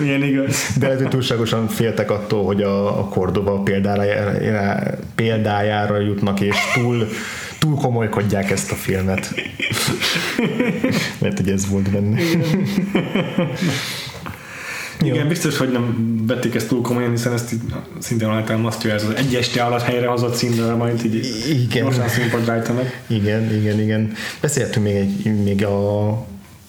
Milyen 0.00 0.22
igaz. 0.22 0.66
De 0.78 0.86
lehet, 0.86 1.00
hogy 1.00 1.10
túlságosan 1.10 1.68
féltek 1.68 2.10
attól, 2.10 2.44
hogy 2.44 2.62
a, 2.62 2.98
a 2.98 3.04
Cordoba 3.04 3.60
példára, 3.60 4.02
példájára 5.14 6.00
jutnak, 6.00 6.40
és 6.40 6.56
túl 6.74 7.08
túl 7.58 7.76
komolykodják 7.76 8.50
ezt 8.50 8.70
a 8.70 8.74
filmet. 8.74 9.34
Mert 11.18 11.36
hogy 11.38 11.48
ez 11.48 11.68
volt 11.68 11.90
benne. 11.90 12.18
Igen, 15.00 15.28
biztos, 15.28 15.56
hogy 15.56 15.72
nem 15.72 16.14
vették 16.26 16.54
ezt 16.54 16.68
túl 16.68 16.82
komolyan, 16.82 17.10
hiszen 17.10 17.32
ezt 17.32 17.54
szintén 17.98 18.28
alátámasztja 18.28 18.92
ez 18.92 19.04
az 19.04 19.14
egy 19.14 19.34
este 19.34 19.62
alatt 19.62 19.82
helyrehozott 19.82 20.34
színre, 20.34 20.74
majd 20.74 21.04
így 21.04 21.44
igen. 21.48 21.82
gyorsan 21.82 22.08
színpadra 22.08 22.62
Igen, 23.06 23.54
igen, 23.54 23.80
igen. 23.80 24.12
Beszéltünk 24.40 24.84
még, 24.86 24.94
egy, 24.94 25.42
még 25.42 25.64
a 25.64 26.08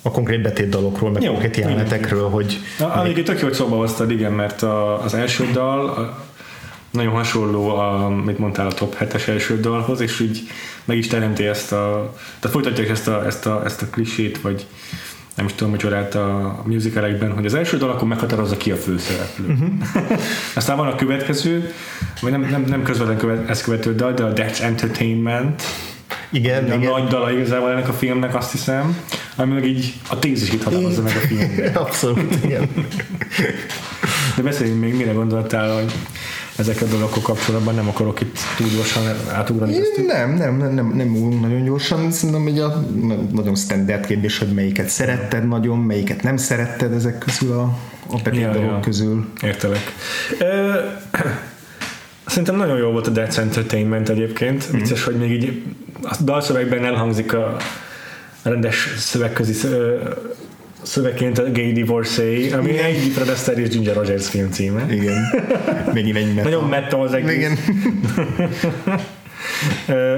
a 0.01 0.11
konkrét 0.11 0.41
betétdalokról, 0.41 1.11
meg 1.11 1.21
Jó, 1.21 1.31
konkrét 1.31 1.57
jelenetekről, 1.57 2.29
hogy... 2.29 2.59
Na, 2.79 3.03
még... 3.03 3.23
tök 3.23 3.39
jó, 3.39 3.47
hogy 3.47 3.53
szóba 3.53 3.75
hoztad, 3.75 4.11
igen, 4.11 4.31
mert 4.31 4.61
a, 4.61 5.03
az 5.03 5.13
első 5.13 5.49
dal 5.53 5.87
a, 5.87 6.28
nagyon 6.91 7.13
hasonló, 7.13 7.69
a, 7.69 8.05
amit 8.05 8.37
mondtál, 8.37 8.67
a 8.67 8.73
top 8.73 8.97
7-es 8.99 9.27
első 9.27 9.59
dalhoz, 9.59 9.99
és 9.99 10.19
így 10.19 10.41
meg 10.85 10.97
is 10.97 11.07
teremti 11.07 11.45
ezt 11.45 11.71
a... 11.71 12.13
Tehát 12.39 12.55
folytatják 12.55 12.89
ezt 12.89 13.07
a, 13.07 13.25
ezt 13.25 13.45
a, 13.45 13.61
ezt 13.65 13.81
a 13.81 13.85
klisét, 13.89 14.41
vagy 14.41 14.65
nem 15.35 15.45
is 15.45 15.53
tudom, 15.53 15.69
hogy 15.69 15.79
csodált 15.79 16.15
a 16.15 16.61
musicalekben, 16.65 17.31
hogy 17.31 17.45
az 17.45 17.53
első 17.53 17.77
dal 17.77 17.89
akkor 17.89 18.07
meghatározza 18.07 18.57
ki 18.57 18.71
a 18.71 18.75
főszereplő. 18.75 19.45
Uh-huh. 19.45 20.19
Aztán 20.55 20.77
van 20.77 20.87
a 20.87 20.95
következő, 20.95 21.73
vagy 22.21 22.31
nem, 22.31 22.41
nem, 22.41 22.63
nem 22.67 22.83
közvetlen 22.83 23.17
követ, 23.17 23.49
ezt 23.49 23.63
követő 23.63 23.95
dal, 23.95 24.13
de 24.13 24.23
a 24.23 24.33
That's 24.33 24.61
Entertainment. 24.61 25.63
Igen, 26.31 26.63
a 26.63 26.75
igen. 26.75 26.91
nagy 26.91 27.07
dala 27.07 27.31
igazából 27.31 27.71
ennek 27.71 27.89
a 27.89 27.93
filmnek, 27.93 28.35
azt 28.35 28.51
hiszem, 28.51 28.97
ami 29.35 29.53
meg 29.53 29.65
így 29.65 29.93
a 30.09 30.19
tézisét 30.19 30.63
határozza 30.63 31.01
meg 31.01 31.15
a 31.15 31.19
filmnek. 31.19 31.79
Abszolút, 31.85 32.37
igen. 32.43 32.69
De 34.35 34.41
beszéljünk 34.41 34.79
még, 34.81 34.95
mire 34.95 35.11
gondoltál, 35.11 35.73
hogy 35.73 35.93
ezekkel 36.59 36.87
a 36.87 36.89
dolgokkal 36.89 37.21
kapcsolatban 37.21 37.75
nem 37.75 37.87
akarok 37.87 38.21
itt 38.21 38.37
túl 38.57 38.67
gyorsan 38.67 39.03
átugrani. 39.31 39.77
Nem, 40.07 40.33
nem, 40.33 40.57
nem, 40.57 40.73
nem, 40.73 40.93
nem 40.95 41.15
ugrunk 41.15 41.41
nagyon 41.41 41.63
gyorsan. 41.63 42.11
Szerintem 42.11 42.47
egy 42.47 42.59
a 42.59 42.85
nagyon 43.33 43.55
standard 43.55 44.05
kérdés, 44.05 44.37
hogy 44.37 44.47
melyiket 44.53 44.89
szeretted 44.89 45.47
nagyon, 45.47 45.77
melyiket 45.77 46.23
nem 46.23 46.37
szeretted 46.37 46.93
ezek 46.93 47.17
közül 47.17 47.51
a, 47.51 47.77
a 48.09 48.19
betét 48.23 48.41
Ja, 48.41 48.51
dolgok 48.51 48.71
ja. 48.71 48.79
közül. 48.79 49.25
Értelek. 49.41 49.81
Szerintem 52.25 52.55
nagyon 52.55 52.77
jó 52.77 52.91
volt 52.91 53.07
a 53.07 53.11
That's 53.11 53.37
Entertainment 53.37 54.09
egyébként. 54.09 54.67
Mhm. 54.67 54.77
Vicces, 54.77 55.03
hogy 55.03 55.15
még 55.15 55.31
így 55.31 55.63
a 56.03 56.17
dalszövegben 56.23 56.85
elhangzik 56.85 57.33
a 57.33 57.57
rendes 58.41 58.93
szövegközi 58.97 59.53
szö- 59.53 60.17
szövegként 60.81 61.37
a 61.39 61.43
Gay 61.51 61.71
Divorcee, 61.71 62.57
ami 62.57 62.77
egy 62.77 63.11
Fred 63.13 63.29
Astaire 63.29 63.61
és 63.61 63.69
Ginger 63.69 63.95
Rogers 63.95 64.27
film 64.29 64.51
címe. 64.51 64.85
Igen. 64.93 65.15
Megint 65.93 66.15
egy 66.17 66.33
metal. 66.33 66.51
Nagyon 66.51 66.69
metal 66.69 67.01
az 67.01 67.13
egész. 67.13 67.31
Igen. 67.35 67.57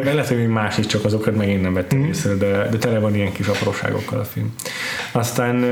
Meg 0.03 0.13
lehet, 0.13 0.27
hogy 0.27 0.47
más 0.47 0.77
is, 0.77 0.85
csak 0.85 1.05
azokat 1.05 1.35
meg 1.35 1.47
én 1.49 1.59
nem 1.59 1.73
vettem 1.73 1.99
Mhm. 1.99 2.07
észre, 2.07 2.33
de, 2.33 2.67
de 2.71 2.77
tele 2.77 2.99
van 2.99 3.15
ilyen 3.15 3.31
kis 3.31 3.47
apróságokkal 3.47 4.19
a 4.19 4.23
film. 4.23 4.53
Aztán 5.11 5.65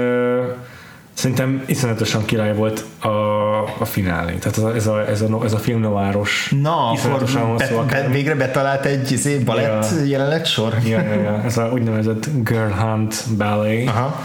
szerintem 1.14 1.64
iszonyatosan 1.66 2.26
király 2.26 2.54
volt 2.56 2.84
a, 3.00 3.08
a 3.80 3.86
finálé. 3.86 4.34
Tehát 4.34 4.58
ez 4.58 4.64
a, 4.64 4.76
ez 4.76 4.88
a, 4.88 5.10
ez 5.10 5.22
a, 5.22 5.40
ez 5.44 5.54
a 5.54 5.58
film 5.58 5.80
nováros. 5.80 6.54
Na, 6.62 6.92
iszonyatosan 6.94 7.58
be, 7.58 7.68
be, 7.70 7.76
akár. 7.78 8.12
végre 8.12 8.36
betalált 8.36 8.86
egy 8.86 9.12
izé, 9.12 9.38
balett 9.38 9.86
Ja. 10.00 10.04
jelenet 10.06 10.46
sor. 10.46 10.74
Ja, 10.86 11.02
ja, 11.02 11.14
ja. 11.22 11.42
Ez 11.46 11.58
a 11.58 11.70
úgynevezett 11.74 12.30
Girl 12.44 12.72
Hunt 12.72 13.24
Ballet. 13.38 13.88
Aha. 13.88 14.22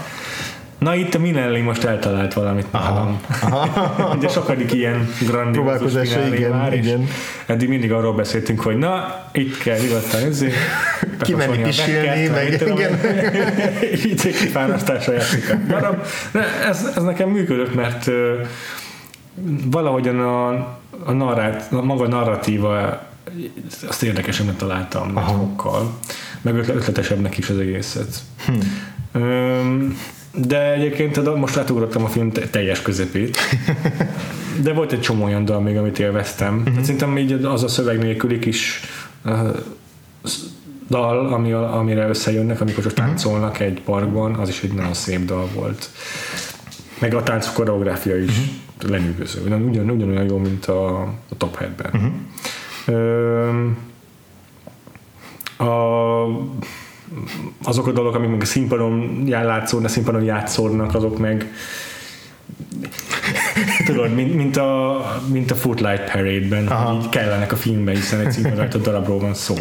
Na 0.85 0.95
itt 0.95 1.13
a 1.13 1.19
Minelli 1.19 1.61
most 1.61 1.83
eltalált 1.83 2.33
valamit 2.33 2.71
nálam. 2.71 3.21
Ugye 4.17 4.27
sokadik 4.27 4.73
ilyen 4.73 5.09
grandiózus 5.25 5.93
igen, 6.33 6.51
már, 6.51 6.73
igen. 6.73 7.07
eddig 7.45 7.69
mindig 7.69 7.91
arról 7.91 8.13
beszéltünk, 8.13 8.59
hogy 8.61 8.77
na, 8.77 9.23
itt 9.31 9.57
kell 9.57 9.77
nyugodtan 9.77 10.23
ezért. 10.23 10.55
Kimenni 11.21 11.57
pisilni, 11.57 12.27
meg 12.27 12.61
igen. 12.61 12.99
Így 14.05 14.21
egy 14.25 14.37
kifárasztásra 14.37 15.13
játszik 15.13 15.49
a 15.49 15.55
darab. 15.67 16.03
De 16.31 16.43
ez, 16.67 16.91
ez 16.95 17.03
nekem 17.03 17.29
működött, 17.29 17.75
mert 17.75 18.09
valahogyan 19.65 20.19
a, 20.19 20.47
a, 21.05 21.11
narrát, 21.11 21.71
a 21.71 21.81
maga 21.81 22.07
narratíva 22.07 23.01
azt 23.87 24.03
érdekesebbnek 24.03 24.55
találtam 24.55 25.11
nagy 25.11 25.23
fokkal, 25.23 25.99
meg 26.41 26.55
ötl- 26.55 26.75
ötletesebbnek 26.75 27.37
is 27.37 27.49
az 27.49 27.57
egészet. 27.57 28.19
Hm. 28.45 28.53
Öm, 29.21 29.97
de 30.37 30.73
egyébként 30.73 31.17
a- 31.17 31.35
most 31.35 31.57
átugrottam 31.57 32.03
a 32.03 32.07
film 32.07 32.31
te- 32.31 32.47
teljes 32.47 32.81
közepét. 32.81 33.37
De 34.61 34.73
volt 34.73 34.91
egy 34.91 35.01
csomó 35.01 35.23
olyan 35.25 35.45
dal 35.45 35.61
még, 35.61 35.77
amit 35.77 35.99
élveztem. 35.99 36.53
Mhm. 36.55 36.67
Uh-huh. 36.67 36.81
Szerintem 36.83 37.17
így 37.17 37.31
az 37.31 37.63
a 37.63 37.67
szöveg 37.67 37.97
nélküli 37.97 38.39
kis 38.39 38.79
uh, 39.25 39.49
dal, 40.89 41.33
ami, 41.33 41.51
amire 41.51 42.07
összejönnek, 42.07 42.61
amikor 42.61 42.83
Mhm. 42.83 42.87
csak 42.93 43.05
táncolnak 43.05 43.59
egy 43.59 43.81
parkban, 43.81 44.33
az 44.35 44.49
is 44.49 44.63
egy 44.63 44.73
nagyon 44.73 44.93
szép 44.93 45.25
dal 45.25 45.47
volt. 45.53 45.89
Meg 46.99 47.13
a 47.13 47.23
tánc 47.23 47.53
koreográfia 47.53 48.17
is 48.17 48.31
Mhm. 48.31 48.41
uh-huh. 48.77 48.89
lenyűgöző. 48.91 49.41
Ugyan, 49.45 49.61
ugyan, 49.61 49.89
ugyanolyan 49.89 50.25
jó, 50.29 50.37
mint 50.37 50.65
a, 50.65 50.99
a 51.01 51.37
Top. 51.37 51.59
Mhm. 51.93 51.95
Uh-huh. 51.95 52.11
Öm, 52.87 53.77
a, 55.57 55.65
azok 57.63 57.87
a 57.87 57.91
dolgok, 57.91 58.15
amik 58.15 58.29
meg 58.29 58.41
a 58.41 58.45
színpadon 58.45 59.23
játszódnak, 59.27 59.89
színpadon 59.89 60.23
játszódnak, 60.23 60.95
azok 60.95 61.17
meg 61.17 61.53
tudod, 63.85 64.13
mint, 64.13 64.35
mint, 64.35 64.57
a, 64.57 65.01
mint 65.31 65.51
a 65.51 65.55
Footlight 65.55 66.11
Parade-ben, 66.11 66.69
így 66.93 67.09
kellenek 67.09 67.51
a 67.51 67.55
filmben, 67.55 67.95
hiszen 67.95 68.19
egy 68.19 68.31
színpadon 68.31 68.67
darabról 68.81 69.19
van 69.19 69.33
szó. 69.33 69.55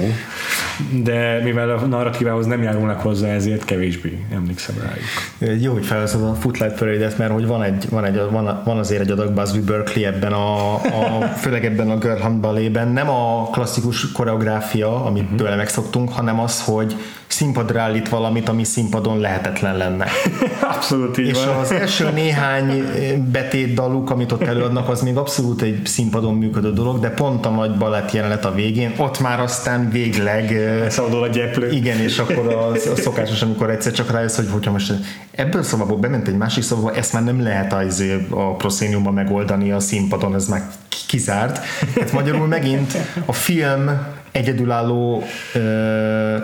De 1.03 1.41
mivel 1.43 1.71
a 1.71 1.87
narratívához 1.87 2.47
nem 2.47 2.63
járulnak 2.63 3.01
hozzá, 3.01 3.29
ezért 3.29 3.65
kevésbé 3.65 4.19
emlékszem 4.33 4.75
rájuk. 4.83 5.63
Jó, 5.63 5.73
hogy 5.73 5.87
felhozod 5.87 6.23
a 6.23 6.35
Footlight 6.35 6.79
parade 6.79 7.13
mert 7.19 7.33
hogy 7.33 7.47
van, 7.47 7.63
egy, 7.63 7.89
van, 7.91 8.05
egy, 8.05 8.21
van, 8.31 8.63
van 8.65 8.79
azért 8.79 9.01
egy 9.01 9.11
adag 9.11 9.33
Busby 9.33 9.61
Berkeley 9.61 10.07
ebben 10.07 10.33
a, 10.33 10.75
a 10.75 11.23
főleg 11.37 11.65
ebben 11.65 11.91
a 11.91 11.99
Girl 11.99 12.21
Hunt 12.21 12.41
Balletben, 12.41 12.89
nem 12.89 13.11
a 13.11 13.49
klasszikus 13.53 14.13
koreográfia, 14.13 15.05
amit 15.05 15.23
uh-huh. 15.23 15.39
tőle 15.39 15.57
megszoktunk, 15.57 16.13
hanem 16.13 16.41
az, 16.41 16.65
hogy 16.65 16.97
színpadra 17.27 17.81
állít 17.81 18.09
valamit, 18.09 18.49
ami 18.49 18.65
színpadon 18.65 19.21
lehetetlen 19.21 19.77
lenne. 19.77 20.07
Abszolút 20.75 21.19
így 21.19 21.29
És 21.29 21.45
van. 21.45 21.57
az 21.57 21.73
első 21.73 22.11
néhány 22.11 22.85
betét 23.33 23.75
daluk, 23.75 24.11
amit 24.15 24.33
ott 24.33 24.43
előadnak, 24.43 24.89
az 24.89 25.03
még 25.03 25.17
abszolút 25.17 25.63
egy 25.63 25.87
színpadon 25.87 26.35
működő 26.35 26.73
dolog, 26.73 27.01
de 27.01 27.11
pont 27.11 27.47
a 27.47 27.51
nagy 27.51 27.77
balett 27.77 28.13
jelenet 28.13 28.45
a 28.45 28.55
végén, 28.55 28.93
ott 28.97 29.21
már 29.21 29.41
aztán 29.41 29.91
végleg 29.91 30.55
Szabadul 30.89 31.23
a 31.23 31.29
gyeplő. 31.29 31.71
igen, 31.71 31.99
és 31.99 32.19
akkor 32.19 32.47
a, 32.47 32.67
a 32.71 32.77
szokásos, 33.05 33.43
amikor 33.43 33.71
egyszer 33.71 33.93
csak 33.93 34.11
rájössz, 34.11 34.37
hogy 34.37 34.49
hogyha 34.51 34.71
most 34.71 34.93
ebből 35.31 35.63
szobából 35.63 35.97
bement 35.97 36.29
egy 36.29 36.37
másik 36.37 36.63
szobába, 36.63 36.95
ezt 36.95 37.13
már 37.13 37.25
nem 37.25 37.43
lehet 37.43 37.73
az, 37.73 38.05
a 38.31 38.55
proszéniumban 38.55 39.15
megoldani 39.15 39.73
a 39.73 39.81
színpadon, 39.81 40.35
ez 40.35 40.49
már 40.49 40.63
kizárt. 41.09 41.61
Hát 42.01 42.13
magyarul 42.13 42.47
megint 42.47 42.97
a 43.25 43.33
film 43.33 43.91
egyedülálló 44.33 45.23
ö, 45.55 46.37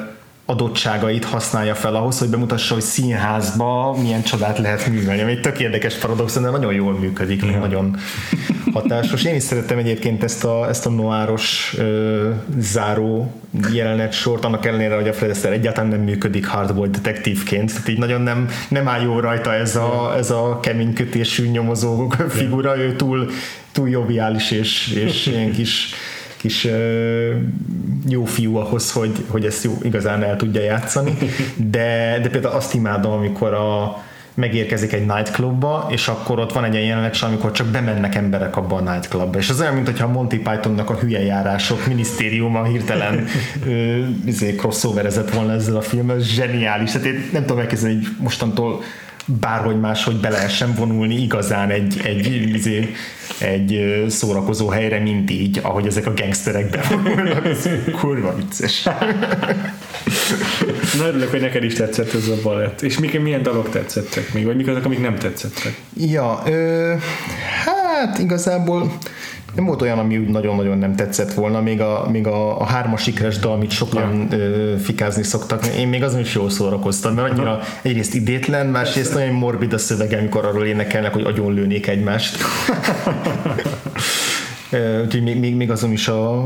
adottságait 0.51 1.25
használja 1.25 1.75
fel 1.75 1.95
ahhoz, 1.95 2.19
hogy 2.19 2.29
bemutassa, 2.29 2.75
hogy 2.75 2.83
színházba 2.83 3.97
milyen 4.01 4.23
csodát 4.23 4.59
lehet 4.59 4.87
művelni, 4.87 5.23
ami 5.23 5.31
egy 5.31 5.41
tök 5.41 5.61
érdekes 5.61 5.95
paradoxon, 5.95 6.43
de 6.43 6.51
nagyon 6.51 6.73
jól 6.73 6.93
működik, 6.93 7.43
ja. 7.45 7.59
nagyon 7.59 7.97
hatásos. 8.73 9.25
Én 9.25 9.35
is 9.35 9.43
szerettem 9.43 9.79
egyébként 9.79 10.23
ezt 10.23 10.45
a, 10.45 10.69
ezt 10.69 10.87
a 10.87 10.91
noáros 10.91 11.75
ö, 11.79 12.31
záró 12.59 13.33
jelenet 13.73 14.13
sort, 14.13 14.45
annak 14.45 14.67
ellenére, 14.67 14.95
hogy 14.95 15.09
a 15.09 15.13
Fred 15.13 15.31
Astaire 15.31 15.57
egyáltalán 15.57 15.91
nem 15.91 16.01
működik 16.01 16.47
hardboiled 16.47 16.95
detektívként, 16.95 17.73
tehát 17.73 17.89
így 17.89 17.99
nagyon 17.99 18.21
nem, 18.21 18.49
nem 18.69 18.89
áll 18.89 19.03
jó 19.03 19.21
rajta 19.21 19.55
ez 19.55 19.77
a, 19.77 20.15
ez 20.17 20.31
a 20.31 20.59
keménykötésű 20.63 21.47
nyomozó 21.47 22.13
figura, 22.29 22.79
ő 22.79 22.97
túl, 22.97 23.31
túl 23.73 23.89
joviális 23.89 24.51
és, 24.51 24.89
és 24.89 25.27
ilyen 25.27 25.53
kis 25.53 25.95
kis 26.41 26.69
jó 28.09 28.25
fiú 28.25 28.57
ahhoz, 28.57 28.93
hogy, 28.93 29.25
hogy 29.29 29.45
ezt 29.45 29.65
jó, 29.65 29.79
igazán 29.83 30.23
el 30.23 30.37
tudja 30.37 30.63
játszani, 30.63 31.17
de, 31.57 32.19
de 32.23 32.29
például 32.29 32.55
azt 32.55 32.75
imádom, 32.75 33.13
amikor 33.13 33.53
a, 33.55 34.03
megérkezik 34.35 34.93
egy 34.93 35.07
nightclubba, 35.07 35.87
és 35.91 36.09
akkor 36.09 36.39
ott 36.39 36.53
van 36.53 36.65
egy 36.65 36.75
ilyen 36.75 36.87
jelenet, 36.87 37.23
amikor 37.23 37.53
csak 37.53 37.67
bemennek 37.67 38.15
emberek 38.15 38.57
abba 38.57 38.77
a 38.77 38.81
nightclubba. 38.81 39.39
És 39.39 39.51
az 39.51 39.61
olyan, 39.61 39.75
mint 39.75 39.87
hogyha 39.87 40.07
a 40.07 40.11
Monty 40.11 40.37
Pythonnak 40.37 40.91
a 40.91 40.95
hülye 40.95 41.21
járások 41.25 41.87
minisztériuma 41.87 42.65
hirtelen 42.65 43.27
ö, 43.67 43.99
izé, 44.25 44.55
crossoverezett 44.55 45.31
volna 45.31 45.53
ezzel 45.53 45.77
a 45.77 45.81
filmmel, 45.81 46.19
zseniális. 46.19 46.91
Tehát 46.91 47.07
én 47.07 47.29
nem 47.33 47.43
tudom 47.43 47.59
elképzelni, 47.59 47.95
hogy 47.95 48.07
mostantól 48.19 48.83
bárhogy 49.41 49.81
máshogy 49.81 50.17
be 50.17 50.29
lehessen 50.29 50.75
vonulni 50.75 51.23
igazán 51.23 51.71
egy, 51.71 52.01
egy, 52.05 52.55
izé, 52.55 52.95
egy 53.39 53.75
ö, 53.75 54.09
szórakozó 54.09 54.69
helyre, 54.69 54.99
mint 54.99 55.31
így, 55.31 55.61
ahogy 55.63 55.87
ezek 55.87 56.07
a 56.07 56.13
gangsterek 56.15 56.71
bevonulnak. 56.71 57.47
Ez 57.47 57.69
kurva 58.01 58.35
vicces. 58.35 58.83
Na 60.99 61.07
örülök, 61.07 61.31
hogy 61.31 61.41
neked 61.41 61.65
is 61.65 61.75
tetszett 61.75 62.15
ez 62.15 62.29
a 62.29 62.35
balett. 62.43 62.83
És 62.83 62.99
mik, 62.99 63.21
milyen 63.21 63.43
dalok 63.43 63.71
tetszettek 63.71 64.33
még, 64.33 64.45
vagy 64.45 64.57
mik 64.57 64.69
azok, 64.69 64.85
amik 64.85 65.01
nem 65.01 65.17
tetszettek? 65.17 65.81
Ja, 65.97 66.43
ö, 66.47 66.95
hát 67.65 68.19
igazából 68.19 68.99
nem 69.55 69.65
volt 69.65 69.83
olyan, 69.83 69.99
ami 69.99 70.19
úgy 70.19 70.29
nagyon-nagyon 70.29 70.79
nem 70.79 70.95
tetszett 70.97 71.33
volna, 71.33 71.61
még 71.61 71.81
a, 71.81 72.09
még 72.11 72.27
a, 72.27 72.61
a 72.61 72.65
hármas 72.65 73.03
sikres 73.03 73.39
dal, 73.39 73.53
amit 73.53 73.71
sokan 73.71 74.27
ja. 74.31 74.37
ö, 74.37 74.75
fikázni 74.79 75.23
szoktak. 75.23 75.67
Én 75.67 75.89
még 75.89 76.03
azon 76.03 76.21
is 76.21 76.35
jól 76.35 76.51
szórakoztam, 76.51 77.15
mert 77.15 77.31
annyira 77.31 77.51
uh-huh. 77.51 77.67
egyrészt 77.83 78.15
idétlen, 78.15 78.67
másrészt 78.67 79.15
nagyon 79.15 79.35
morbid 79.35 79.73
a 79.73 79.79
szövege, 79.79 80.19
amikor 80.19 80.45
arról 80.45 80.65
énekelnek, 80.65 81.13
hogy 81.13 81.25
agyonlőnék 81.25 81.87
egymást. 81.87 82.37
Úgyhogy 85.05 85.23
még, 85.23 85.39
még, 85.39 85.57
még 85.57 85.71
azon 85.71 85.93
is 85.93 86.09
a, 86.09 86.45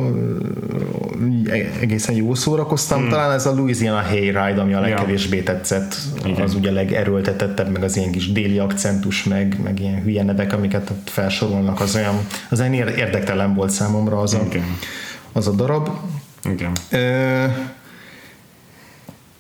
egészen 1.81 2.15
jó 2.15 2.35
szórakoztam. 2.35 3.01
Hmm. 3.01 3.09
Talán 3.09 3.33
ez 3.33 3.47
a 3.47 3.55
Louisiana 3.55 4.01
Hayride, 4.01 4.61
ami 4.61 4.75
a 4.75 4.81
legkevésbé 4.81 5.41
tetszett. 5.43 5.97
Igen. 6.25 6.43
Az 6.43 6.55
ugye 6.55 6.71
legerőltetettebb, 6.71 7.73
meg 7.73 7.83
az 7.83 7.97
ilyen 7.97 8.11
kis 8.11 8.33
déli 8.33 8.59
akcentus, 8.59 9.25
meg, 9.25 9.57
meg 9.63 9.81
ilyen 9.81 10.03
hülye 10.03 10.23
nevek, 10.23 10.53
amiket 10.53 10.93
felsorolnak, 11.05 11.81
az 11.81 11.95
olyan, 11.95 12.15
az 12.51 12.61
olyan 12.61 12.73
érdektelen 12.73 13.55
volt 13.55 13.71
számomra 13.71 14.21
az 14.21 14.35
a, 14.35 14.43
Igen. 14.47 14.77
az 15.33 15.49
a 15.49 15.53
darab. 15.53 15.89
Igen. 16.45 16.73
Ö, 16.91 17.45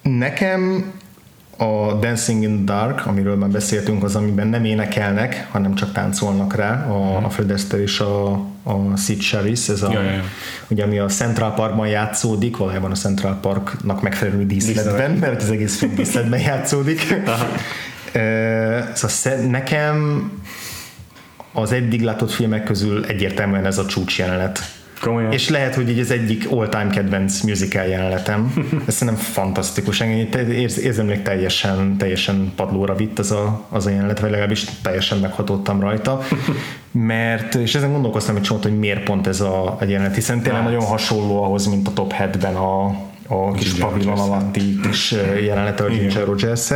nekem 0.02 0.92
a 1.56 1.92
Dancing 2.00 2.42
in 2.42 2.64
the 2.64 2.74
Dark, 2.74 3.06
amiről 3.06 3.36
már 3.36 3.48
beszéltünk, 3.48 4.04
az, 4.04 4.16
amiben 4.16 4.46
nem 4.46 4.64
énekelnek, 4.64 5.46
hanem 5.50 5.74
csak 5.74 5.92
táncolnak 5.92 6.54
rá, 6.54 6.86
a, 6.86 7.24
a 7.24 7.30
Fred 7.30 7.50
Astaire 7.50 7.84
és 7.84 8.00
a, 8.00 8.32
a 8.62 8.96
Sid 8.96 9.18
Charisse, 9.18 9.72
ez 9.72 9.82
a, 9.82 9.92
Ja, 9.92 10.02
ja, 10.02 10.10
ja. 10.10 10.22
ugye 10.68 10.84
ami 10.84 10.98
a 10.98 11.06
Central 11.06 11.54
Parkban 11.54 11.86
játszódik, 11.86 12.56
valójában 12.56 12.90
a 12.90 12.94
Central 12.94 13.38
Parknak 13.40 14.02
megfelelő 14.02 14.46
díszletben, 14.46 15.10
mert 15.10 15.42
az 15.42 15.50
egész 15.50 15.78
film 15.78 15.94
díszletben 15.94 16.40
játszódik. 16.50 17.14
Szóval 18.94 19.40
nekem 19.48 20.30
az 21.52 21.72
eddig 21.72 22.02
látott 22.02 22.30
filmek 22.30 22.64
közül 22.64 23.04
egyértelműen 23.04 23.66
ez 23.66 23.78
a 23.78 23.86
csúcs 23.86 24.18
jelenet. 24.18 24.58
Komolyan. 25.04 25.32
És 25.32 25.48
lehet, 25.48 25.74
hogy 25.74 25.88
így 25.88 25.98
az 25.98 26.10
egyik 26.10 26.50
all-time 26.50 26.86
kedvenc 26.90 27.40
musical 27.40 27.84
jelenetem. 27.84 28.52
Ez 28.86 28.94
szerintem 28.94 29.24
fantasztikus. 29.24 30.00
Engem 30.00 30.28
te- 30.28 30.52
érz, 30.52 30.78
érzemlék 30.80 31.22
teljesen, 31.22 31.96
teljesen 31.96 32.52
padlóra 32.56 32.94
vitt 32.94 33.18
az 33.18 33.30
a, 33.30 33.66
az 33.68 33.86
a 33.86 33.90
jelenet, 33.90 34.20
vagy 34.20 34.30
legalábbis 34.30 34.64
teljesen 34.82 35.18
meghatódtam 35.18 35.80
rajta. 35.80 36.20
Mert, 36.90 37.54
és 37.54 37.74
ezen 37.74 37.92
gondolkoztam 37.92 38.36
egy 38.36 38.42
csomót, 38.42 38.62
hogy 38.62 38.78
miért 38.78 39.02
pont 39.02 39.26
ez 39.26 39.40
a, 39.40 39.76
a 39.80 39.84
jelenet, 39.86 40.14
hiszen 40.14 40.40
tényleg 40.42 40.62
Hát. 40.62 40.70
nagyon 40.70 40.84
hasonló 40.84 41.42
ahhoz, 41.42 41.66
mint 41.66 41.88
a 41.88 41.92
Top 41.92 42.12
Hat-ben 42.12 42.54
a, 42.54 42.84
a 43.28 43.52
kis 43.52 43.72
Ginger 43.72 43.88
pavilon 43.88 44.18
alatti 44.18 44.80
kis 44.82 45.14
jelenete 45.44 45.84
a 45.84 45.88
Ginger 45.88 46.24
rogers 46.24 46.70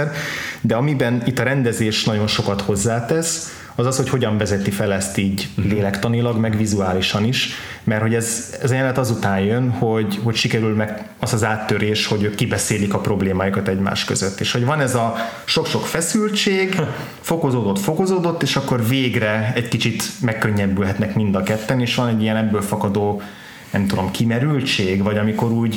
de 0.60 0.74
amiben 0.74 1.22
itt 1.26 1.38
a 1.38 1.42
rendezés 1.42 2.04
nagyon 2.04 2.26
sokat 2.26 2.60
hozzátesz, 2.60 3.57
az 3.78 3.86
az, 3.86 3.96
hogy 3.96 4.08
hogyan 4.08 4.38
vezeti 4.38 4.70
fel 4.70 4.92
ezt 4.92 5.16
így 5.16 5.48
lélektanilag, 5.54 6.38
meg 6.38 6.56
vizuálisan 6.56 7.24
is, 7.24 7.48
mert 7.84 8.00
hogy 8.00 8.14
ez, 8.14 8.56
ez 8.62 8.70
jelenet 8.70 8.98
azután 8.98 9.40
jön, 9.40 9.70
hogy, 9.70 10.20
hogy 10.22 10.34
sikerül 10.34 10.74
meg 10.74 11.08
az 11.18 11.32
az 11.32 11.44
áttörés, 11.44 12.06
hogy 12.06 12.22
ők 12.22 12.34
kibeszélik 12.34 12.94
a 12.94 12.98
problémáikat 12.98 13.68
egymás 13.68 14.04
között, 14.04 14.40
és 14.40 14.52
hogy 14.52 14.64
van 14.64 14.80
ez 14.80 14.94
a 14.94 15.14
sok-sok 15.44 15.86
feszültség, 15.86 16.80
fokozódott, 17.20 17.78
fokozódott, 17.78 18.42
és 18.42 18.56
akkor 18.56 18.86
végre 18.88 19.52
egy 19.54 19.68
kicsit 19.68 20.02
megkönnyebbülhetnek 20.20 21.14
mind 21.14 21.34
a 21.34 21.42
ketten, 21.42 21.80
és 21.80 21.94
van 21.94 22.08
egy 22.08 22.22
ilyen 22.22 22.36
ebből 22.36 22.62
fakadó 22.62 23.22
nem 23.70 23.86
tudom, 23.86 24.10
kimerültség, 24.10 25.02
vagy 25.02 25.18
amikor 25.18 25.50
úgy 25.50 25.76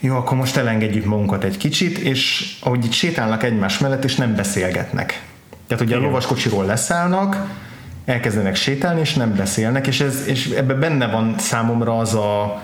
jó, 0.00 0.16
akkor 0.16 0.36
most 0.36 0.56
elengedjük 0.56 1.04
magunkat 1.04 1.44
egy 1.44 1.56
kicsit, 1.56 1.98
és 1.98 2.52
ahogy 2.60 2.84
itt 2.84 2.92
sétálnak 2.92 3.42
egymás 3.42 3.78
mellett, 3.78 4.04
és 4.04 4.14
nem 4.14 4.34
beszélgetnek. 4.34 5.30
Tehát 5.66 5.84
ugye 5.84 5.94
a 5.94 5.98
Igen. 5.98 6.08
lovaskocsiról 6.08 6.64
leszállnak, 6.64 7.36
elkezdenek 8.04 8.54
sétálni, 8.54 9.00
és 9.00 9.14
nem 9.14 9.34
beszélnek, 9.34 9.86
és, 9.86 10.00
ez, 10.00 10.22
és 10.26 10.46
ebben 10.46 10.80
benne 10.80 11.06
van 11.06 11.34
számomra 11.38 11.98
az 11.98 12.14
a, 12.14 12.62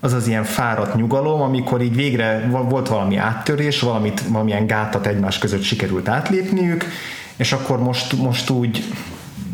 az 0.00 0.12
az 0.12 0.26
ilyen 0.26 0.44
fáradt 0.44 0.94
nyugalom, 0.94 1.40
amikor 1.40 1.80
így 1.80 1.96
végre 1.96 2.48
volt 2.50 2.88
valami 2.88 3.16
áttörés, 3.16 3.80
valamit, 3.80 4.22
valamilyen 4.28 4.66
gátat 4.66 5.06
egymás 5.06 5.38
között 5.38 5.62
sikerült 5.62 6.08
átlépniük, 6.08 6.84
és 7.36 7.52
akkor 7.52 7.78
most, 7.82 8.12
most 8.12 8.50
úgy 8.50 8.84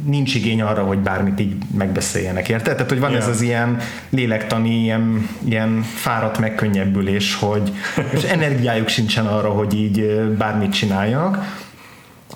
nincs 0.05 0.35
igény 0.35 0.63
arra, 0.63 0.85
hogy 0.85 0.99
bármit 0.99 1.41
így 1.41 1.55
megbeszéljenek, 1.79 2.49
érted? 2.49 2.75
Tehát, 2.75 2.91
hogy 2.91 3.01
van 3.01 3.11
Ja. 3.11 3.17
ez 3.17 3.29
az 3.29 3.41
ilyen 3.41 3.77
lélektani, 4.11 4.83
ilyen, 4.83 5.29
ilyen 5.45 5.83
fáradt 5.83 6.39
megkönnyebbülés, 6.39 7.35
hogy 7.35 7.73
és 8.11 8.23
energiájuk 8.23 8.89
sincsen 8.89 9.27
arra, 9.27 9.49
hogy 9.49 9.75
így 9.75 10.21
bármit 10.39 10.73
csináljanak, 10.73 11.45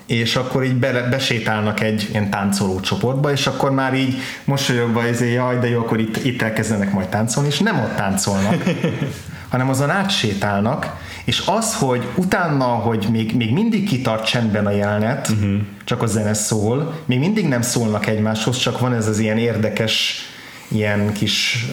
és 0.06 0.36
akkor 0.36 0.64
így 0.64 0.74
be, 0.74 1.08
besétálnak 1.08 1.80
egy 1.80 2.08
ilyen 2.10 2.30
táncoló 2.30 2.80
csoportba, 2.80 3.32
és 3.32 3.46
akkor 3.46 3.70
már 3.70 3.94
így 3.94 4.16
mosolyogva 4.44 5.04
ezért, 5.04 5.34
jaj, 5.34 5.58
de 5.58 5.68
jó, 5.68 5.78
akkor 5.78 6.00
itt, 6.00 6.24
itt 6.24 6.42
elkezdenek 6.42 6.92
majd 6.92 7.08
táncolni, 7.08 7.48
és 7.48 7.58
nem 7.58 7.78
ott 7.78 7.96
táncolnak, 7.96 8.62
hanem 9.52 9.68
azon 9.68 9.90
átsétálnak, 9.90 10.96
és 11.24 11.42
az, 11.46 11.74
hogy 11.74 12.02
utána, 12.14 12.64
hogy 12.64 13.06
még, 13.10 13.36
még 13.36 13.52
mindig 13.52 13.88
kitart 13.88 14.26
csendben 14.26 14.66
a 14.66 14.70
jelenet, 14.70 15.28
uh-huh. 15.28 15.60
csak 15.84 16.02
a 16.02 16.06
zene 16.06 16.34
szól, 16.34 16.94
még 17.04 17.18
mindig 17.18 17.48
nem 17.48 17.62
szólnak 17.62 18.06
egymáshoz, 18.06 18.56
csak 18.56 18.80
van 18.80 18.94
ez 18.94 19.08
az 19.08 19.18
ilyen 19.18 19.38
érdekes 19.38 20.26
ilyen 20.74 21.12
kis 21.12 21.66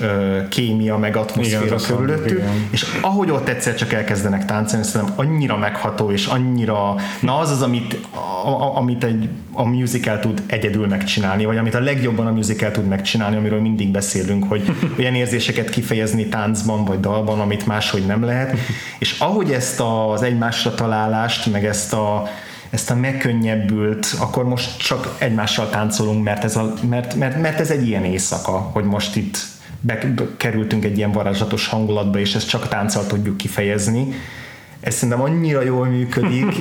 kémia 0.50 0.98
meg 0.98 1.16
atmoszféra 1.16 1.76
körülöttük, 1.76 2.38
igen. 2.38 2.68
és 2.70 2.86
ahogy 3.02 3.32
ott 3.32 3.48
egyszer 3.48 3.76
csak 3.76 3.94
elkezdenek 3.94 4.46
táncolni, 4.46 4.86
szerintem 4.86 5.16
annyira 5.18 5.58
megható, 5.58 6.12
és 6.12 6.26
annyira, 6.26 6.96
na 7.20 7.38
az 7.38 7.52
az, 7.52 7.62
amit, 7.62 8.00
a, 8.44 8.48
a, 8.48 8.78
amit 8.78 9.04
egy, 9.04 9.30
a 9.54 9.64
musical 9.64 10.20
tud 10.20 10.44
egyedül 10.46 10.88
megcsinálni, 10.88 11.46
vagy 11.46 11.58
amit 11.58 11.76
a 11.76 11.80
legjobban 11.80 12.28
a 12.28 12.32
musical 12.32 12.72
tud 12.72 12.88
megcsinálni, 12.88 13.36
amiről 13.36 13.62
mindig 13.62 13.92
beszélünk, 13.92 14.44
hogy 14.44 14.76
olyan 15.00 15.16
érzéseket 15.16 15.70
kifejezni 15.70 16.28
táncban, 16.28 16.86
vagy 16.86 17.00
dalban, 17.00 17.40
amit 17.40 17.66
máshogy 17.66 18.06
nem 18.06 18.24
lehet, 18.24 18.58
és 19.00 19.20
ahogy 19.20 19.52
ezt 19.52 19.82
az 20.12 20.22
egymásra 20.22 20.74
találást, 20.74 21.52
meg 21.52 21.66
ezt 21.66 21.94
a 21.94 22.30
ezt 22.70 22.92
a 22.92 22.96
megkönnyebbült, 22.96 24.16
akkor 24.20 24.44
most 24.44 24.78
csak 24.78 25.16
egymással 25.18 25.70
táncolunk, 25.70 26.24
mert 26.24 26.44
ez, 26.44 26.56
a, 26.56 26.74
mert, 26.90 27.16
mert, 27.16 27.42
mert 27.42 27.60
ez 27.60 27.72
egy 27.72 27.88
ilyen 27.88 28.04
éjszaka, 28.04 28.52
hogy 28.52 28.84
most 28.84 29.16
itt 29.16 29.38
bekerültünk 29.82 30.86
egy 30.86 30.98
ilyen 30.98 31.12
varázslatos 31.12 31.68
hangulatba, 31.68 32.20
és 32.20 32.36
ezt 32.36 32.50
csak 32.50 32.68
tánccal 32.68 33.08
tudjuk 33.08 33.38
kifejezni. 33.38 34.14
Ez 34.80 34.94
szerintem 34.94 35.22
annyira 35.22 35.62
jól 35.62 35.86
működik, 35.86 36.56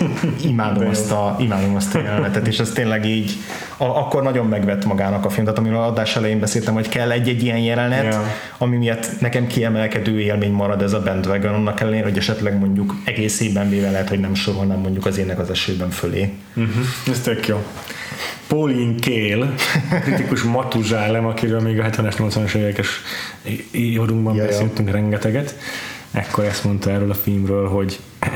imádom 0.50 0.88
azt, 0.88 1.10
a, 1.10 1.36
imádom 1.40 1.74
azt 1.74 1.94
a 1.94 1.98
jelenetet, 2.00 2.46
és 2.46 2.58
ez 2.58 2.70
tényleg 2.70 3.06
így, 3.06 3.32
a, 3.76 3.84
akkor 3.84 4.22
nagyon 4.22 4.46
megvett 4.46 4.84
magának 4.84 5.24
a 5.24 5.30
film, 5.30 5.44
tehát 5.44 5.58
amiről 5.58 5.78
adás 5.78 6.16
elején 6.16 6.40
beszéltem, 6.40 6.74
hogy 6.74 6.88
kell 6.88 7.10
egy-egy 7.10 7.42
ilyen 7.42 7.58
jelenet, 7.58 8.04
Ja. 8.04 8.22
ami 8.58 8.76
miatt 8.76 9.20
nekem 9.20 9.46
kiemelkedő 9.46 10.20
élmény 10.20 10.52
marad 10.52 10.82
ez 10.82 10.92
a 10.92 11.02
bandwagon, 11.02 11.54
annak 11.54 11.80
ellenére, 11.80 12.04
hogy 12.04 12.16
esetleg 12.16 12.58
mondjuk 12.58 12.94
egész 13.04 13.40
évben 13.40 13.68
véve 13.68 13.90
lehet, 13.90 14.08
hogy 14.08 14.20
nem 14.20 14.34
sorolnám 14.34 14.78
mondjuk 14.78 15.06
az 15.06 15.18
ének 15.18 15.38
az 15.38 15.50
esőben 15.50 15.90
fölé. 15.90 16.32
Uh-huh. 16.54 16.84
Ez 17.10 17.20
tök 17.20 17.46
jó. 17.46 17.62
Pauline 18.46 18.94
Kael, 19.00 19.54
kritikus 20.02 20.42
matuzsálem, 20.42 21.26
akiről 21.26 21.60
még 21.60 21.78
a 21.78 21.82
70-es, 21.84 22.14
80-as 22.18 22.54
évekes 22.54 22.88
évadunkban 23.70 24.34
Ja, 24.34 24.42
ja. 24.42 24.48
beszéltünk 24.48 24.90
rengeteget. 24.90 25.56
Ekkor 26.14 26.44
ezt 26.44 26.64
mondta 26.64 26.90
erről 26.90 27.10
a 27.10 27.14
filmről, 27.14 27.68
hogy 27.68 28.00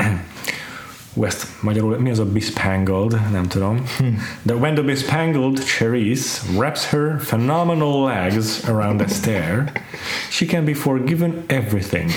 Ú, 1.15 1.25
ezt 1.25 1.47
magyarul, 1.61 1.99
mi 1.99 2.11
az 2.11 2.19
a 2.19 2.25
bespangled, 2.25 3.31
nem 3.31 3.49
tudom. 3.49 3.83
De 4.43 4.55
when 4.55 4.75
the 4.75 4.83
bespangled 4.83 5.65
Cherise 5.65 6.41
wraps 6.55 6.85
her 6.85 7.17
phenomenal 7.21 8.05
legs 8.05 8.65
around 8.65 9.01
a 9.01 9.09
stair, 9.09 9.73
she 10.31 10.47
can 10.47 10.65
be 10.65 10.75
forgiven 10.75 11.45
everything. 11.47 12.11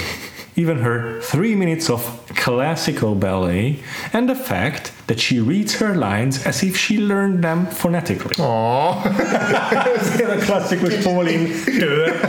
Even 0.55 0.79
her 0.79 1.19
three 1.21 1.55
minutes 1.55 1.89
of 1.89 2.01
classical 2.35 3.15
ballet 3.15 3.79
and 4.13 4.27
the 4.27 4.35
fact 4.35 4.91
that 5.07 5.19
she 5.19 5.39
reads 5.39 5.75
her 5.75 5.95
lines 5.95 6.45
as 6.45 6.63
if 6.63 6.75
she 6.75 6.97
learned 6.97 7.43
them 7.43 7.65
phonetically. 7.65 8.35
Oh. 8.37 9.01
Ez 9.95 10.19
a 10.19 10.37
klasszikus 10.37 11.03
Pauline 11.03 11.49
tör 11.79 12.19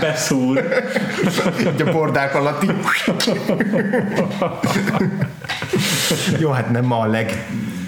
beszúr. 0.00 0.58
a 1.86 1.92
bordák 1.92 2.34
alatt. 2.34 2.64
Jó, 6.40 6.50
hát 6.50 6.70
nem 6.70 6.92
a 6.92 7.06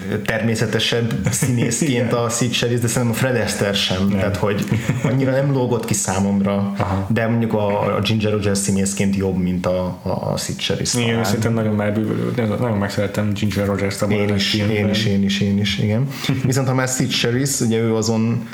legtermészetesebb 0.09 1.13
színészként 1.31 2.13
a 2.13 2.29
Sid 2.29 2.51
Charisse, 2.51 2.81
de 2.81 2.87
szerintem 2.87 3.17
a 3.17 3.19
Fred 3.19 3.41
Astaire 3.43 3.73
sem, 3.73 4.07
nem. 4.07 4.17
tehát 4.19 4.37
hogy 4.37 4.65
annyira 5.03 5.31
nem 5.31 5.51
lógott 5.51 5.85
ki 5.85 5.93
számomra, 5.93 6.73
Aha. 6.77 7.07
de 7.09 7.27
mondjuk 7.27 7.53
a, 7.53 7.95
a 7.95 7.99
Ginger 7.99 8.31
Rogers 8.31 8.57
színészként 8.57 9.15
jobb, 9.15 9.37
mint 9.37 9.65
a, 9.65 9.99
a, 10.01 10.31
a 10.31 10.37
Sid 10.37 10.55
Charisse. 10.55 10.99
Talán. 10.99 11.23
szerintem 11.23 11.53
nagyon 11.53 11.75
megbűvölő, 11.75 12.31
nagyon 12.35 12.77
megszerettem 12.77 13.33
Ginger 13.33 13.65
Rogers-t 13.65 14.01
abban 14.01 14.17
Én 14.17 14.35
is, 14.35 14.53
én 14.53 14.89
is, 14.89 15.05
én 15.05 15.23
is, 15.23 15.41
én 15.41 15.59
is, 15.59 15.79
igen. 15.79 16.07
Viszont 16.45 16.67
ha 16.67 16.73
már 16.73 16.87
Sid 16.87 17.09
Charisse, 17.09 17.65
ugye 17.65 17.79
ő 17.79 17.95
azon 17.95 18.47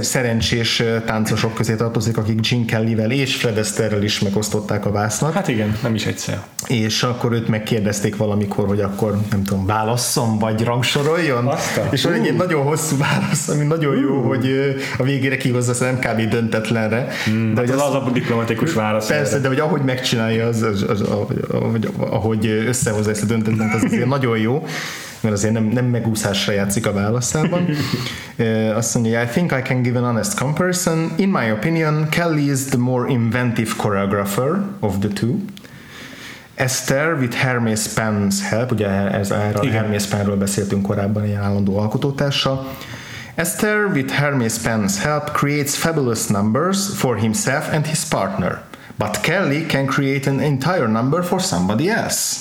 szerencsés 0.00 0.82
táncosok 1.06 1.54
közé 1.54 1.74
tartozik, 1.74 2.16
akik 2.16 2.48
Gene 2.48 2.64
Kellyvel 2.64 3.10
és 3.10 3.34
Fred 3.36 3.58
Astaire-rel 3.58 4.02
is 4.02 4.20
megosztották 4.20 4.86
a 4.86 4.90
vásznak, 4.90 5.32
Hát 5.32 5.48
igen, 5.48 5.76
nem 5.82 5.94
is 5.94 6.06
egyszer. 6.06 6.42
és 6.66 7.02
akkor 7.02 7.32
őt 7.32 7.48
megkérdezték 7.48 8.16
valamikor, 8.16 8.66
hogy 8.66 8.80
akkor 8.80 9.18
nem 9.30 9.42
tudom, 9.44 9.66
válasszon, 9.66 10.38
vagy 10.38 10.64
rangsoroljon, 10.64 11.46
Azt 11.46 11.76
a- 11.76 11.88
és 11.90 12.02
van 12.02 12.12
egy 12.12 12.34
nagyon 12.36 12.62
hosszú 12.62 12.96
válasz, 12.96 13.48
ami 13.48 13.64
nagyon 13.64 13.96
jó, 14.00 14.20
hogy 14.22 14.46
ö, 14.46 14.70
a 14.98 15.02
végére 15.02 15.36
kihozza 15.36 15.74
szerintem 15.74 16.14
kb. 16.16 16.28
döntetlenre. 16.30 17.06
de 17.26 17.32
Hát 17.56 17.58
hogy 17.58 17.70
az 17.70 17.80
az, 17.80 17.88
az 17.88 17.94
a 17.94 18.10
diplomatikus 18.12 18.72
válasz. 18.72 19.06
Persze, 19.06 19.32
erre. 19.32 19.40
de 19.42 19.48
hogy 19.48 19.58
ahogy 19.58 19.82
megcsinálja, 19.82 20.46
az, 20.46 20.62
az, 20.62 20.84
az, 20.88 21.00
ahogy, 21.50 21.88
ahogy 21.98 22.46
összehozza 22.46 23.10
ezt 23.10 23.22
a 23.22 23.26
döntetlent, 23.26 23.74
az 23.74 23.82
azért 23.84 24.06
nagyon 24.06 24.38
jó, 24.38 24.66
mert 25.20 25.34
azért 25.34 25.52
nem, 25.52 25.64
nem 25.64 25.84
megúszásra 25.84 26.52
játszik 26.52 26.86
a 26.86 26.92
válaszában. 26.92 27.68
Azt 28.74 28.94
mondja, 28.94 29.22
I 29.22 29.26
think 29.26 29.52
I 29.52 29.62
can 29.62 29.82
give 29.82 29.98
an 29.98 30.04
honest 30.04 30.38
comparison. 30.38 31.12
In 31.16 31.28
my 31.28 31.50
opinion, 31.50 32.08
Kelly 32.08 32.50
is 32.50 32.64
the 32.64 32.78
more 32.78 33.10
inventive 33.10 33.70
choreographer 33.76 34.62
of 34.80 34.98
the 34.98 35.08
two. 35.08 35.34
Esther 36.54 37.18
with 37.18 37.36
Hermes 37.36 37.86
Penn's 37.94 38.34
help, 38.48 38.70
ugye 38.72 38.88
ez 38.88 39.30
erről. 39.30 39.70
Hermes 39.70 40.06
Pennről 40.06 40.36
beszéltünk 40.36 40.86
korábban, 40.86 41.26
ilyen 41.26 41.42
állandó 41.42 41.78
alkotótársa. 41.78 42.66
Esther 43.34 43.86
with 43.92 44.12
Hermes 44.12 44.54
Penn's 44.64 44.94
help 45.02 45.30
creates 45.32 45.74
fabulous 45.76 46.26
numbers 46.26 46.78
for 46.94 47.16
himself 47.16 47.72
and 47.72 47.86
his 47.86 48.04
partner. 48.04 48.62
But 48.98 49.20
Kelly 49.20 49.66
can 49.66 49.86
create 49.86 50.26
an 50.26 50.40
entire 50.40 50.88
number 50.88 51.22
for 51.22 51.40
somebody 51.40 51.90
else. 51.90 52.36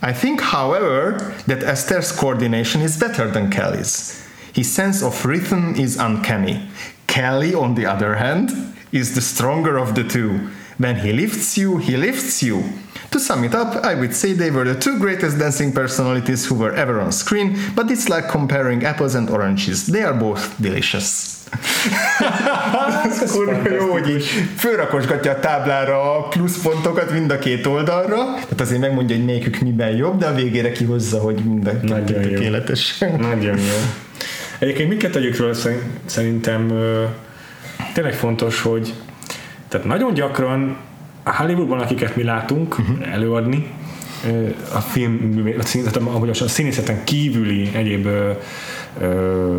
I 0.00 0.12
think, 0.12 0.40
however, 0.40 1.34
that 1.46 1.62
Esther's 1.62 2.12
coordination 2.12 2.82
is 2.82 2.98
better 2.98 3.30
than 3.30 3.50
Kelly's. 3.50 4.24
His 4.52 4.70
sense 4.70 5.02
of 5.02 5.24
rhythm 5.24 5.74
is 5.74 5.96
uncanny. 5.96 6.68
Kelly, 7.06 7.54
on 7.54 7.74
the 7.74 7.86
other 7.86 8.14
hand, 8.16 8.50
is 8.92 9.14
the 9.14 9.20
stronger 9.20 9.76
of 9.76 9.94
the 9.94 10.04
two. 10.04 10.50
When 10.78 10.96
he 10.96 11.12
lifts 11.12 11.58
you, 11.58 11.78
he 11.78 11.96
lifts 11.96 12.42
you. 12.42 12.62
To 13.10 13.18
sum 13.18 13.44
it 13.44 13.54
up, 13.54 13.84
I 13.84 13.94
would 13.94 14.14
say 14.14 14.34
they 14.34 14.50
were 14.50 14.64
the 14.64 14.78
two 14.78 14.98
greatest 14.98 15.38
dancing 15.38 15.72
personalities 15.72 16.46
who 16.50 16.54
were 16.58 16.74
ever 16.76 17.00
on 17.00 17.10
screen, 17.12 17.56
but 17.74 17.90
it's 17.90 18.08
like 18.08 18.28
comparing 18.28 18.84
apples 18.84 19.14
and 19.14 19.30
oranges. 19.30 19.84
They 19.86 20.02
are 20.02 20.14
both 20.18 20.42
delicious. 20.56 21.36
Ez 23.22 23.30
kurva 23.32 23.68
jó, 23.70 23.90
hogy 23.90 24.10
így 24.10 24.24
fölrakosgatja 24.56 25.32
a 25.32 25.38
táblára 25.40 26.16
a 26.18 26.22
pluszpontokat 26.28 27.12
mind 27.12 27.30
a 27.30 27.38
két 27.38 27.66
oldalra, 27.66 28.16
tehát 28.34 28.60
azért 28.60 28.80
megmondja, 28.80 29.16
hogy 29.16 29.24
melyikük 29.24 29.58
miben 29.58 29.96
jobb, 29.96 30.18
de 30.18 30.26
a 30.26 30.34
végére 30.34 30.72
kihozza, 30.72 31.18
hogy 31.18 31.34
mind 31.44 31.66
a 31.66 31.80
kettő 31.80 32.12
tökéletes. 32.20 32.98
Nagyon 33.18 33.56
jó. 33.58 33.74
Egyébként 34.58 34.88
mindkettőjükről 34.88 35.54
szerint- 35.54 35.82
szerintem 36.04 36.72
tényleg 37.94 38.14
fontos, 38.14 38.60
hogy 38.62 38.94
tehát 39.68 39.86
nagyon 39.86 40.14
gyakran 40.14 40.76
a 41.28 41.36
Hollywoodban, 41.36 41.78
akiket 41.78 42.16
mi 42.16 42.22
látunk 42.22 42.78
uh-huh. 42.78 43.12
előadni, 43.12 43.66
a 44.74 44.80
film, 44.80 45.44
ahogy 46.04 46.28
a 46.28 46.48
színészeten 46.48 47.04
kívüli 47.04 47.70
egyéb 47.74 48.06
ö, 48.06 48.30
ö, 49.00 49.58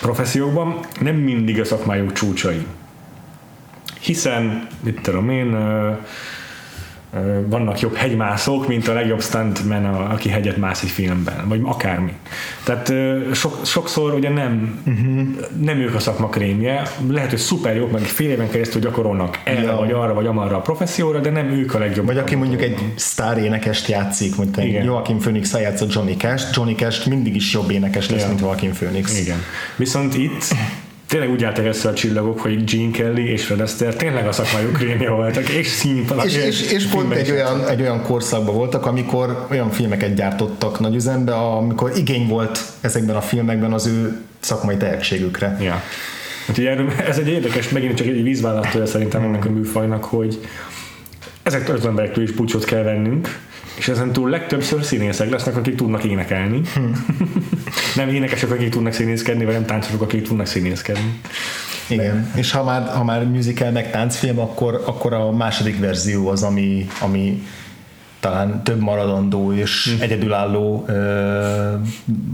professziókban 0.00 0.78
nem 1.00 1.14
mindig 1.14 1.60
a 1.60 1.64
szakmájuk 1.64 2.12
csúcsai. 2.12 2.66
Hiszen, 4.00 4.66
mit 4.80 5.00
tudom 5.00 5.30
én, 5.30 5.52
ö, 5.52 5.92
vannak 7.46 7.80
jobb 7.80 7.94
hegymászók, 7.94 8.68
mint 8.68 8.88
a 8.88 8.92
legjobb 8.92 9.22
stuntman, 9.22 9.84
aki 9.84 10.28
hegyet 10.28 10.56
mász 10.56 10.82
egy 10.82 10.88
filmben, 10.88 11.48
vagy 11.48 11.60
akármi. 11.64 12.12
Tehát 12.64 12.88
ö, 12.88 13.18
sok, 13.34 13.60
sokszor 13.64 14.14
ugye 14.14 14.30
nem, 14.30 14.82
uh-huh. 14.86 15.26
nem 15.60 15.78
ők 15.78 15.94
a 15.94 15.98
szakma 15.98 16.28
krémje, 16.28 16.82
lehet, 17.10 17.30
hogy 17.30 17.38
szuper 17.38 17.76
jók, 17.76 17.92
meg 17.92 18.00
fél 18.00 18.30
éven 18.30 18.50
keresztül 18.50 18.80
gyakorolnak 18.80 19.40
erre, 19.44 19.62
Ja. 19.62 19.76
vagy 19.76 19.92
arra, 19.92 20.14
vagy 20.14 20.26
amarra 20.26 20.56
a 20.56 20.60
professzióra, 20.60 21.20
de 21.20 21.30
nem 21.30 21.48
ők 21.50 21.74
a 21.74 21.78
legjobb. 21.78 22.06
Vagy 22.06 22.18
aki 22.18 22.34
mondjuk 22.34 22.62
egy 22.62 22.78
sztár 22.94 23.38
énekest 23.38 23.88
játszik, 23.88 24.36
mondjuk 24.36 24.66
Igen. 24.66 24.84
Joaquin 24.84 25.18
Phoenix 25.18 25.52
játszott 25.52 25.92
Johnny 25.92 26.16
Cash, 26.16 26.46
Johnny 26.52 26.74
Cash 26.74 27.08
mindig 27.08 27.34
is 27.34 27.52
jobb 27.52 27.70
énekes 27.70 28.10
lesz, 28.10 28.20
Ja. 28.22 28.28
mint 28.28 28.40
Joaquin 28.40 28.72
Phoenix. 28.72 29.20
Igen. 29.20 29.38
Viszont 29.76 30.14
itt 30.16 30.54
tényleg 31.08 31.30
úgy 31.30 31.44
álltak 31.44 31.64
össze 31.64 31.88
a 31.88 31.94
csillagok, 31.94 32.40
hogy 32.40 32.64
Gene 32.64 32.90
Kelly 32.90 33.30
és 33.30 33.44
Fred 33.44 33.60
Astaire 33.60 33.94
tényleg 33.94 34.26
a 34.26 34.32
szakmájuk 34.32 34.72
krémje 34.72 35.10
voltak, 35.10 35.48
és 35.48 35.66
színpad. 35.66 36.24
És, 36.24 36.36
és, 36.36 36.72
és 36.72 36.84
pont 36.84 37.12
egy 37.12 37.30
olyan, 37.30 37.68
egy 37.68 37.80
olyan 37.80 38.02
korszakban 38.02 38.54
voltak, 38.54 38.86
amikor 38.86 39.46
olyan 39.50 39.70
filmeket 39.70 40.14
gyártottak 40.14 40.80
nagy 40.80 40.94
üzembe, 40.94 41.34
amikor 41.34 41.92
igény 41.96 42.28
volt 42.28 42.60
ezekben 42.80 43.16
a 43.16 43.20
filmekben 43.20 43.72
az 43.72 43.86
ő 43.86 44.20
szakmai 44.40 44.76
tehetségükre. 44.76 45.56
Ja. 45.60 45.82
Úgyhogy 46.48 46.66
erről, 46.66 46.92
ez 47.08 47.18
egy 47.18 47.28
érdekes, 47.28 47.68
megint 47.68 47.96
csak 47.96 48.06
egy 48.06 48.22
vízválasztója 48.22 48.86
szerintem 48.86 49.22
ennek 49.22 49.44
a 49.44 49.50
műfajnak, 49.50 50.04
hogy 50.04 50.38
ezektől 51.42 51.76
az 51.76 51.86
emberektől 51.86 52.24
is 52.24 52.30
búcsot 52.30 52.64
kell 52.64 52.82
vennünk, 52.82 53.38
és 53.78 53.88
ezen 53.88 54.12
túl 54.12 54.30
legtöbbször 54.30 54.84
színészek 54.84 55.30
lesznek, 55.30 55.56
akik 55.56 55.74
tudnak 55.74 56.04
énekelni. 56.04 56.60
nem 57.94 58.08
énekesek, 58.08 58.50
akik 58.50 58.68
tudnak 58.68 58.92
színészkedni, 58.92 59.44
vagy 59.44 59.54
nem 59.54 59.66
táncosok, 59.66 60.00
akik 60.00 60.22
tudnak 60.22 60.46
színészkedni. 60.46 61.20
Igen. 61.88 62.30
És 62.34 62.50
ha 62.50 62.64
már, 62.64 62.88
ha 62.88 63.04
már 63.04 63.24
musical 63.24 63.70
meg 63.70 63.90
táncfilm, 63.90 64.38
akkor, 64.38 64.82
akkor 64.86 65.12
a 65.12 65.30
második 65.30 65.78
verzió 65.78 66.28
az, 66.28 66.42
ami, 66.42 66.86
ami 67.00 67.42
talán 68.20 68.64
több 68.64 68.80
maradandó 68.80 69.52
és 69.52 69.94
Hm. 69.96 70.02
egyedülálló 70.02 70.84
ö, 70.88 71.74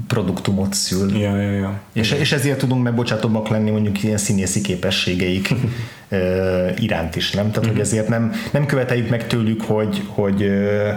produktumot 0.09 0.75
szül. 0.75 1.17
Ja, 1.17 1.37
ja, 1.37 1.51
ja. 1.51 1.81
És, 1.93 2.11
és 2.11 2.33
ezért 2.33 2.59
tudunk 2.59 2.83
megbocsátóbbak 2.83 3.49
lenni 3.49 3.71
mondjuk 3.71 4.03
ilyen 4.03 4.17
színészi 4.17 4.61
képességeik 4.61 5.55
ö, 6.09 6.69
iránt 6.79 7.17
is, 7.17 7.31
nem? 7.31 7.51
Tehát, 7.51 7.71
hogy 7.71 7.81
ezért 7.81 8.09
nem, 8.09 8.33
nem 8.53 8.67
követeljük 8.67 9.09
meg 9.09 9.27
tőlük, 9.27 9.63
hogy, 9.63 10.03
hogy 10.09 10.43
ö, 10.43 10.91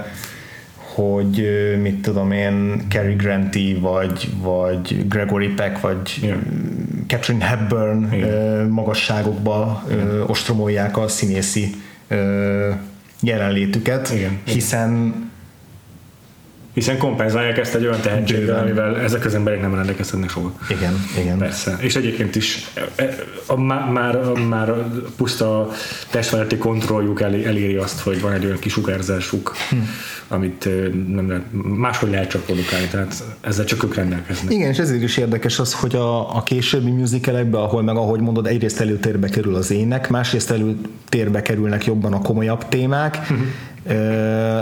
hogy 0.98 1.48
mit 1.82 2.02
tudom 2.02 2.32
én, 2.32 2.82
Cary 2.90 3.14
Granty, 3.14 3.80
vagy, 3.80 4.30
vagy 4.42 5.08
Gregory 5.08 5.48
Peck, 5.48 5.80
vagy 5.82 5.98
Ja. 6.22 6.36
Catherine 7.08 7.46
Hepburn 7.46 8.14
ö, 8.14 8.68
magasságokba 8.68 9.84
ö, 9.90 10.22
ostromolják 10.24 10.98
a 10.98 11.08
színészi 11.08 11.70
jelenlétüket, 13.22 14.12
Igen. 14.14 14.40
hiszen 14.44 15.14
Hiszen 16.78 16.98
kompenzálják 16.98 17.58
ezt 17.58 17.76
egy 17.76 17.86
olyan 17.86 18.02
tehetséggel, 18.02 18.60
amivel 18.60 19.00
ezek 19.00 19.26
az 19.26 19.36
emberek 19.36 19.62
nem 19.62 19.76
rendelkezhetnek 19.76 20.30
soha. 20.30 20.54
igen, 20.70 20.94
igen. 21.20 21.38
Persze. 21.38 21.78
És 21.80 21.96
egyébként 21.96 22.36
is 22.36 22.68
e, 22.74 23.04
e, 23.04 23.16
a, 23.46 23.60
má- 23.60 23.92
már, 23.92 24.16
a, 24.16 24.34
már 24.48 24.70
a 24.70 24.92
puszta 25.16 25.70
testfeletti 26.10 26.58
kontrolljuk 26.58 27.22
el, 27.22 27.34
eléri 27.34 27.76
azt, 27.76 28.00
hogy 28.00 28.22
van 28.22 28.34
egy 28.34 28.46
olyan 28.46 28.60
kis 28.60 28.72
sugárzásuk, 28.72 29.56
hm. 29.70 29.76
amit 30.28 30.66
ö, 30.66 30.88
nem 31.08 31.28
lehet, 31.28 31.44
máshogy 31.64 32.10
lehet 32.10 32.30
csak 32.30 32.44
produkálni, 32.44 32.88
tehát 32.88 33.24
ezzel 33.42 33.66
csak 33.66 33.84
ők 33.84 33.96
rendelkeznek. 33.96 34.54
Igen, 34.54 34.70
és 34.70 34.78
ezért 34.78 35.04
is 35.04 35.18
érdekes 35.18 35.60
az, 35.60 35.74
hogy 35.74 35.96
a, 35.96 36.36
a 36.36 36.44
későbbi 36.44 36.92
musicalekben, 36.92 37.62
ahol 37.62 37.82
meg 37.82 37.96
ahogy 37.96 38.20
mondod, 38.20 38.48
egyrészt 38.48 38.80
előtérbe 38.82 39.30
kerül 39.30 39.56
az 39.56 39.72
ének, 39.72 40.10
másrészt 40.10 40.52
előtérbe 40.52 41.42
kerülnek 41.42 41.86
jobban 41.86 42.14
a 42.14 42.22
komolyabb 42.22 42.68
témák. 42.70 43.18
Ö, 43.88 44.62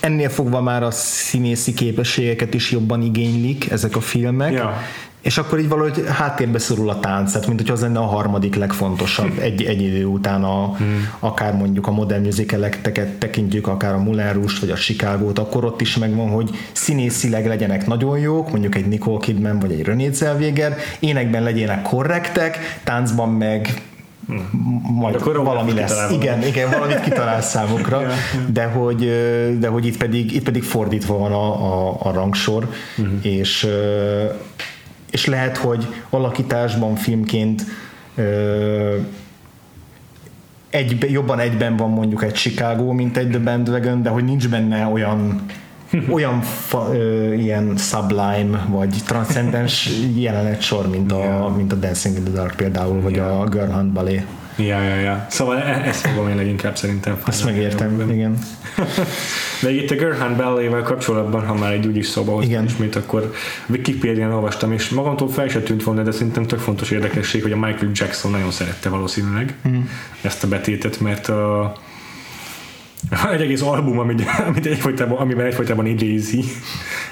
ennél 0.00 0.28
fogva 0.28 0.60
már 0.60 0.82
a 0.82 0.90
színészi 0.90 1.74
képességeket 1.74 2.54
is 2.54 2.70
jobban 2.70 3.02
igénylik 3.02 3.70
ezek 3.70 3.96
a 3.96 4.00
filmek. 4.00 4.52
Ja. 4.52 4.76
És 5.22 5.38
akkor 5.38 5.58
így 5.58 5.68
valahogy 5.68 6.04
háttérbe 6.08 6.58
szorul 6.58 6.88
a 6.88 7.00
tánc, 7.00 7.32
tehát 7.32 7.46
mint 7.46 7.60
hogy 7.60 7.70
az 7.70 7.80
lenne 7.80 7.98
a 7.98 8.06
harmadik 8.06 8.54
legfontosabb 8.54 9.38
egy, 9.38 9.62
egy 9.62 9.82
idő 9.82 10.04
után, 10.04 10.44
a, 10.44 10.76
akár 11.18 11.54
mondjuk 11.54 11.86
a 11.86 11.90
modern 11.90 12.24
musicaleket 12.24 13.08
tekintjük, 13.08 13.66
akár 13.66 13.94
a 13.94 13.98
Moulin 13.98 14.32
Rouge-t, 14.32 14.58
vagy 14.58 14.70
a 14.70 14.74
Chicago-t, 14.74 15.38
akkor 15.38 15.64
ott 15.64 15.80
is 15.80 15.96
megvan, 15.96 16.28
hogy 16.28 16.50
színészileg 16.72 17.46
legyenek 17.46 17.86
nagyon 17.86 18.18
jók, 18.18 18.50
mondjuk 18.50 18.74
egy 18.74 18.86
Nicole 18.86 19.18
Kidman, 19.20 19.58
vagy 19.58 19.72
egy 19.72 19.82
René 19.82 20.10
Zellweger, 20.10 20.76
énekben 20.98 21.42
legyenek 21.42 21.82
korrektek, 21.82 22.80
táncban 22.84 23.32
meg 23.32 23.82
majd 24.82 25.14
Akkor 25.14 25.42
valami 25.42 25.72
lesz. 25.72 25.88
kitalál 25.90 26.08
valamit. 26.08 26.22
Igen, 26.22 26.42
igen, 26.42 26.70
valamit 26.70 27.00
kitalál 27.00 27.40
számukra, 27.40 28.02
de 28.52 28.64
hogy, 28.64 28.98
de 29.58 29.68
hogy 29.68 29.86
itt 29.86 29.96
pedig, 29.96 30.32
itt 30.34 30.42
pedig 30.42 30.62
fordítva 30.62 31.18
van 31.18 31.32
a, 31.32 31.86
a, 31.88 31.96
a 32.02 32.12
rangsor, 32.12 32.68
uh-huh. 32.98 33.14
és, 33.22 33.68
és 35.10 35.26
lehet, 35.26 35.56
hogy 35.56 35.86
alakításban 36.10 36.94
filmként 36.94 37.64
egy, 40.70 41.10
jobban 41.10 41.38
egyben 41.38 41.76
van 41.76 41.90
mondjuk 41.90 42.24
egy 42.24 42.32
Chicago, 42.32 42.92
mint 42.92 43.16
egy 43.16 43.28
The 43.28 43.38
Bandwagon, 43.38 44.02
de 44.02 44.10
hogy 44.10 44.24
nincs 44.24 44.48
benne 44.48 44.86
olyan 44.86 45.44
olyan 46.10 46.40
fa, 46.40 46.88
ö, 46.92 47.32
ilyen 47.32 47.76
sublime 47.76 48.66
vagy 48.68 48.96
transzcendens 49.06 49.90
jelenetsor, 50.16 50.88
mint 50.88 51.12
a, 51.12 51.52
mint 51.56 51.72
a 51.72 51.76
Dancing 51.76 52.16
in 52.16 52.22
the 52.24 52.32
Dark 52.32 52.56
például, 52.56 53.00
vagy 53.00 53.18
a 53.18 53.44
Girl 53.44 53.70
Hunt 53.70 53.92
Ballet. 53.92 54.26
Ja, 54.58 54.82
ja, 54.82 54.94
ja. 54.94 55.26
Szóval 55.30 55.58
e- 55.58 55.82
ezt 55.84 56.06
fogom 56.06 56.28
én 56.28 56.36
leginkább 56.36 56.76
szerintem. 56.76 57.18
Ezt 57.26 57.44
megértem, 57.44 58.10
igen. 58.10 58.38
De 59.62 59.70
itt 59.70 59.90
a 59.90 59.94
Gerhan 59.94 60.36
Ballet-vel 60.36 60.82
kapcsolatban, 60.82 61.46
ha 61.46 61.54
már 61.54 61.72
egy 61.72 61.86
úgyis 61.86 62.06
szóba 62.06 62.32
hoztam 62.32 62.64
ismét, 62.64 62.96
akkor 62.96 63.32
Wikipédián 63.68 64.32
olvastam, 64.32 64.72
és 64.72 64.88
magamtól 64.88 65.28
fel 65.28 65.48
se 65.48 65.60
tűnt 65.60 65.82
volna, 65.82 66.02
de 66.02 66.10
szerintem 66.10 66.46
tök 66.46 66.58
fontos 66.58 66.90
érdekesség, 66.90 67.42
hogy 67.42 67.52
a 67.52 67.56
Michael 67.56 67.90
Jackson 67.94 68.30
nagyon 68.30 68.50
szerette 68.50 68.88
valószínűleg 68.88 69.54
mm. 69.68 69.80
ezt 70.22 70.44
a 70.44 70.48
betétet, 70.48 71.00
mert 71.00 71.28
a 71.28 71.76
van 73.22 73.32
egy 73.34 73.40
egész 73.40 73.62
album, 73.62 73.98
amit, 73.98 74.22
amit 74.48 74.66
egyfolytában, 74.66 75.18
amiben 75.18 75.46
egyfolytában 75.46 75.86
idézi, 75.86 76.44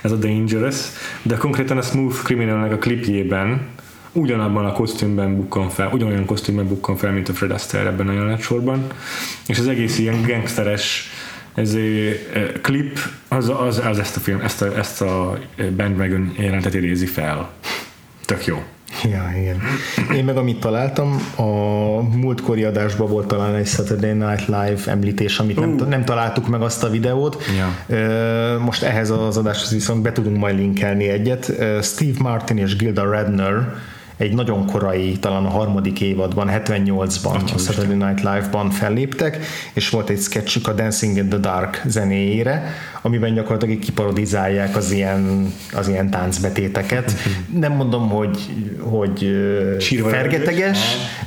ez 0.02 0.12
a 0.12 0.16
Dangerous, 0.16 0.76
de 1.22 1.36
konkrétan 1.36 1.78
a 1.78 1.82
Smooth 1.82 2.22
Criminalnek 2.22 2.72
a 2.72 2.78
klipjében 2.78 3.66
ugyanabban 4.12 4.64
a 4.64 4.72
kosztümben 4.72 5.36
bukkan 5.36 5.68
fel, 5.68 5.90
ugyanolyan 5.92 6.24
kosztümben 6.24 6.68
bukkan 6.68 6.96
fel, 6.96 7.12
mint 7.12 7.28
a 7.28 7.32
Fred 7.32 7.50
Astaire 7.50 7.88
ebben 7.88 8.08
a 8.08 8.12
jelenetsorban, 8.12 8.86
és 9.46 9.58
az 9.58 9.68
egész 9.68 9.98
ilyen 9.98 10.22
gangsteres 10.22 11.10
ez 11.54 11.74
a 11.74 11.78
klip, 12.60 12.98
az, 13.28 13.48
az, 13.48 13.80
az, 13.84 13.98
ezt 13.98 14.16
a 14.16 14.20
film, 14.20 14.40
ezt 14.40 14.62
a, 14.62 14.76
ezt 14.76 15.02
a 15.02 15.38
Bandwagon 15.76 16.32
jelentet 16.36 16.74
idézi 16.74 17.06
fel. 17.06 17.50
Tök 18.24 18.46
jó. 18.46 18.62
Ja, 19.04 19.30
igen. 19.40 19.60
Én 20.14 20.24
meg 20.24 20.36
amit 20.36 20.60
találtam, 20.60 21.16
a 21.36 21.42
múltkori 22.16 22.64
adásban 22.64 23.08
volt 23.08 23.26
talán 23.26 23.54
egy 23.54 23.66
Saturday 23.66 24.12
Night 24.12 24.46
Live 24.46 24.80
említés, 24.86 25.38
amit 25.38 25.60
nem, 25.60 25.88
nem 25.88 26.04
találtuk 26.04 26.48
meg 26.48 26.62
azt 26.62 26.84
a 26.84 26.90
videót. 26.90 27.42
Ja. 27.56 27.96
Most 28.58 28.82
ehhez 28.82 29.10
az 29.10 29.36
adáshoz 29.36 29.72
viszont 29.72 30.02
be 30.02 30.12
tudunk 30.12 30.36
majd 30.36 30.56
linkelni 30.56 31.08
egyet. 31.08 31.52
Steve 31.82 32.18
Martin 32.18 32.58
és 32.58 32.76
Gilda 32.76 33.10
Radner 33.10 33.74
egy 34.16 34.34
nagyon 34.34 34.66
korai, 34.66 35.12
talán 35.12 35.44
a 35.44 35.48
harmadik 35.48 36.00
évadban, 36.00 36.48
78-ban 36.50 37.54
a 37.54 37.58
Saturday 37.58 37.96
Night 37.96 38.18
Live-ban 38.18 38.70
felléptek, 38.70 39.38
és 39.72 39.90
volt 39.90 40.08
egy 40.08 40.20
sketchük 40.20 40.68
a 40.68 40.72
Dancing 40.72 41.16
in 41.16 41.28
the 41.28 41.38
Dark 41.38 41.82
zenéjére, 41.86 42.74
amiben 43.02 43.34
gyakorlatilag 43.34 43.78
kiparodizálják 43.78 44.76
az 44.76 44.90
ilyen, 44.90 45.52
az 45.72 45.88
ilyen 45.88 46.10
táncbetéteket. 46.10 47.12
Nem 47.54 47.72
mondom, 47.72 48.08
hogy, 48.08 48.38
hogy 48.80 49.36
Sírva 49.80 50.08
fergeteges, 50.08 50.78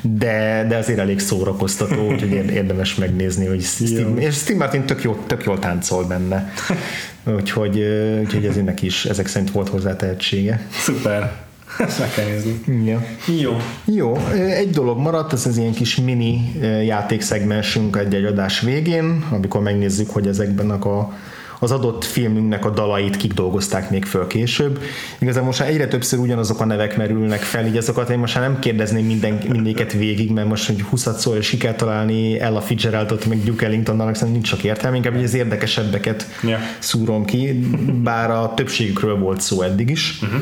de, 0.01 0.65
de 0.67 0.77
azért 0.77 0.99
elég 0.99 1.19
szórakoztató, 1.19 2.07
úgyhogy 2.11 2.31
érdemes 2.31 2.95
megnézni, 2.95 3.45
hogy 3.45 3.61
Steve, 3.61 4.21
és 4.21 4.35
Steve 4.35 4.57
Martin 4.57 4.85
tök, 4.85 5.03
jó, 5.03 5.17
tök 5.27 5.43
jól 5.43 5.59
táncol 5.59 6.03
benne. 6.03 6.49
Úgyhogy, 7.37 7.79
úgyhogy 8.19 8.45
ez 8.45 8.55
neki 8.55 8.85
is 8.85 9.05
ezek 9.05 9.27
szerint 9.27 9.51
volt 9.51 9.69
hozzá 9.69 9.95
tehetsége. 9.95 10.61
Szuper. 10.71 11.47
Ezt 11.77 11.99
meg 11.99 12.13
kell 12.13 12.25
nézni. 12.25 12.85
Ja. 12.85 13.05
Jó. 13.39 13.57
Jó, 13.85 14.17
egy 14.33 14.69
dolog 14.69 14.99
maradt, 14.99 15.33
ez 15.33 15.45
az 15.45 15.57
ilyen 15.57 15.73
kis 15.73 15.95
mini 15.95 16.51
játékszegmensünk 16.85 17.95
egy-egy 17.95 18.25
adás 18.25 18.59
végén, 18.59 19.25
amikor 19.31 19.61
megnézzük, 19.61 20.09
hogy 20.09 20.27
ezekben 20.27 20.69
a 20.69 21.13
az 21.59 21.71
adott 21.71 22.03
filmünknek 22.03 22.65
a 22.65 22.69
dalait 22.69 23.17
kik 23.17 23.33
dolgozták 23.33 23.89
még 23.89 24.05
föl 24.05 24.27
később. 24.27 24.81
Igazából 25.19 25.47
most 25.47 25.61
egyre 25.61 25.87
többször 25.87 26.19
ugyanazok 26.19 26.59
a 26.59 26.65
nevek 26.65 26.97
merülnek 26.97 27.39
fel, 27.39 27.65
így 27.65 27.77
azokat 27.77 28.09
én 28.09 28.19
most 28.19 28.35
már 28.35 28.49
nem 28.49 28.59
kérdezném 28.59 29.05
minden, 29.05 29.39
mindéket 29.49 29.93
végig, 29.93 30.31
mert 30.31 30.47
most 30.47 30.65
hogy 30.65 30.81
20 30.81 31.07
szó 31.17 31.35
és 31.35 31.45
siker 31.45 31.75
találni 31.75 32.39
Ella 32.39 32.61
Fitzgeraldot, 32.61 33.25
meg 33.25 33.43
Duke 33.43 33.65
Ellingtonnal, 33.65 34.05
szerintem 34.05 34.31
nincs 34.31 34.47
sok 34.47 34.63
értelme, 34.63 34.95
inkább 34.95 35.13
hogy 35.13 35.23
az 35.23 35.33
érdekesebbeket 35.33 36.27
yeah. 36.43 36.61
szúrom 36.79 37.25
ki, 37.25 37.59
bár 38.03 38.31
a 38.31 38.53
többségükről 38.55 39.19
volt 39.19 39.41
szó 39.41 39.61
eddig 39.61 39.89
is. 39.89 40.19
Uh-huh. 40.21 40.41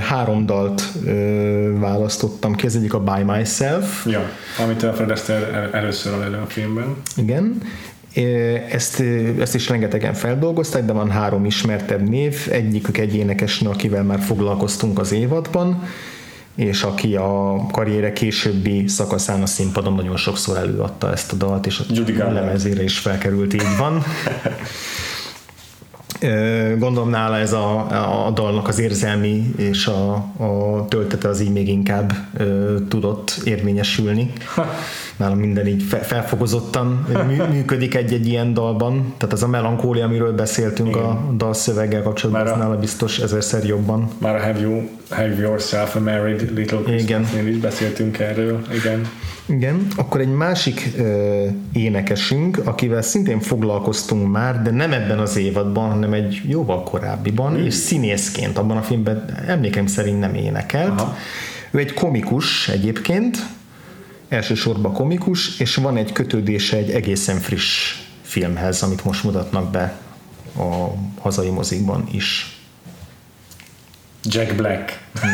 Három 0.00 0.46
dalt 0.46 0.82
választottam 1.78 2.54
ki, 2.54 2.66
ez 2.66 2.74
egyik 2.74 2.94
a 2.94 3.00
By 3.00 3.22
Myself. 3.22 4.06
Ja, 4.06 4.30
amit 4.62 4.82
a 4.82 4.94
Astaire 5.08 5.70
először 5.72 6.22
elő 6.22 6.36
a 6.36 6.46
filmben. 6.46 6.96
Igen, 7.16 7.62
ezt, 8.70 9.02
ezt 9.40 9.54
is 9.54 9.68
rengetegen 9.68 10.14
feldolgozták, 10.14 10.84
de 10.84 10.92
van 10.92 11.10
három 11.10 11.44
ismertebb 11.44 12.08
név. 12.08 12.48
Egyikük 12.50 12.98
egy 12.98 13.14
énekesnő, 13.14 13.68
akivel 13.68 14.02
már 14.02 14.20
foglalkoztunk 14.20 14.98
az 14.98 15.12
évadban, 15.12 15.82
és 16.54 16.82
aki 16.82 17.16
a 17.16 17.66
karriere 17.72 18.12
későbbi 18.12 18.88
szakaszán 18.88 19.42
a 19.42 19.46
színpadon 19.46 19.94
nagyon 19.94 20.16
sokszor 20.16 20.56
előadta 20.56 21.12
ezt 21.12 21.32
a 21.32 21.36
dalt, 21.36 21.66
és 21.66 21.82
a 22.18 22.30
lemezére 22.30 22.82
is 22.82 22.98
felkerült, 22.98 23.54
így 23.54 23.76
van. 23.78 24.02
Gondolom 26.78 27.10
nála 27.10 27.36
ez 27.36 27.52
a, 27.52 28.26
a 28.26 28.30
dalnak 28.30 28.68
az 28.68 28.78
érzelmi 28.78 29.54
és 29.56 29.86
a, 29.86 30.12
a 30.36 30.86
töltete 30.88 31.28
az 31.28 31.40
így 31.40 31.52
még 31.52 31.68
inkább 31.68 32.12
ö, 32.36 32.76
tudott 32.88 33.40
érvényesülni. 33.44 34.32
Nálam 35.18 35.38
minden 35.38 35.66
így 35.66 35.82
felfokozottan 35.82 37.06
működik 37.52 37.94
egy-egy 37.94 38.26
ilyen 38.26 38.54
dalban. 38.54 39.14
Tehát 39.16 39.34
az 39.34 39.42
a 39.42 39.48
melankólia, 39.48 40.04
amiről 40.04 40.32
beszéltünk 40.32 40.88
Igen. 40.88 41.02
a 41.02 41.32
dalszöveggel 41.36 42.02
kapcsolatban, 42.02 42.44
már 42.44 42.54
a, 42.54 42.56
nála 42.56 42.78
biztos 42.78 43.18
ezerszer 43.18 43.64
jobban. 43.64 44.08
Már 44.18 44.34
a 44.34 44.40
Have, 44.40 44.60
you, 44.60 44.88
have 45.10 45.34
Yourself 45.34 45.94
a 45.94 46.00
Married 46.00 46.50
Little 46.54 46.78
Christmas 46.84 47.26
is 47.48 47.56
beszéltünk 47.56 48.18
erről. 48.18 48.60
Igen. 48.74 49.08
Igen, 49.46 49.86
akkor 49.96 50.20
egy 50.20 50.32
másik 50.32 50.92
ö, 50.98 51.44
énekesünk, 51.72 52.60
akivel 52.64 53.02
szintén 53.02 53.40
foglalkoztunk 53.40 54.30
már, 54.32 54.62
de 54.62 54.70
nem 54.70 54.92
ebben 54.92 55.18
az 55.18 55.36
évadban, 55.36 55.90
hanem 55.90 56.12
egy 56.12 56.40
jóval 56.46 56.82
korábbiban, 56.82 57.52
mm. 57.52 57.64
és 57.64 57.74
színészként 57.74 58.58
abban 58.58 58.76
a 58.76 58.82
filmben 58.82 59.24
emlékeim 59.46 59.86
szerint 59.86 60.20
nem 60.20 60.34
énekelt. 60.34 61.00
Aha. 61.00 61.16
Ő 61.70 61.78
egy 61.78 61.94
komikus 61.94 62.68
egyébként, 62.68 63.38
elsősorban 64.28 64.92
komikus, 64.92 65.58
és 65.58 65.74
van 65.74 65.96
egy 65.96 66.12
kötődése 66.12 66.76
egy 66.76 66.90
egészen 66.90 67.38
friss 67.38 67.94
filmhez, 68.22 68.82
amit 68.82 69.04
most 69.04 69.24
mutatnak 69.24 69.70
be 69.70 69.96
a 70.56 70.86
hazai 71.20 71.50
mozikban 71.50 72.08
is. 72.10 72.58
Jack 74.24 74.54
Black. 74.54 74.98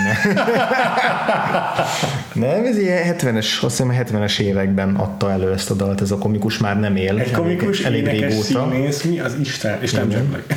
Nem, 2.32 2.64
ez 2.64 2.78
ilyen 2.78 3.16
70-es, 3.16 3.60
azt 3.60 3.60
hiszem 3.60 3.92
70-es 3.92 4.38
években 4.38 4.94
adta 4.94 5.30
elő 5.30 5.52
ezt 5.52 5.70
a 5.70 5.74
dalt, 5.74 6.00
ez 6.00 6.10
a 6.10 6.18
komikus 6.18 6.58
már 6.58 6.80
nem 6.80 6.96
él. 6.96 7.18
Egy 7.18 7.30
komikus, 7.30 7.80
elég 7.80 8.06
régóta. 8.06 8.42
színész, 8.42 9.02
mi 9.02 9.20
az 9.20 9.36
Isten? 9.40 9.82
És 9.82 9.92
nem 9.92 10.10
Jack 10.10 10.24
Black. 10.24 10.54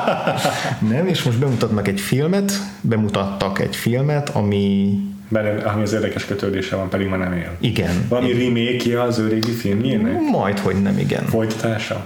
nem, 0.92 1.06
és 1.06 1.22
most 1.22 1.38
bemutatnak 1.38 1.88
egy 1.88 2.00
filmet, 2.00 2.52
bemutattak 2.80 3.60
egy 3.60 3.76
filmet, 3.76 4.28
ami 4.28 4.98
benne, 5.28 5.62
ami 5.62 5.82
az 5.82 5.92
érdekes 5.92 6.24
kötődése 6.24 6.76
van, 6.76 6.88
pedig 6.88 7.08
már 7.08 7.18
nem 7.18 7.32
él. 7.32 7.56
Igen. 7.60 8.06
Valami 8.08 8.32
remake 8.32 9.02
az 9.02 9.18
ő 9.18 9.28
régi 9.28 9.50
filmjének? 9.50 10.20
Majd, 10.30 10.58
hogy 10.58 10.82
nem, 10.82 10.98
igen. 10.98 11.24
Folytatása? 11.24 12.04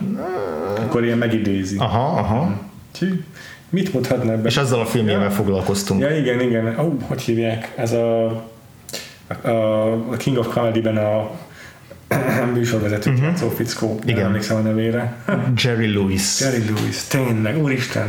Akkor 0.78 1.04
ilyen 1.04 1.18
megidézi. 1.18 1.76
Aha, 1.78 2.18
aha. 2.18 2.60
Hm. 2.98 3.06
Mit 3.68 3.92
mutatna 3.92 4.32
ebben? 4.32 4.46
És 4.46 4.56
azzal 4.56 4.80
a 4.80 4.86
filmjével 4.86 5.22
ja. 5.22 5.30
foglalkoztunk. 5.30 6.00
Ja, 6.00 6.16
igen, 6.16 6.40
igen. 6.40 6.78
Ó, 6.78 6.82
oh, 6.82 6.92
hogy 7.06 7.20
hívják? 7.20 7.72
Ez 7.76 7.92
a, 7.92 8.26
a, 9.42 9.92
a 9.92 10.16
King 10.16 10.38
of 10.38 10.48
Comedy-ben 10.54 10.96
a 10.96 11.30
műsorvezető 12.54 13.10
uh-huh. 13.10 13.26
játszó 13.26 13.48
fickó, 13.48 13.98
Igen. 14.04 14.24
emlékszem 14.24 14.56
a 14.56 14.60
nevére. 14.60 15.16
Jerry 15.64 15.92
Lewis. 15.92 16.40
Jerry 16.40 16.64
Lewis, 16.64 17.06
tényleg, 17.08 17.62
úristen. 17.62 18.08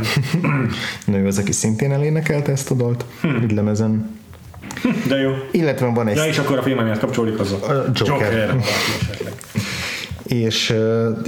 Nő 1.06 1.26
az, 1.26 1.38
aki 1.38 1.52
szintén 1.52 1.92
elénekelte 1.92 2.52
ezt 2.52 2.70
a 2.70 2.74
dalt, 2.74 3.04
egy 3.42 3.52
lemezen. 3.52 4.20
De 5.08 5.16
jó. 5.16 5.30
Illetve 5.50 5.86
van 5.86 6.08
egy... 6.08 6.16
Ja, 6.16 6.24
és 6.24 6.38
akkor 6.38 6.58
a 6.58 6.62
film 6.62 6.84
miatt 6.84 6.98
kapcsolódik 6.98 7.38
hozzá. 7.38 7.56
A 7.56 7.84
Joker. 7.94 8.32
Joker 8.32 8.56
és 10.32 10.74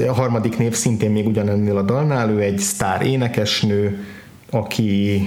a 0.08 0.12
harmadik 0.12 0.58
név 0.58 0.74
szintén 0.74 1.10
még 1.10 1.26
ugyanennél 1.26 1.76
a 1.76 1.82
dalnál, 1.82 2.30
ő 2.30 2.40
egy 2.40 2.58
sztár 2.58 3.02
énekesnő, 3.02 4.04
aki 4.50 5.20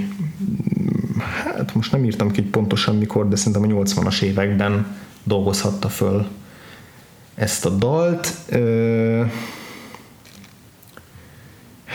hát 1.44 1.76
most 1.76 1.92
nem 1.92 2.04
írtam 2.04 2.32
ki 2.32 2.42
pontosan 2.42 2.96
mikor, 2.96 3.28
de 3.28 3.36
szerintem 3.36 3.78
a 3.78 3.84
80-as 3.84 4.22
években 4.22 4.96
dolgozhatta 5.24 5.90
föl 5.90 6.28
ezt 7.36 7.66
a 7.66 7.70
dalt. 7.70 8.34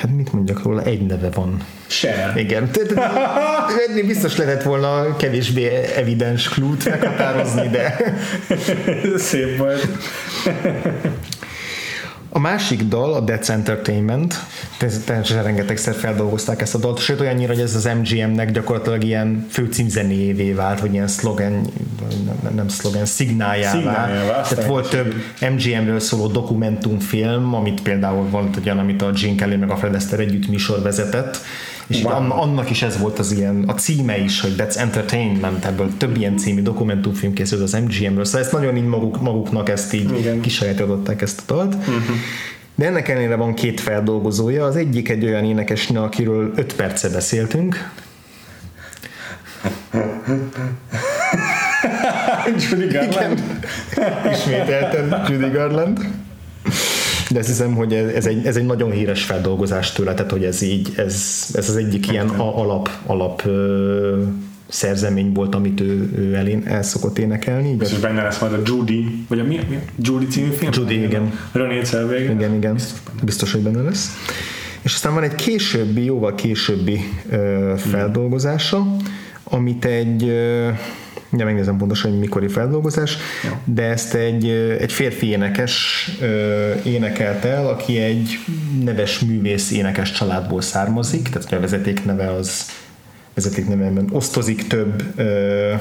Hát 0.03 0.11
mit 0.17 0.33
mondjak 0.33 0.63
róla? 0.63 0.83
Egy 0.83 1.07
neve 1.07 1.31
van. 1.31 1.65
Se. 1.87 2.33
Igen. 2.37 2.71
Biztos 4.07 4.37
lehetett 4.37 4.63
volna 4.63 5.17
kevésbé 5.17 5.69
evidens 5.97 6.49
klút 6.49 6.85
meghatározni, 6.89 7.69
de... 7.69 8.15
Szép 9.17 9.57
volt. 9.57 9.89
A 12.35 12.39
másik 12.39 12.83
dal, 12.83 13.14
a 13.14 13.20
Death 13.20 13.51
Entertainment, 13.51 14.35
természetesen 14.78 15.43
rengetegszer 15.43 15.95
feldolgozták 15.95 16.61
ezt 16.61 16.74
a 16.74 16.78
dalt, 16.78 16.99
sőt 16.99 17.20
olyannyira, 17.20 17.53
hogy 17.53 17.62
ez 17.62 17.74
az 17.74 17.91
MGM-nek 18.01 18.51
gyakorlatilag 18.51 19.05
ilyen 19.05 19.47
főcímzenéjévé 19.51 20.53
vált, 20.53 20.80
vagy 20.80 20.93
ilyen 20.93 21.09
szlogen, 21.09 21.66
nem, 22.43 22.55
nem 22.55 22.68
szlogen, 22.68 23.05
szignáljává. 23.05 23.76
szignáljává 23.76 24.41
Tehát 24.41 24.66
volt 24.66 24.91
több 24.91 25.14
MGM-ről 25.41 26.01
szóló 26.01 26.26
dokumentumfilm, 26.26 27.55
amit 27.55 27.83
például 27.83 28.28
volt 28.28 28.59
olyan, 28.64 28.78
amit 28.78 29.03
a 29.03 29.11
Gene 29.11 29.35
Kelly 29.35 29.57
meg 29.57 29.70
a 29.70 29.76
Fred 29.76 29.95
Astaire 29.95 30.24
együtt 30.24 30.49
műsor 30.49 30.83
vezetett, 30.83 31.41
és 31.93 32.03
wow. 32.03 32.30
annak 32.30 32.70
is 32.70 32.82
ez 32.82 32.99
volt 32.99 33.18
az 33.18 33.32
ilyen, 33.32 33.64
a 33.66 33.72
címe 33.72 34.18
is, 34.18 34.40
hogy 34.40 34.55
That's 34.57 34.76
Entertainment, 34.76 35.64
ebből 35.64 35.97
több 35.97 36.16
ilyen 36.16 36.36
című 36.36 36.62
dokumentumfilm 36.62 37.32
készült 37.32 37.62
az 37.62 37.72
MGM-ről, 37.72 38.24
szóval 38.24 38.40
ezt 38.40 38.53
nagyon 38.53 38.76
így 38.76 38.86
maguk, 38.86 39.20
maguknak 39.20 39.68
ezt 39.68 39.93
így 39.93 40.18
Igen. 40.18 40.40
kisajátították 40.40 41.22
ezt 41.22 41.43
a 41.47 41.55
dalt. 41.55 41.74
Uh-huh. 41.74 42.16
De 42.74 42.86
ennek 42.86 43.09
ellenére 43.09 43.34
van 43.34 43.55
két 43.55 43.80
feldolgozója, 43.80 44.64
az 44.64 44.76
egyik 44.76 45.09
egy 45.09 45.24
olyan 45.24 45.45
énekesnő, 45.45 46.01
akiről 46.01 46.53
öt 46.57 46.74
perce 46.74 47.09
beszéltünk. 47.09 47.90
Judy 52.70 52.86
Garland. 52.86 53.43
Igen. 53.93 54.32
Ismételten 54.32 55.24
Judy 55.28 55.49
Garland 55.49 55.99
de 57.33 57.39
azt 57.39 57.49
hiszem, 57.49 57.74
hogy 57.74 57.93
ez 57.93 58.26
egy, 58.26 58.47
ez 58.47 58.57
egy 58.57 58.66
nagyon 58.66 58.91
híres 58.91 59.24
feldolgozás 59.24 59.93
tőle, 59.93 60.14
tehát 60.14 60.30
hogy 60.30 60.45
ez 60.45 60.62
így, 60.62 60.93
ez, 60.97 61.45
ez 61.55 61.68
az 61.68 61.76
egyik 61.76 62.11
ilyen 62.11 62.28
alap, 62.28 62.91
alap 63.07 63.43
szerzemény 64.68 65.33
volt, 65.33 65.55
amit 65.55 65.80
ő, 65.80 66.11
ő 66.16 66.35
elén, 66.35 66.62
el 66.66 66.83
szokott 66.83 67.18
énekelni. 67.18 67.76
És 67.80 67.93
benne 67.93 68.22
lesz 68.22 68.41
majd 68.41 68.53
a 68.53 68.61
Judy, 68.64 69.24
vagy 69.28 69.39
a 69.39 69.45
mi, 69.45 69.61
mi? 69.68 69.78
Judy 69.99 70.26
című 70.26 70.51
film? 70.51 70.70
Judy, 70.74 71.03
igen. 71.03 71.33
René 71.53 71.83
Zellweger. 71.85 72.30
Igen, 72.30 72.55
igen. 72.55 72.72
Biztos, 72.72 72.99
Biztos, 73.22 73.53
hogy 73.53 73.61
benne 73.61 73.83
lesz. 73.83 74.11
És 74.83 74.95
aztán 74.95 75.14
van 75.14 75.22
egy 75.22 75.35
későbbi, 75.35 76.05
jóval 76.05 76.35
későbbi 76.35 77.01
ö, 77.30 77.72
feldolgozása, 77.76 78.97
amit 79.45 79.85
egy 79.85 80.24
ö, 80.24 80.68
ugye 81.33 81.45
megnézem 81.45 81.76
pontosan, 81.76 82.11
hogy 82.11 82.20
mikori 82.20 82.49
feldolgozás, 82.49 83.16
Jó. 83.45 83.51
de 83.64 83.83
ezt 83.83 84.14
egy, 84.14 84.49
egy 84.80 84.93
férfi 84.93 85.26
énekes 85.26 86.07
énekelt 86.85 87.45
el, 87.45 87.68
aki 87.68 87.99
egy 87.99 88.39
neves 88.85 89.18
művész 89.18 89.70
énekes 89.70 90.11
családból 90.12 90.61
származik, 90.61 91.28
tehát 91.28 91.53
a 91.53 91.61
vezeték 91.61 92.05
neve 92.05 92.30
az 92.30 92.66
vezeték 93.35 93.68
nevemben 93.68 94.09
osztozik 94.12 94.66
több 94.66 95.03
ö, 95.16 95.74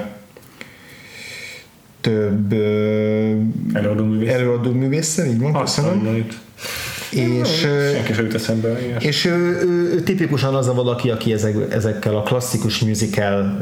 több 2.01 2.51
ö, 2.51 3.31
Előadó 3.73 4.03
művész. 4.03 4.29
előadó 4.33 4.71
művésszel, 4.71 5.25
így 5.25 5.39
van, 5.39 5.53
köszönöm. 5.61 6.25
És, 7.11 7.67
Senki 7.93 8.13
sem 8.13 8.23
jut 8.23 8.33
eszembe. 8.33 8.79
és 8.99 9.25
ő, 9.25 9.31
ő, 9.61 9.93
ő 9.93 10.01
tipikusan 10.01 10.55
az 10.55 10.67
a 10.67 10.73
valaki, 10.73 11.09
aki 11.09 11.33
ezek, 11.33 11.55
ezekkel 11.69 12.15
a 12.15 12.21
klasszikus 12.21 12.79
musical 12.79 13.57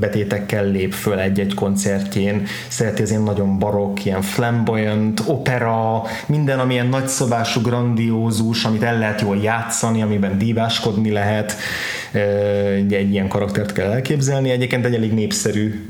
betétekkel 0.00 0.70
lép 0.70 0.92
föl 0.92 1.18
egy-egy 1.18 1.54
koncertjén. 1.54 2.46
Szereti 2.68 3.02
az 3.02 3.10
ilyen 3.10 3.22
nagyon 3.22 3.58
barokk, 3.58 4.04
ilyen 4.04 4.22
flamboyant, 4.22 5.22
opera, 5.26 6.02
minden, 6.26 6.58
ami 6.58 6.72
ilyen 6.72 6.86
nagyszabású, 6.86 7.60
grandiózus, 7.60 8.64
amit 8.64 8.82
el 8.82 8.98
lehet 8.98 9.20
jól 9.20 9.36
játszani, 9.36 10.02
amiben 10.02 10.38
díváskodni 10.38 11.10
lehet. 11.10 11.56
Egy, 12.76 12.94
egy 12.94 13.12
ilyen 13.12 13.28
karaktert 13.28 13.72
kell 13.72 13.90
elképzelni. 13.90 14.50
Egyébként 14.50 14.86
egy 14.86 14.94
elég 14.94 15.12
népszerű, 15.12 15.86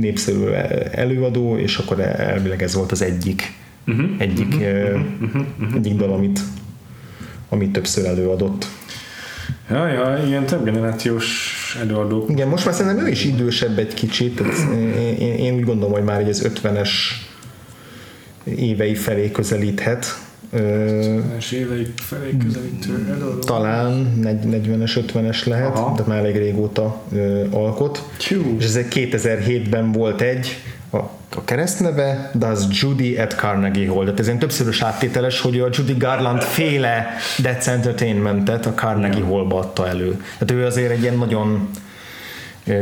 népszerű 0.00 0.44
előadó, 0.90 1.56
és 1.56 1.76
akkor 1.76 2.00
elvileg 2.00 2.62
ez 2.62 2.74
volt 2.74 2.92
az 2.92 3.02
egyik 3.02 3.52
uh-huh, 3.86 4.10
egyik, 4.18 4.54
uh-huh, 4.54 5.00
uh-huh, 5.20 5.42
uh-huh. 5.60 5.74
egyik 5.76 5.96
dal, 5.96 6.12
amit, 6.12 6.40
amit 7.48 7.72
többször 7.72 8.04
előadott. 8.04 8.66
Ja, 9.70 9.86
ja, 9.86 10.26
ilyen 10.26 10.46
több 10.46 10.64
generációs 10.64 11.54
előadók. 11.80 12.30
Igen, 12.30 12.48
most 12.48 12.64
már 12.64 12.74
szerintem 12.74 13.06
ő 13.06 13.08
is 13.08 13.24
idősebb 13.24 13.78
egy 13.78 13.94
kicsit, 13.94 14.36
tehát 14.36 14.72
én, 14.74 15.16
én, 15.18 15.34
én 15.34 15.54
úgy 15.54 15.64
gondolom, 15.64 15.92
hogy 15.92 16.02
már 16.04 16.20
így 16.20 16.28
az 16.28 16.50
50-es 16.62 16.88
évei 18.44 18.94
felé 18.94 19.30
közelíthet. 19.30 20.06
Ö, 20.50 21.18
Es 21.36 21.52
éveik 21.52 21.92
felé 21.96 22.36
közelítő 22.44 23.06
előadó. 23.14 23.38
talán 23.38 24.12
40-es, 24.22 25.04
50-es 25.12 25.46
lehet, 25.46 25.76
Aha. 25.76 25.94
de 25.96 26.02
már 26.06 26.18
elég 26.18 26.36
régóta 26.36 27.02
ö, 27.12 27.44
alkot. 27.50 28.08
Tjú. 28.16 28.56
És 28.58 28.64
ez 28.64 28.76
egy 28.76 28.86
2007-ben 28.90 29.92
volt 29.92 30.20
egy, 30.20 30.62
a, 30.92 31.10
a 31.34 31.44
keresztneve, 31.44 32.30
Does 32.34 32.60
Judy 32.68 33.18
at 33.18 33.34
Carnegie 33.34 33.88
Hall. 33.88 34.04
Tehát 34.04 34.20
ez 34.20 34.26
ilyen 34.26 34.38
többszörös 34.38 34.82
áttételes, 34.82 35.40
hogy 35.40 35.60
a 35.60 35.68
Judy 35.72 35.96
Garland 35.98 36.42
féle 36.42 37.06
That's 37.42 37.66
Entertainmentet 37.66 38.66
a 38.66 38.74
Carnegie 38.74 39.24
Hallba 39.24 39.58
adta 39.58 39.88
elő. 39.88 40.24
Tehát 40.38 40.50
ő 40.50 40.66
azért 40.66 40.90
egy 40.90 41.02
ilyen 41.02 41.16
nagyon 41.18 41.68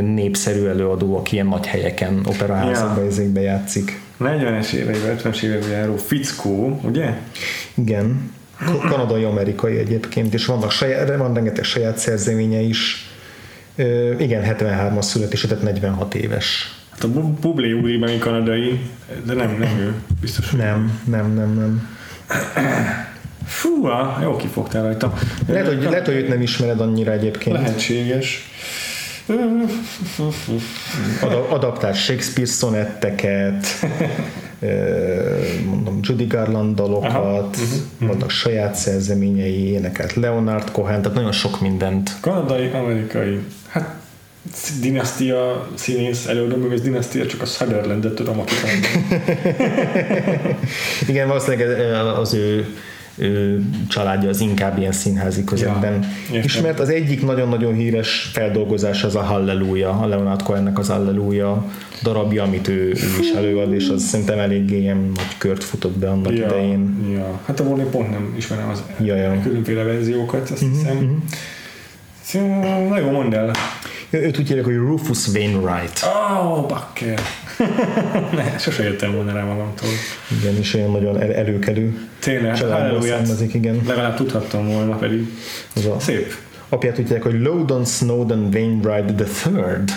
népszerű 0.01 0.65
előadó, 0.65 1.17
aki 1.17 1.33
ilyen 1.33 1.47
nagy 1.47 1.65
helyeken, 1.65 2.21
operaházakban 2.25 3.05
ezekbe 3.05 3.41
játszik. 3.41 3.99
40-es 4.19 4.71
éveiben, 4.71 5.17
50-es 5.23 5.41
éveiben 5.41 5.69
járó 5.69 5.95
fickó, 5.95 6.79
ugye? 6.83 7.17
Igen. 7.73 8.31
Kanadai-amerikai 8.89 9.77
egyébként, 9.77 10.33
és 10.33 10.45
vannak 10.45 10.71
saját, 10.71 11.17
van 11.17 11.33
rengeteg 11.33 11.63
saját 11.63 11.97
szerzeménye 11.97 12.59
is. 12.59 13.09
Ö, 13.75 14.13
igen, 14.17 14.55
73-as 14.57 15.01
születésű, 15.01 15.47
tehát 15.47 15.63
46 15.63 16.15
éves. 16.15 16.80
A 17.03 17.07
Bu- 17.07 17.39
Bublé 17.39 17.71
úri, 17.71 17.95
ami 18.01 18.17
kanadai, 18.17 18.79
de 19.25 19.33
nem, 19.33 19.55
nem 19.59 19.77
ő. 19.79 19.93
Biztos, 20.21 20.49
hogy 20.49 20.59
Nem, 20.59 20.99
nem, 21.05 21.33
nem, 21.33 21.53
nem. 21.53 21.89
Fú, 23.45 23.85
ah, 23.85 24.21
jó 24.21 24.35
kifogtál 24.35 24.83
rajta. 24.83 25.13
Lehet, 25.47 25.67
hogy, 25.67 25.83
lehet, 25.83 26.05
hogy 26.05 26.15
őt 26.15 26.27
nem 26.27 26.41
ismered 26.41 26.79
annyira 26.81 27.11
egyébként. 27.11 27.55
Lehetséges. 27.55 28.49
Ad, 31.21 31.45
adaptált 31.49 31.95
Shakespeare 31.95 32.49
szonetteket, 32.49 33.65
mondom, 35.65 35.99
Judy 36.01 36.25
Garland 36.25 36.75
dalokat, 36.75 37.11
Aha, 37.15 37.49
Mhm, 37.99 38.07
vannak 38.07 38.29
saját 38.29 38.75
szerzeményei, 38.75 39.67
énekelt 39.71 40.13
Leonard 40.13 40.71
Cohen, 40.71 41.01
tehát 41.01 41.17
nagyon 41.17 41.31
sok 41.31 41.61
mindent. 41.61 42.11
Kanadai, 42.21 42.67
amerikai. 42.73 43.39
Hát 43.67 43.95
dinasztia 44.81 45.67
színész, 45.73 46.25
előadó 46.25 46.55
művész 46.55 46.81
dinasztia, 46.81 47.25
csak 47.25 47.41
a 47.41 47.45
Sutherlandet 47.45 48.13
tudom, 48.13 48.39
aki 48.39 48.53
Igen, 51.07 51.27
valószínűleg 51.27 51.79
az 52.17 52.33
ő, 52.33 52.65
ő 53.15 53.61
családja 53.89 54.29
az 54.29 54.39
inkább 54.39 54.77
ilyen 54.77 54.91
színházi 54.91 55.43
közegben 55.43 56.05
Ja, 56.31 56.39
ismert. 56.43 56.79
Az 56.79 56.89
egyik 56.89 57.25
nagyon-nagyon 57.25 57.73
híres 57.73 58.29
feldolgozás 58.33 59.03
az 59.03 59.15
a 59.15 59.21
Halleluja, 59.21 59.89
a 59.89 60.05
Leonard 60.07 60.41
Cohennek 60.43 60.79
az 60.79 60.87
Halleluja 60.87 61.65
darabja, 62.03 62.43
amit 62.43 62.67
ő, 62.67 62.87
ő 62.87 63.19
is 63.19 63.29
előad, 63.35 63.73
és 63.73 63.87
az 63.89 64.03
szerintem 64.03 64.39
eléggé 64.39 64.79
ilyen 64.79 65.11
nagy 65.15 65.37
kört 65.37 65.63
futott 65.63 65.97
be 65.97 66.09
annak 66.09 66.37
ja, 66.37 66.45
idején. 66.45 67.07
ja. 67.13 67.39
Hát 67.45 67.59
a 67.59 67.63
volna 67.63 67.83
pont 67.83 68.09
nem 68.09 68.33
ismerem 68.37 68.69
az 68.69 68.83
Ja, 69.03 69.15
ja. 69.15 69.39
különféle 69.43 69.83
verziókat, 69.83 70.49
azt 70.49 70.63
hiszem. 70.73 71.23
Szóval, 72.21 72.87
Na 72.87 72.99
jó, 72.99 73.09
mondd 73.09 73.33
el. 73.33 73.51
Őt 74.11 74.39
úgy 74.39 74.47
hívják, 74.47 74.65
hogy 74.65 74.75
Rufus 74.75 75.27
Wainwright. 75.27 76.03
Oh, 76.03 76.67
bakker. 76.67 77.19
ne, 78.35 78.57
sose 78.57 78.83
jöttem 78.83 79.13
volna 79.13 79.33
rá 79.33 79.43
magamtól. 79.43 79.89
Igen, 80.41 80.57
és 80.57 80.73
olyan 80.73 80.91
nagyon 80.91 81.21
el- 81.21 81.33
előkelő 81.33 82.07
Tényleg, 82.19 82.57
halleluját. 82.57 83.17
származik, 83.17 83.53
igen. 83.53 83.81
Legalább 83.87 84.15
tudhattam 84.15 84.67
volna 84.67 84.95
pedig. 84.95 85.27
Az 85.75 85.85
a, 85.85 85.99
Szép. 85.99 86.33
apját 86.69 86.99
úgy 86.99 87.03
hívják, 87.05 87.23
hogy 87.23 87.41
Loudon 87.41 87.85
Snowden 87.85 88.49
Wainwright 88.53 89.15
the 89.15 89.25
Third. 89.25 89.91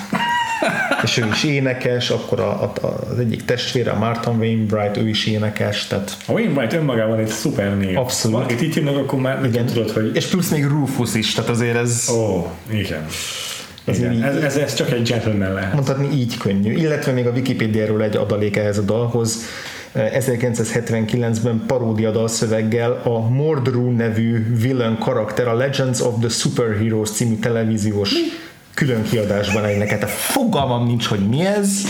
és 1.04 1.16
ő 1.16 1.26
is 1.32 1.44
énekes, 1.44 2.10
akkor 2.10 2.40
a, 2.40 2.62
a, 2.62 2.72
az 3.10 3.18
egyik 3.18 3.44
testvére, 3.44 3.90
a 3.90 3.98
Martin 3.98 4.32
Wainwright, 4.32 4.96
ő 4.96 5.08
is 5.08 5.26
énekes, 5.26 5.86
tehát 5.86 6.16
A 6.26 6.32
Wainwright 6.32 6.72
önmagában 6.72 7.18
egy 7.18 7.26
szuper 7.26 7.76
név. 7.76 7.98
Abszolút. 7.98 8.36
Valakit 8.36 8.62
így 8.62 8.74
hívnak, 8.74 8.96
akkor 8.96 9.20
már 9.20 9.44
igen. 9.44 9.66
tudod, 9.66 9.90
hogy... 9.90 10.10
és 10.14 10.26
plusz 10.26 10.50
még 10.50 10.64
Rufus 10.64 11.14
is, 11.14 11.34
tehát 11.34 11.50
azért 11.50 11.76
ez 11.76 12.08
Ó, 12.12 12.14
oh, 12.14 12.46
igen. 12.70 13.06
Ez 13.84 13.98
igen. 13.98 14.12
így- 14.12 14.22
Ez, 14.22 14.36
ez, 14.36 14.56
ez, 14.56 14.74
csak 14.74 14.90
egy 14.92 15.08
gentleman 15.08 15.52
lehet. 15.52 15.72
mondhatni 15.74 16.08
így 16.16 16.36
könnyű. 16.36 16.72
Illetve 16.72 17.12
még 17.12 17.26
a 17.26 17.30
Wikipédiáról 17.30 18.02
egy 18.02 18.16
adalék 18.16 18.56
ehhez 18.56 18.78
a 18.78 18.82
dalhoz. 18.82 19.38
1979-ben 19.94 21.62
paródia 21.66 22.10
dalszöveggel 22.10 23.00
a 23.04 23.28
Mordru 23.28 23.90
nevű 23.90 24.56
villain 24.60 24.98
karakter 24.98 25.48
a 25.48 25.54
Legends 25.54 26.00
of 26.00 26.14
the 26.20 26.28
Superheroes 26.28 27.10
című 27.10 27.34
televíziós 27.36 28.12
külön 28.74 29.02
kiadásban 29.02 29.68
énekelt. 29.68 30.04
Fogalmam 30.10 30.86
nincs, 30.86 31.06
hogy 31.06 31.28
mi 31.28 31.40
ez, 31.46 31.80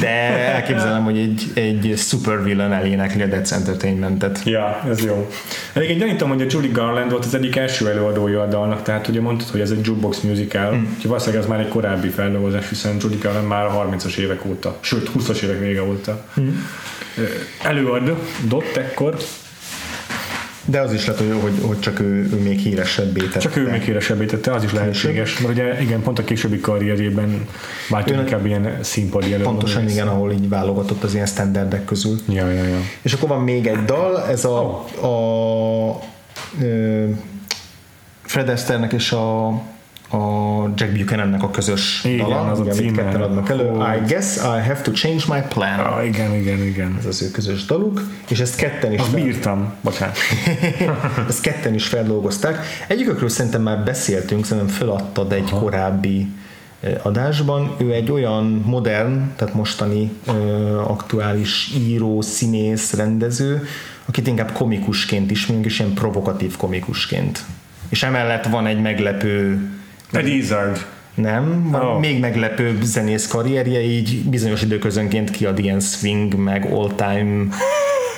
de 0.00 0.08
elképzelem, 0.54 1.04
hogy 1.04 1.18
egy, 1.18 1.50
egy 1.54 1.94
supervillain 1.96 2.72
elénekli 2.72 3.22
a 3.22 3.26
Death 3.26 3.52
Entertainmentet. 3.52 4.40
Ja, 4.44 4.82
ez 4.88 5.04
jó. 5.04 5.30
Egyébként 5.72 5.98
gyanítom, 5.98 6.28
hogy 6.28 6.42
a 6.42 6.46
Judy 6.48 6.68
Garland 6.68 7.10
volt 7.10 7.24
az 7.24 7.34
egyik 7.34 7.56
első 7.56 7.88
előadója 7.88 8.42
a 8.42 8.46
dalnak, 8.46 8.82
tehát 8.82 9.08
ugye 9.08 9.20
mondtad, 9.20 9.48
hogy 9.48 9.60
ez 9.60 9.70
egy 9.70 9.86
jukebox 9.86 10.20
musical, 10.20 10.72
mm. 10.72 10.82
úgyhogy 10.94 11.06
valószínűleg 11.06 11.42
ez 11.42 11.48
már 11.48 11.60
egy 11.60 11.68
korábbi 11.68 12.08
feldolgozás, 12.08 12.68
hiszen 12.68 12.96
Judy 13.00 13.18
Garland 13.22 13.46
már 13.46 13.64
a 13.64 13.88
30-as 13.90 14.16
évek 14.16 14.44
óta, 14.46 14.78
sőt 14.80 15.10
20-as 15.18 15.42
évek 15.42 15.58
vége 15.58 15.82
óta 15.82 16.24
mm. 16.40 16.48
előadott 17.62 18.76
ekkor, 18.76 19.16
De 20.64 20.80
az 20.80 20.92
is 20.92 21.06
lehet, 21.06 21.22
hogy, 21.22 21.40
hogy, 21.42 21.58
hogy 21.62 21.80
csak 21.80 22.00
ő, 22.00 22.28
ő 22.32 22.40
még 22.42 22.58
híresebbé 22.58 23.20
tette. 23.20 23.38
csak 23.38 23.56
ő 23.56 23.70
még 23.70 23.82
híresebbé 23.82 24.24
tette, 24.24 24.52
az 24.52 24.64
is 24.64 24.72
lehetséges, 24.72 25.38
mert 25.38 25.52
ugye 25.52 25.80
igen, 25.82 26.02
pont 26.02 26.18
a 26.18 26.24
későbbi 26.24 26.60
karrierjében 26.60 27.46
váltott 27.88 28.16
inkább 28.16 28.46
ilyen 28.46 28.78
színpadi 28.82 29.32
előadó. 29.32 29.50
Pontosan 29.50 29.88
igen, 29.88 30.08
ahol 30.08 30.32
így 30.32 30.48
válogatott 30.48 31.02
az 31.02 31.14
ilyen 31.14 31.26
standardek 31.26 31.84
közül. 31.84 32.20
Ja, 32.28 32.50
ja, 32.50 32.62
ja. 32.62 32.78
És 33.02 33.12
akkor 33.12 33.28
van 33.28 33.40
még 33.40 33.66
egy 33.66 33.84
dal, 33.84 34.26
ez 34.28 34.44
a, 34.44 34.84
a, 34.84 36.00
ö, 36.60 37.04
Fred 38.22 38.48
Astairenek 38.48 38.92
és 38.92 39.12
a, 39.12 39.48
a 40.08 40.68
Jack 40.74 40.92
Buchanannek 40.92 41.42
a 41.42 41.50
közös 41.50 42.04
Igen, 42.04 42.28
dala, 42.28 42.50
az 42.50 42.58
a 42.58 42.62
ugye, 42.62 42.70
amit 42.70 42.82
címe. 42.82 43.02
ketten 43.02 43.22
adnak 43.22 43.48
elő. 43.48 43.70
I 43.72 44.06
guess 44.06 44.36
I 44.36 44.40
have 44.40 44.80
to 44.82 44.90
change 44.90 45.22
my 45.28 45.40
plan. 45.48 45.78
Ah, 45.78 46.06
igen, 46.06 46.34
igen, 46.34 46.62
igen. 46.62 46.96
Ez 46.98 47.06
az 47.06 47.22
ő 47.22 47.30
közös 47.30 47.64
daluk, 47.64 48.02
és 48.28 48.40
ezt 48.40 48.56
ketten 48.56 48.92
is, 48.92 49.00
Azt 49.00 49.10
fel, 49.10 49.22
bírtam, 49.22 49.72
bocsánat. 49.80 50.16
ezt 51.28 51.40
ketten 51.40 51.74
is 51.74 51.86
feldolgozták. 51.86 52.58
Egyikükről 52.88 53.28
szerintem 53.28 53.62
már 53.62 53.84
beszéltünk, 53.84 54.44
szerintem 54.44 54.74
feladtad 54.74 55.32
egy 55.32 55.48
Aha. 55.50 55.58
korábbi 55.58 56.28
adásban. 57.02 57.74
Ő 57.78 57.92
egy 57.92 58.10
olyan 58.10 58.62
modern, 58.66 59.32
tehát 59.36 59.54
mostani 59.54 60.12
aktuális 60.86 61.72
író, 61.76 62.20
színész, 62.20 62.92
rendező, 62.92 63.66
akit 64.04 64.26
inkább 64.26 64.52
komikusként 64.52 65.30
ismerünk, 65.30 65.64
és 65.64 65.78
ilyen 65.78 65.92
provokatív 65.94 66.56
komikusként. 66.56 67.44
És 67.88 68.02
emellett 68.02 68.46
van 68.46 68.66
egy 68.66 68.80
meglepő 68.80 69.68
Ed 70.16 70.26
Izzard. 70.26 70.84
nem, 71.14 71.70
van 71.70 71.80
Oh. 71.80 72.00
még 72.00 72.20
meglepőbb 72.20 72.82
zenész 72.82 73.26
karrierje, 73.26 73.80
így 73.80 74.22
bizonyos 74.28 74.62
időközönként 74.62 75.30
kiad 75.30 75.58
ilyen 75.58 75.80
swing, 75.80 76.34
meg 76.34 76.72
all-time 76.72 77.46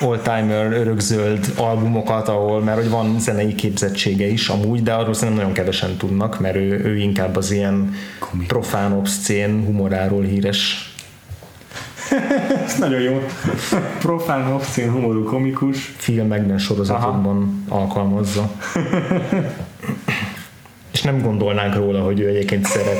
all-timer 0.00 0.72
örökzöld 0.72 1.52
albumokat, 1.56 2.28
ahol, 2.28 2.60
mert 2.62 2.80
hogy 2.80 2.88
van 2.90 3.20
zenei 3.20 3.54
képzettsége 3.54 4.26
is 4.26 4.48
amúgy, 4.48 4.82
de 4.82 4.92
arról 4.92 5.14
szerintem 5.14 5.36
nagyon 5.36 5.52
kevesen 5.52 5.96
tudnak, 5.96 6.40
mert 6.40 6.56
ő, 6.56 6.80
ő 6.84 6.96
inkább 6.96 7.36
az 7.36 7.50
ilyen 7.50 7.94
Komik. 8.18 8.46
profán, 8.46 8.92
obszcén 8.92 9.64
humoráról 9.64 10.22
híres. 10.22 10.90
Ez 12.64 12.78
nagyon 12.78 13.00
jó. 13.00 13.22
Profán, 13.98 14.52
obszén, 14.52 14.90
humorú, 14.90 15.24
komikus. 15.24 15.94
filmekben, 15.96 16.58
sorozatokban 16.58 17.64
Aha. 17.68 17.80
alkalmazza. 17.80 18.50
Nem 21.06 21.20
gondolnánk 21.20 21.74
róla, 21.74 22.00
hogy 22.00 22.20
ő 22.20 22.28
egyébként 22.28 22.66
szeret 22.66 22.98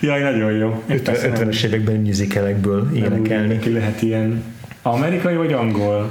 Jaj, 0.00 0.20
nagyon 0.20 0.52
jó. 0.52 0.82
Én 0.90 1.02
persze 1.02 1.28
nem- 1.28 1.48
50-es 1.48 1.62
években 1.64 1.96
úgy 1.96 2.96
énekelni. 2.96 3.58
Ki 3.58 3.72
lehet 3.72 4.02
ilyen 4.02 4.42
amerikai 4.82 5.36
vagy 5.36 5.52
angol? 5.52 6.10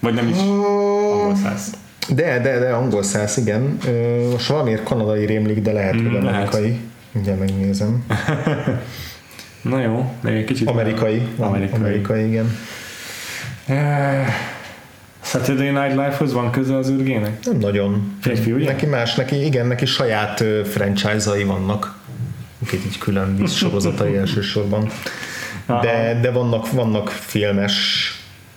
Vagy 0.00 0.14
nem 0.14 0.28
is 0.28 0.36
angol 0.38 1.34
száz. 1.34 1.74
De, 2.08 2.40
de, 2.40 2.58
de 2.58 2.70
angol 2.70 3.02
száz, 3.02 3.36
igen. 3.36 3.78
Most 4.30 4.46
valamiért 4.46 4.82
kanadai 4.82 5.26
rémlik, 5.26 5.62
de 5.62 5.72
lehet, 5.72 5.94
hogy 5.94 6.02
Mm, 6.02 6.14
amerikai. 6.26 6.78
Ugye 7.12 7.34
megnézem. 7.34 8.04
Na 9.62 9.80
jó, 9.80 10.12
még 10.22 10.34
egy 10.34 10.44
kicsit. 10.44 10.68
Amerikai. 10.68 11.22
Amerikai. 11.38 11.78
Amerikai, 11.80 12.26
igen. 12.26 12.56
Saturday 15.20 15.70
Night 15.70 15.90
Live-hoz 15.90 16.32
van 16.32 16.50
köze 16.50 16.76
az 16.76 16.90
űrgének? 16.90 17.44
Nem 17.44 17.56
nagyon. 17.56 18.16
Férfi, 18.20 18.52
ugye? 18.52 18.64
Neki 18.64 18.86
más, 18.86 19.14
neki, 19.14 19.44
igen, 19.44 19.66
neki 19.66 19.86
saját 19.86 20.40
ö, 20.40 20.64
franchise-ai 20.64 21.44
vannak. 21.44 21.98
Két 22.66 22.84
így 22.86 22.98
külön 22.98 23.36
víz 23.36 23.52
sorozatai 23.52 24.16
elsősorban. 24.22 24.90
De, 25.66 26.18
de 26.22 26.30
vannak, 26.30 26.72
vannak 26.72 27.08
filmes, 27.08 27.74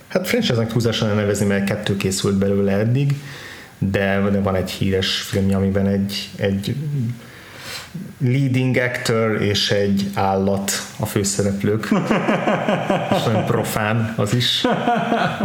hát 0.08 0.28
franchise-nak 0.28 0.72
túlzásan 0.72 1.14
nevezni, 1.14 1.46
mert 1.46 1.64
kettő 1.64 1.96
készült 1.96 2.34
belőle 2.34 2.72
eddig, 2.72 3.14
de, 3.78 4.28
de 4.30 4.40
van 4.40 4.54
egy 4.54 4.70
híres 4.70 5.16
filmje, 5.16 5.56
amiben 5.56 5.86
egy, 5.86 6.30
egy 6.36 6.76
leading 8.18 8.76
actor 8.76 9.42
és 9.42 9.70
egy 9.70 10.10
állat 10.14 10.72
a 10.98 11.06
főszereplők. 11.06 11.88
És 13.16 13.22
nagyon 13.24 13.44
profán 13.44 14.14
az 14.16 14.34
is, 14.34 14.66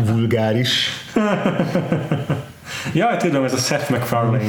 vulgáris. 0.06 0.90
Jaj, 2.94 3.18
tudom, 3.18 3.44
ez 3.44 3.54
a 3.54 3.58
Seth 3.58 3.92
MacFarlane. 3.92 4.44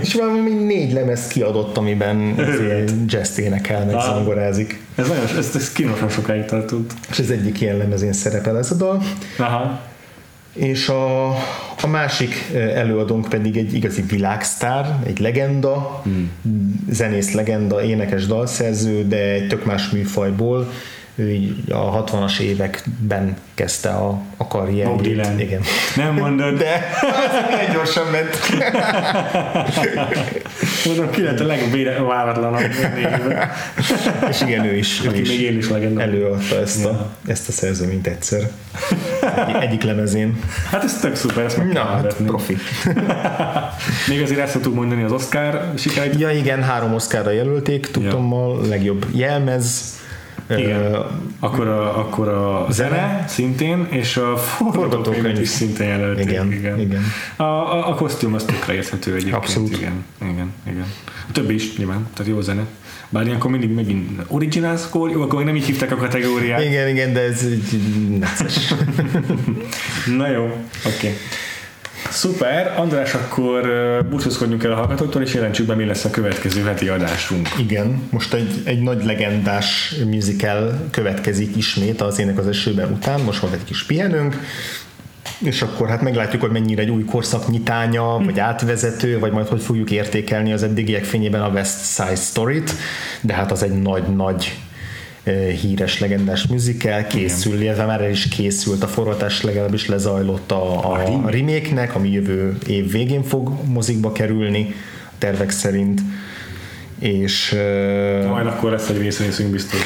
És 0.00 0.14
valami 0.14 0.50
négy 0.50 0.92
lemez 0.92 1.26
kiadott, 1.26 1.76
amiben 1.76 2.34
jazz 3.06 3.38
énekel, 3.38 3.84
meg 3.84 4.00
zongorázik. 4.00 4.80
Ez 4.94 5.08
nagyon, 5.08 5.24
ez, 5.38 5.50
ez 5.54 5.72
kínosan 5.72 6.08
sokáig 6.08 6.44
tartott. 6.44 6.90
És 7.10 7.18
az 7.18 7.30
egyik 7.30 7.60
ilyen 7.60 7.76
lemezén 7.76 8.12
szerepel 8.12 8.58
ez 8.58 8.70
a 8.70 8.74
dal. 8.74 9.02
Aha. 9.38 9.80
És 10.52 10.88
a, 10.88 11.28
a 11.82 11.86
másik 11.90 12.34
előadónk 12.54 13.28
pedig 13.28 13.56
egy 13.56 13.74
igazi 13.74 14.02
világsztár, 14.02 14.98
egy 15.06 15.18
legenda, 15.18 16.00
hmm. 16.04 16.30
zenész 16.90 17.32
legenda, 17.32 17.82
énekes 17.82 18.26
dalszerző, 18.26 19.06
de 19.06 19.32
egy 19.32 19.48
tök 19.48 19.64
más 19.64 19.90
műfajból. 19.90 20.70
Ő 21.14 21.30
így 21.30 21.70
a 21.70 22.04
60-as 22.04 22.38
években 22.38 23.36
kezdte 23.54 23.88
a, 23.88 24.08
a 24.08 24.18
Bob 24.36 24.48
karrierjét. 24.48 25.00
Dylan. 25.00 25.40
Igen. 25.40 25.60
Nem 25.96 26.14
mondod, 26.14 26.58
de 26.58 26.88
milyen 27.48 27.72
gyorsan 27.72 28.06
ment. 28.06 28.38
mondom, 30.84 31.10
ki 31.10 31.22
lett 31.22 31.40
a 31.40 31.44
legváratlanabb. 31.46 32.62
És 34.28 34.40
igen, 34.40 34.64
ő 34.64 34.76
is, 34.76 35.00
Aki 35.00 35.20
is 35.20 35.28
még 35.28 35.40
él 35.40 35.56
is 35.56 35.68
legenda. 35.68 36.00
előadta 36.02 36.60
ezt 36.60 36.84
a, 36.84 36.88
Ja. 36.88 37.32
ezt 37.32 37.48
a 37.48 37.52
szerzőményt 37.52 38.06
egyszer. 38.06 38.50
Egy, 39.48 39.62
egyik 39.62 39.82
lemezén. 39.82 40.40
Hát 40.70 40.84
ez 40.84 40.98
tök 41.00 41.14
szuper, 41.16 41.44
ezt 41.44 41.56
meg 41.56 41.72
Na, 41.72 41.84
hát 41.84 42.16
profi. 42.26 42.56
Még 44.08 44.22
azért 44.22 44.40
ezt 44.40 44.52
szoktuk 44.52 44.74
mondani 44.74 45.02
az 45.02 45.12
Oscar 45.12 45.72
sikereit. 45.76 46.20
Ja 46.20 46.30
igen, 46.30 46.62
három 46.62 46.94
Oscarra 46.94 47.30
jelölték, 47.30 47.86
tudtommal, 47.90 48.66
legjobb 48.68 49.06
jelmez, 49.14 50.00
Igen. 50.50 50.96
Akkor 51.40 51.66
a, 51.68 51.98
akkor 51.98 52.28
a 52.28 52.66
zene 52.70 53.24
szintén, 53.28 53.86
és 53.90 54.16
a 54.16 54.36
Forgatókönyv. 54.36 55.40
is 55.40 55.48
szintén 55.48 55.88
jelölték. 55.88 56.30
Igen, 56.30 56.52
igen. 56.52 56.80
igen. 56.80 57.02
A, 57.36 57.42
a, 57.42 57.88
a 57.88 57.94
kosztüm 57.94 58.34
az 58.34 58.44
tökre 58.44 58.74
érthető 58.74 59.10
egyébként. 59.10 59.36
Abszolút. 59.36 59.76
Igen, 59.76 60.04
igen, 60.22 60.52
igen. 60.66 60.86
A 61.28 61.32
többi 61.32 61.54
is 61.54 61.76
nyilván, 61.76 62.06
tehát 62.14 62.32
jó 62.32 62.40
zene. 62.40 62.66
Bár 63.08 63.26
ilyenkor 63.26 63.50
mindig 63.50 63.70
megint 63.70 64.22
original 64.28 64.76
score, 64.76 65.12
jó, 65.12 65.22
akkor 65.22 65.36
még 65.36 65.46
nem 65.46 65.56
így 65.56 65.64
hívták 65.64 65.92
a 65.92 65.96
kategóriát. 65.96 66.64
igen, 66.64 66.88
igen, 66.88 67.12
de 67.12 67.20
ez 67.20 67.46
necces. 68.18 68.74
Na 70.18 70.28
jó, 70.28 70.44
oké. 70.44 70.96
Okay. 70.96 71.12
Szuper, 72.12 72.74
András, 72.76 73.14
akkor 73.14 73.62
búcsúzkodjunk 74.10 74.64
el 74.64 74.72
a 74.72 74.74
hallgatóktól, 74.74 75.22
és 75.22 75.34
jelentsük 75.34 75.66
be, 75.66 75.74
mi 75.74 75.84
lesz 75.84 76.04
a 76.04 76.10
következő 76.10 76.62
heti 76.62 76.88
adásunk. 76.88 77.48
Igen, 77.58 78.02
most 78.10 78.34
egy, 78.34 78.62
egy 78.64 78.82
nagy 78.82 79.04
legendás 79.04 79.94
musical 80.10 80.88
következik 80.90 81.56
ismét 81.56 82.00
az 82.00 82.18
ének 82.18 82.38
az 82.38 82.46
esőben 82.46 82.92
után, 82.92 83.20
most 83.20 83.40
volt 83.40 83.52
egy 83.52 83.64
kis 83.64 83.84
pihenőnk, 83.84 84.36
és 85.38 85.62
akkor 85.62 85.88
hát 85.88 86.02
meglátjuk, 86.02 86.42
hogy 86.42 86.50
mennyire 86.50 86.82
egy 86.82 86.90
új 86.90 87.04
korszak 87.04 87.48
nyitánya, 87.48 88.18
vagy 88.24 88.38
átvezető, 88.38 89.18
vagy 89.18 89.32
majd 89.32 89.46
hogy 89.46 89.62
fogjuk 89.62 89.90
értékelni 89.90 90.52
az 90.52 90.62
eddigiek 90.62 91.04
fényében 91.04 91.42
a 91.42 91.48
West 91.48 91.94
Side 91.94 92.14
Story-t, 92.14 92.72
de 93.20 93.34
hát 93.34 93.50
az 93.50 93.62
egy 93.62 93.82
nagy-nagy 93.82 94.58
híres 95.60 96.00
legendás 96.00 96.46
musical, 96.46 97.06
készül, 97.06 97.62
illetve 97.62 97.84
már 97.84 98.00
el 98.00 98.10
is 98.10 98.28
készült, 98.28 98.82
a 98.82 98.86
forgatás 98.86 99.42
legalábbis 99.42 99.86
lezajlott 99.86 100.50
a, 100.50 100.92
a, 100.92 101.24
a 101.24 101.30
remake-nek, 101.30 101.94
ami 101.94 102.10
jövő 102.10 102.56
év 102.66 102.90
végén 102.90 103.22
fog 103.22 103.52
mozikba 103.64 104.12
kerülni, 104.12 104.74
a 105.06 105.14
tervek 105.18 105.50
szerint, 105.50 106.00
és 106.98 107.52
eh, 107.52 108.28
Majd 108.28 108.46
akkor 108.46 108.70
lesz 108.70 108.88
egy 108.88 109.00
részünk 109.00 109.50
biztos. 109.50 109.80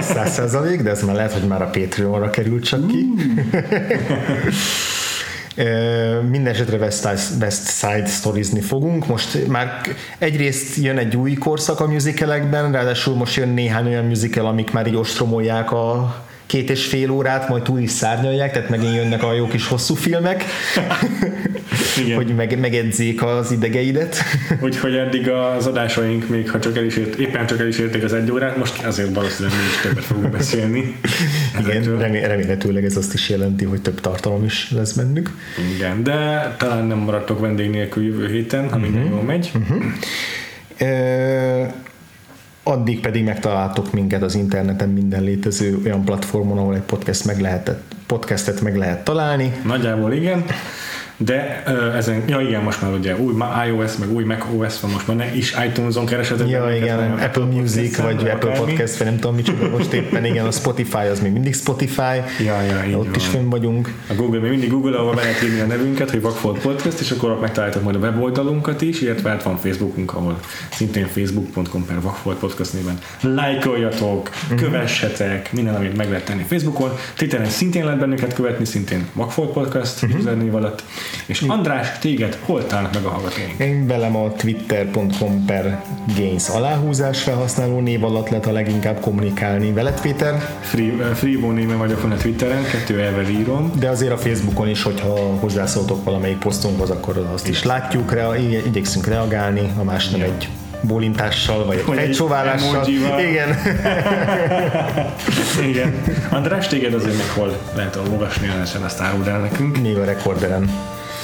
száz 0.00 0.32
százalék, 0.32 0.82
de 0.82 0.90
ez 0.90 1.02
már 1.02 1.14
lehet, 1.14 1.32
hogy 1.32 1.48
már 1.48 1.62
a 1.62 1.70
Patreonra 1.70 2.30
került 2.30 2.64
csak 2.64 2.86
ki. 2.86 3.06
Ö, 3.52 3.58
Minden 6.30 6.52
esetre 6.52 6.76
West 6.76 7.08
West 7.40 7.68
Side 7.68 8.06
Storiezni 8.06 8.60
fogunk. 8.60 9.06
Most 9.06 9.46
már 9.46 9.80
egyrészt 10.18 10.76
jön 10.76 10.98
egy 10.98 11.16
új 11.16 11.34
korszak 11.34 11.80
a 11.80 11.86
musicalekben, 11.86 12.72
ráadásul 12.72 13.14
most 13.14 13.36
jön 13.36 13.48
néhány 13.48 13.86
olyan 13.86 14.04
musical, 14.04 14.46
amik 14.46 14.72
már 14.72 14.86
így 14.86 14.96
ostromolják 14.96 15.72
a 15.72 16.14
két 16.50 16.70
és 16.70 16.86
fél 16.86 17.10
órát, 17.10 17.48
majd 17.48 17.62
túl 17.62 17.78
is 17.80 17.90
szárnyalják, 17.90 18.52
tehát 18.52 18.68
megint 18.68 18.94
jönnek 18.94 19.22
a 19.22 19.32
jó 19.34 19.46
kis 19.46 19.66
hosszú 19.66 19.94
filmek, 19.94 20.44
Igen. 22.04 22.16
hogy 22.16 22.34
meg, 22.34 22.58
megedzék 22.58 23.22
az 23.22 23.52
idegeidet. 23.52 24.16
Úgyhogy 24.64 24.94
eddig 24.94 25.28
az 25.28 25.66
adásaink 25.66 26.28
még, 26.28 26.50
ha 26.50 26.58
csak 26.58 26.76
el 26.76 26.84
is 26.84 26.96
ért, 26.96 27.14
éppen 27.18 27.46
csak 27.46 27.60
el 27.60 27.66
is 27.68 27.78
érték 27.78 28.04
az 28.04 28.12
egy 28.12 28.30
órát, 28.30 28.56
most 28.56 28.82
azért 28.82 29.14
valószínűleg 29.14 29.58
mi 29.58 29.64
is 29.64 29.80
többet 29.82 30.04
fogunk 30.04 30.30
beszélni. 30.30 30.96
Igen, 31.60 31.98
remé- 31.98 32.26
remélhetőleg 32.26 32.84
ez 32.84 32.96
azt 32.96 33.14
is 33.14 33.28
jelenti, 33.28 33.64
hogy 33.64 33.82
több 33.82 34.00
tartalom 34.00 34.44
is 34.44 34.70
lesz 34.70 34.92
bennük. 34.92 35.30
Igen, 35.76 36.02
de 36.02 36.54
talán 36.58 36.84
nem 36.84 36.98
maradtok 36.98 37.40
vendég 37.40 37.70
nélkül 37.70 38.04
jövő 38.04 38.28
héten, 38.28 38.70
ha 38.70 38.78
minden 38.78 39.02
Mhm. 39.02 39.12
jól 39.12 39.22
megy. 39.22 39.50
Ö, 40.78 41.64
addig 42.62 43.00
pedig 43.00 43.24
megtaláltok 43.24 43.92
minket 43.92 44.22
az 44.22 44.34
interneten 44.34 44.88
minden 44.88 45.22
létező 45.22 45.80
olyan 45.84 46.04
platformon, 46.04 46.58
ahol 46.58 46.74
egy 46.74 46.80
podcast 46.80 47.24
meg 47.24 47.40
lehetett, 47.40 47.94
podcastet 48.06 48.60
meg 48.60 48.76
lehet 48.76 49.04
találni. 49.04 49.52
Nagyjából 49.64 50.12
igen. 50.12 50.44
De 51.24 51.62
ö, 51.66 51.92
ezen, 51.92 52.22
ja 52.26 52.40
igen, 52.40 52.62
most 52.62 52.82
már 52.82 52.92
ugye 52.92 53.16
új 53.16 53.32
iOS, 53.68 53.96
meg 53.96 54.12
új 54.12 54.24
Mac 54.24 54.44
OS 54.56 54.80
van, 54.80 54.90
most 54.90 55.06
már 55.06 55.16
ne 55.16 55.34
is 55.34 55.54
iTunes-on 55.68 56.06
kereshetek. 56.06 56.48
Ja, 56.48 56.74
igen, 56.76 56.96
hanem 56.96 57.18
Apple 57.22 57.44
Music, 57.44 57.96
vagy 57.96 58.14
Apple 58.28 58.32
akármi. 58.50 58.58
Podcast, 58.58 58.96
vagy 58.96 59.06
nem 59.06 59.16
tudom 59.18 59.34
micsoda 59.34 59.68
most 59.68 59.92
éppen, 59.92 60.24
igen, 60.24 60.46
a 60.46 60.50
Spotify 60.50 60.96
az 61.10 61.20
még 61.20 61.32
mindig 61.32 61.54
Spotify, 61.54 62.02
Ja, 62.44 62.60
ja, 62.90 62.98
ott 62.98 63.16
is 63.16 63.22
van. 63.26 63.34
fönn 63.34 63.48
vagyunk. 63.50 63.94
A 64.08 64.14
Google, 64.14 64.40
még 64.40 64.50
mindig 64.50 64.70
Google, 64.70 64.96
ahol 64.96 65.14
be 65.14 65.20
lehet 65.20 65.42
írni 65.42 65.60
a 65.60 65.66
nevünket, 65.66 66.10
hogy 66.10 66.20
Vagfolt 66.20 66.58
Podcast, 66.60 67.00
és 67.00 67.10
akkor 67.10 67.30
ott 67.30 67.40
megtaláltok 67.40 67.82
majd 67.82 67.96
a 67.96 67.98
weboldalunkat 67.98 68.82
is, 68.82 69.00
illetve 69.00 69.30
hát 69.30 69.42
van 69.42 69.56
Facebookunk, 69.56 70.14
ahol 70.14 70.38
szintén 70.72 71.06
facebook.com 71.06 71.84
per 71.86 72.00
Vagfolt 72.00 72.38
Podcast 72.38 72.72
néven 72.72 72.98
lájkoljatok, 73.20 74.30
Mhm. 74.50 74.58
kövessetek, 74.58 75.52
minden, 75.52 75.74
amit 75.74 75.96
meg 75.96 76.08
lehet 76.08 76.24
tenni 76.24 76.44
Facebookon. 76.48 76.90
Twitteren 77.16 77.46
szintén 77.48 77.84
lehet 77.84 78.00
bennünket 78.00 78.34
követni, 78.34 78.64
szintén 78.64 79.06
Vagfolt 79.12 79.50
Podcast 79.52 80.02
Mhm. 80.02 80.18
username 80.18 80.52
alatt. 80.56 80.82
És 81.26 81.40
András, 81.46 81.98
téged 81.98 82.38
hol 82.44 82.66
találnak 82.66 82.94
meg 82.94 83.04
a 83.04 83.08
hallgatóink? 83.08 83.58
Én 83.58 83.86
velem 83.86 84.16
a 84.16 84.32
twitter.com 84.32 85.44
per 85.44 85.82
gains 86.16 86.48
aláhúzás 86.48 87.22
felhasználó 87.22 87.80
név 87.80 88.04
alatt 88.04 88.28
lehet 88.28 88.46
a 88.46 88.52
leginkább 88.52 89.00
kommunikálni 89.00 89.72
veled, 89.72 90.00
Péter, 90.00 90.42
Free, 90.60 90.92
uh, 90.92 91.04
Freebo 91.06 91.50
néven 91.50 91.78
vagyok 91.78 91.98
fönn 91.98 92.10
a 92.10 92.16
Twitteren, 92.16 92.62
kettő 92.70 93.00
elvel 93.00 93.28
írom. 93.28 93.72
de 93.78 93.88
azért 93.88 94.12
a 94.12 94.16
Facebookon 94.18 94.68
is, 94.68 94.82
hogyha 94.82 95.14
hozzászóltok 95.40 96.04
valamelyik 96.04 96.38
posztunkhoz, 96.38 96.90
akkor 96.90 97.28
azt 97.34 97.48
is 97.48 97.62
látjuk, 97.64 98.12
rea- 98.12 98.38
igy- 98.38 98.66
igyekszünk 98.66 99.06
reagálni, 99.06 99.72
a 99.78 99.82
más 99.82 100.08
nem 100.08 100.20
egy 100.20 100.48
bólintással, 100.82 101.64
vagy 101.64 101.82
Vagy 101.86 101.96
egy 101.98 102.04
fejcsóválással. 102.04 102.74
emojival. 102.74 103.20
Igen. 103.20 103.56
Igen. 105.70 106.02
András, 106.30 106.66
téged 106.68 106.94
azért 106.94 107.16
meg 107.16 107.28
hol 107.28 107.56
lehet 107.76 107.96
olvasni, 108.10 108.48
ellesen 108.48 108.84
ezt 108.84 109.00
áruld 109.00 109.26
el 109.26 109.38
nekünk. 109.38 109.80
Még 109.80 109.96
a 109.96 110.04
rekorderen. 110.04 110.70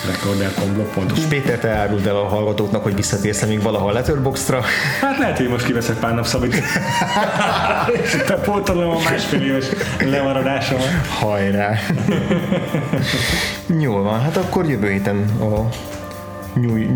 recorder.blog.hu 0.04 1.16
És 1.16 1.22
Péter, 1.28 1.58
te 1.58 1.68
áruld 1.68 2.06
el 2.06 2.16
a 2.16 2.24
hallgatóknak, 2.24 2.82
hogy 2.82 2.94
visszatérsz 2.94 3.44
még 3.44 3.62
valaha 3.62 3.88
a 3.88 3.92
Letterboxdra. 3.92 4.62
Hát 5.00 5.18
lehet, 5.18 5.36
hogy 5.36 5.48
most 5.48 5.64
kiveszek 5.64 5.98
pár 5.98 6.14
nap 6.14 6.26
szabadit. 6.26 6.62
és 8.02 8.16
te 8.26 8.34
pótolom 8.34 8.90
a 8.90 8.98
másfél 9.10 9.42
éves 9.42 9.66
lemaradásomat. 9.98 11.06
Hajrá! 11.20 11.78
Jól 13.80 14.02
van, 14.02 14.20
hát 14.20 14.36
akkor 14.36 14.68
jövő 14.68 14.90
héten 14.90 15.30
a 15.40 15.68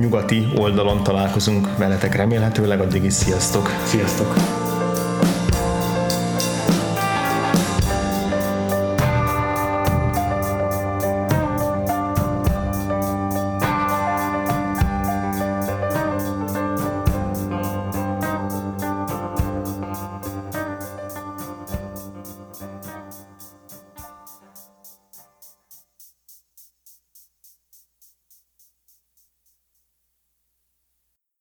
nyugati 0.01 0.49
oldalon 0.57 1.03
találkozunk 1.03 1.69
veletek 1.77 2.15
remélhetőleg, 2.15 2.81
addig 2.81 3.05
is 3.05 3.13
sziasztok! 3.13 3.71
Sziasztok! 3.85 4.35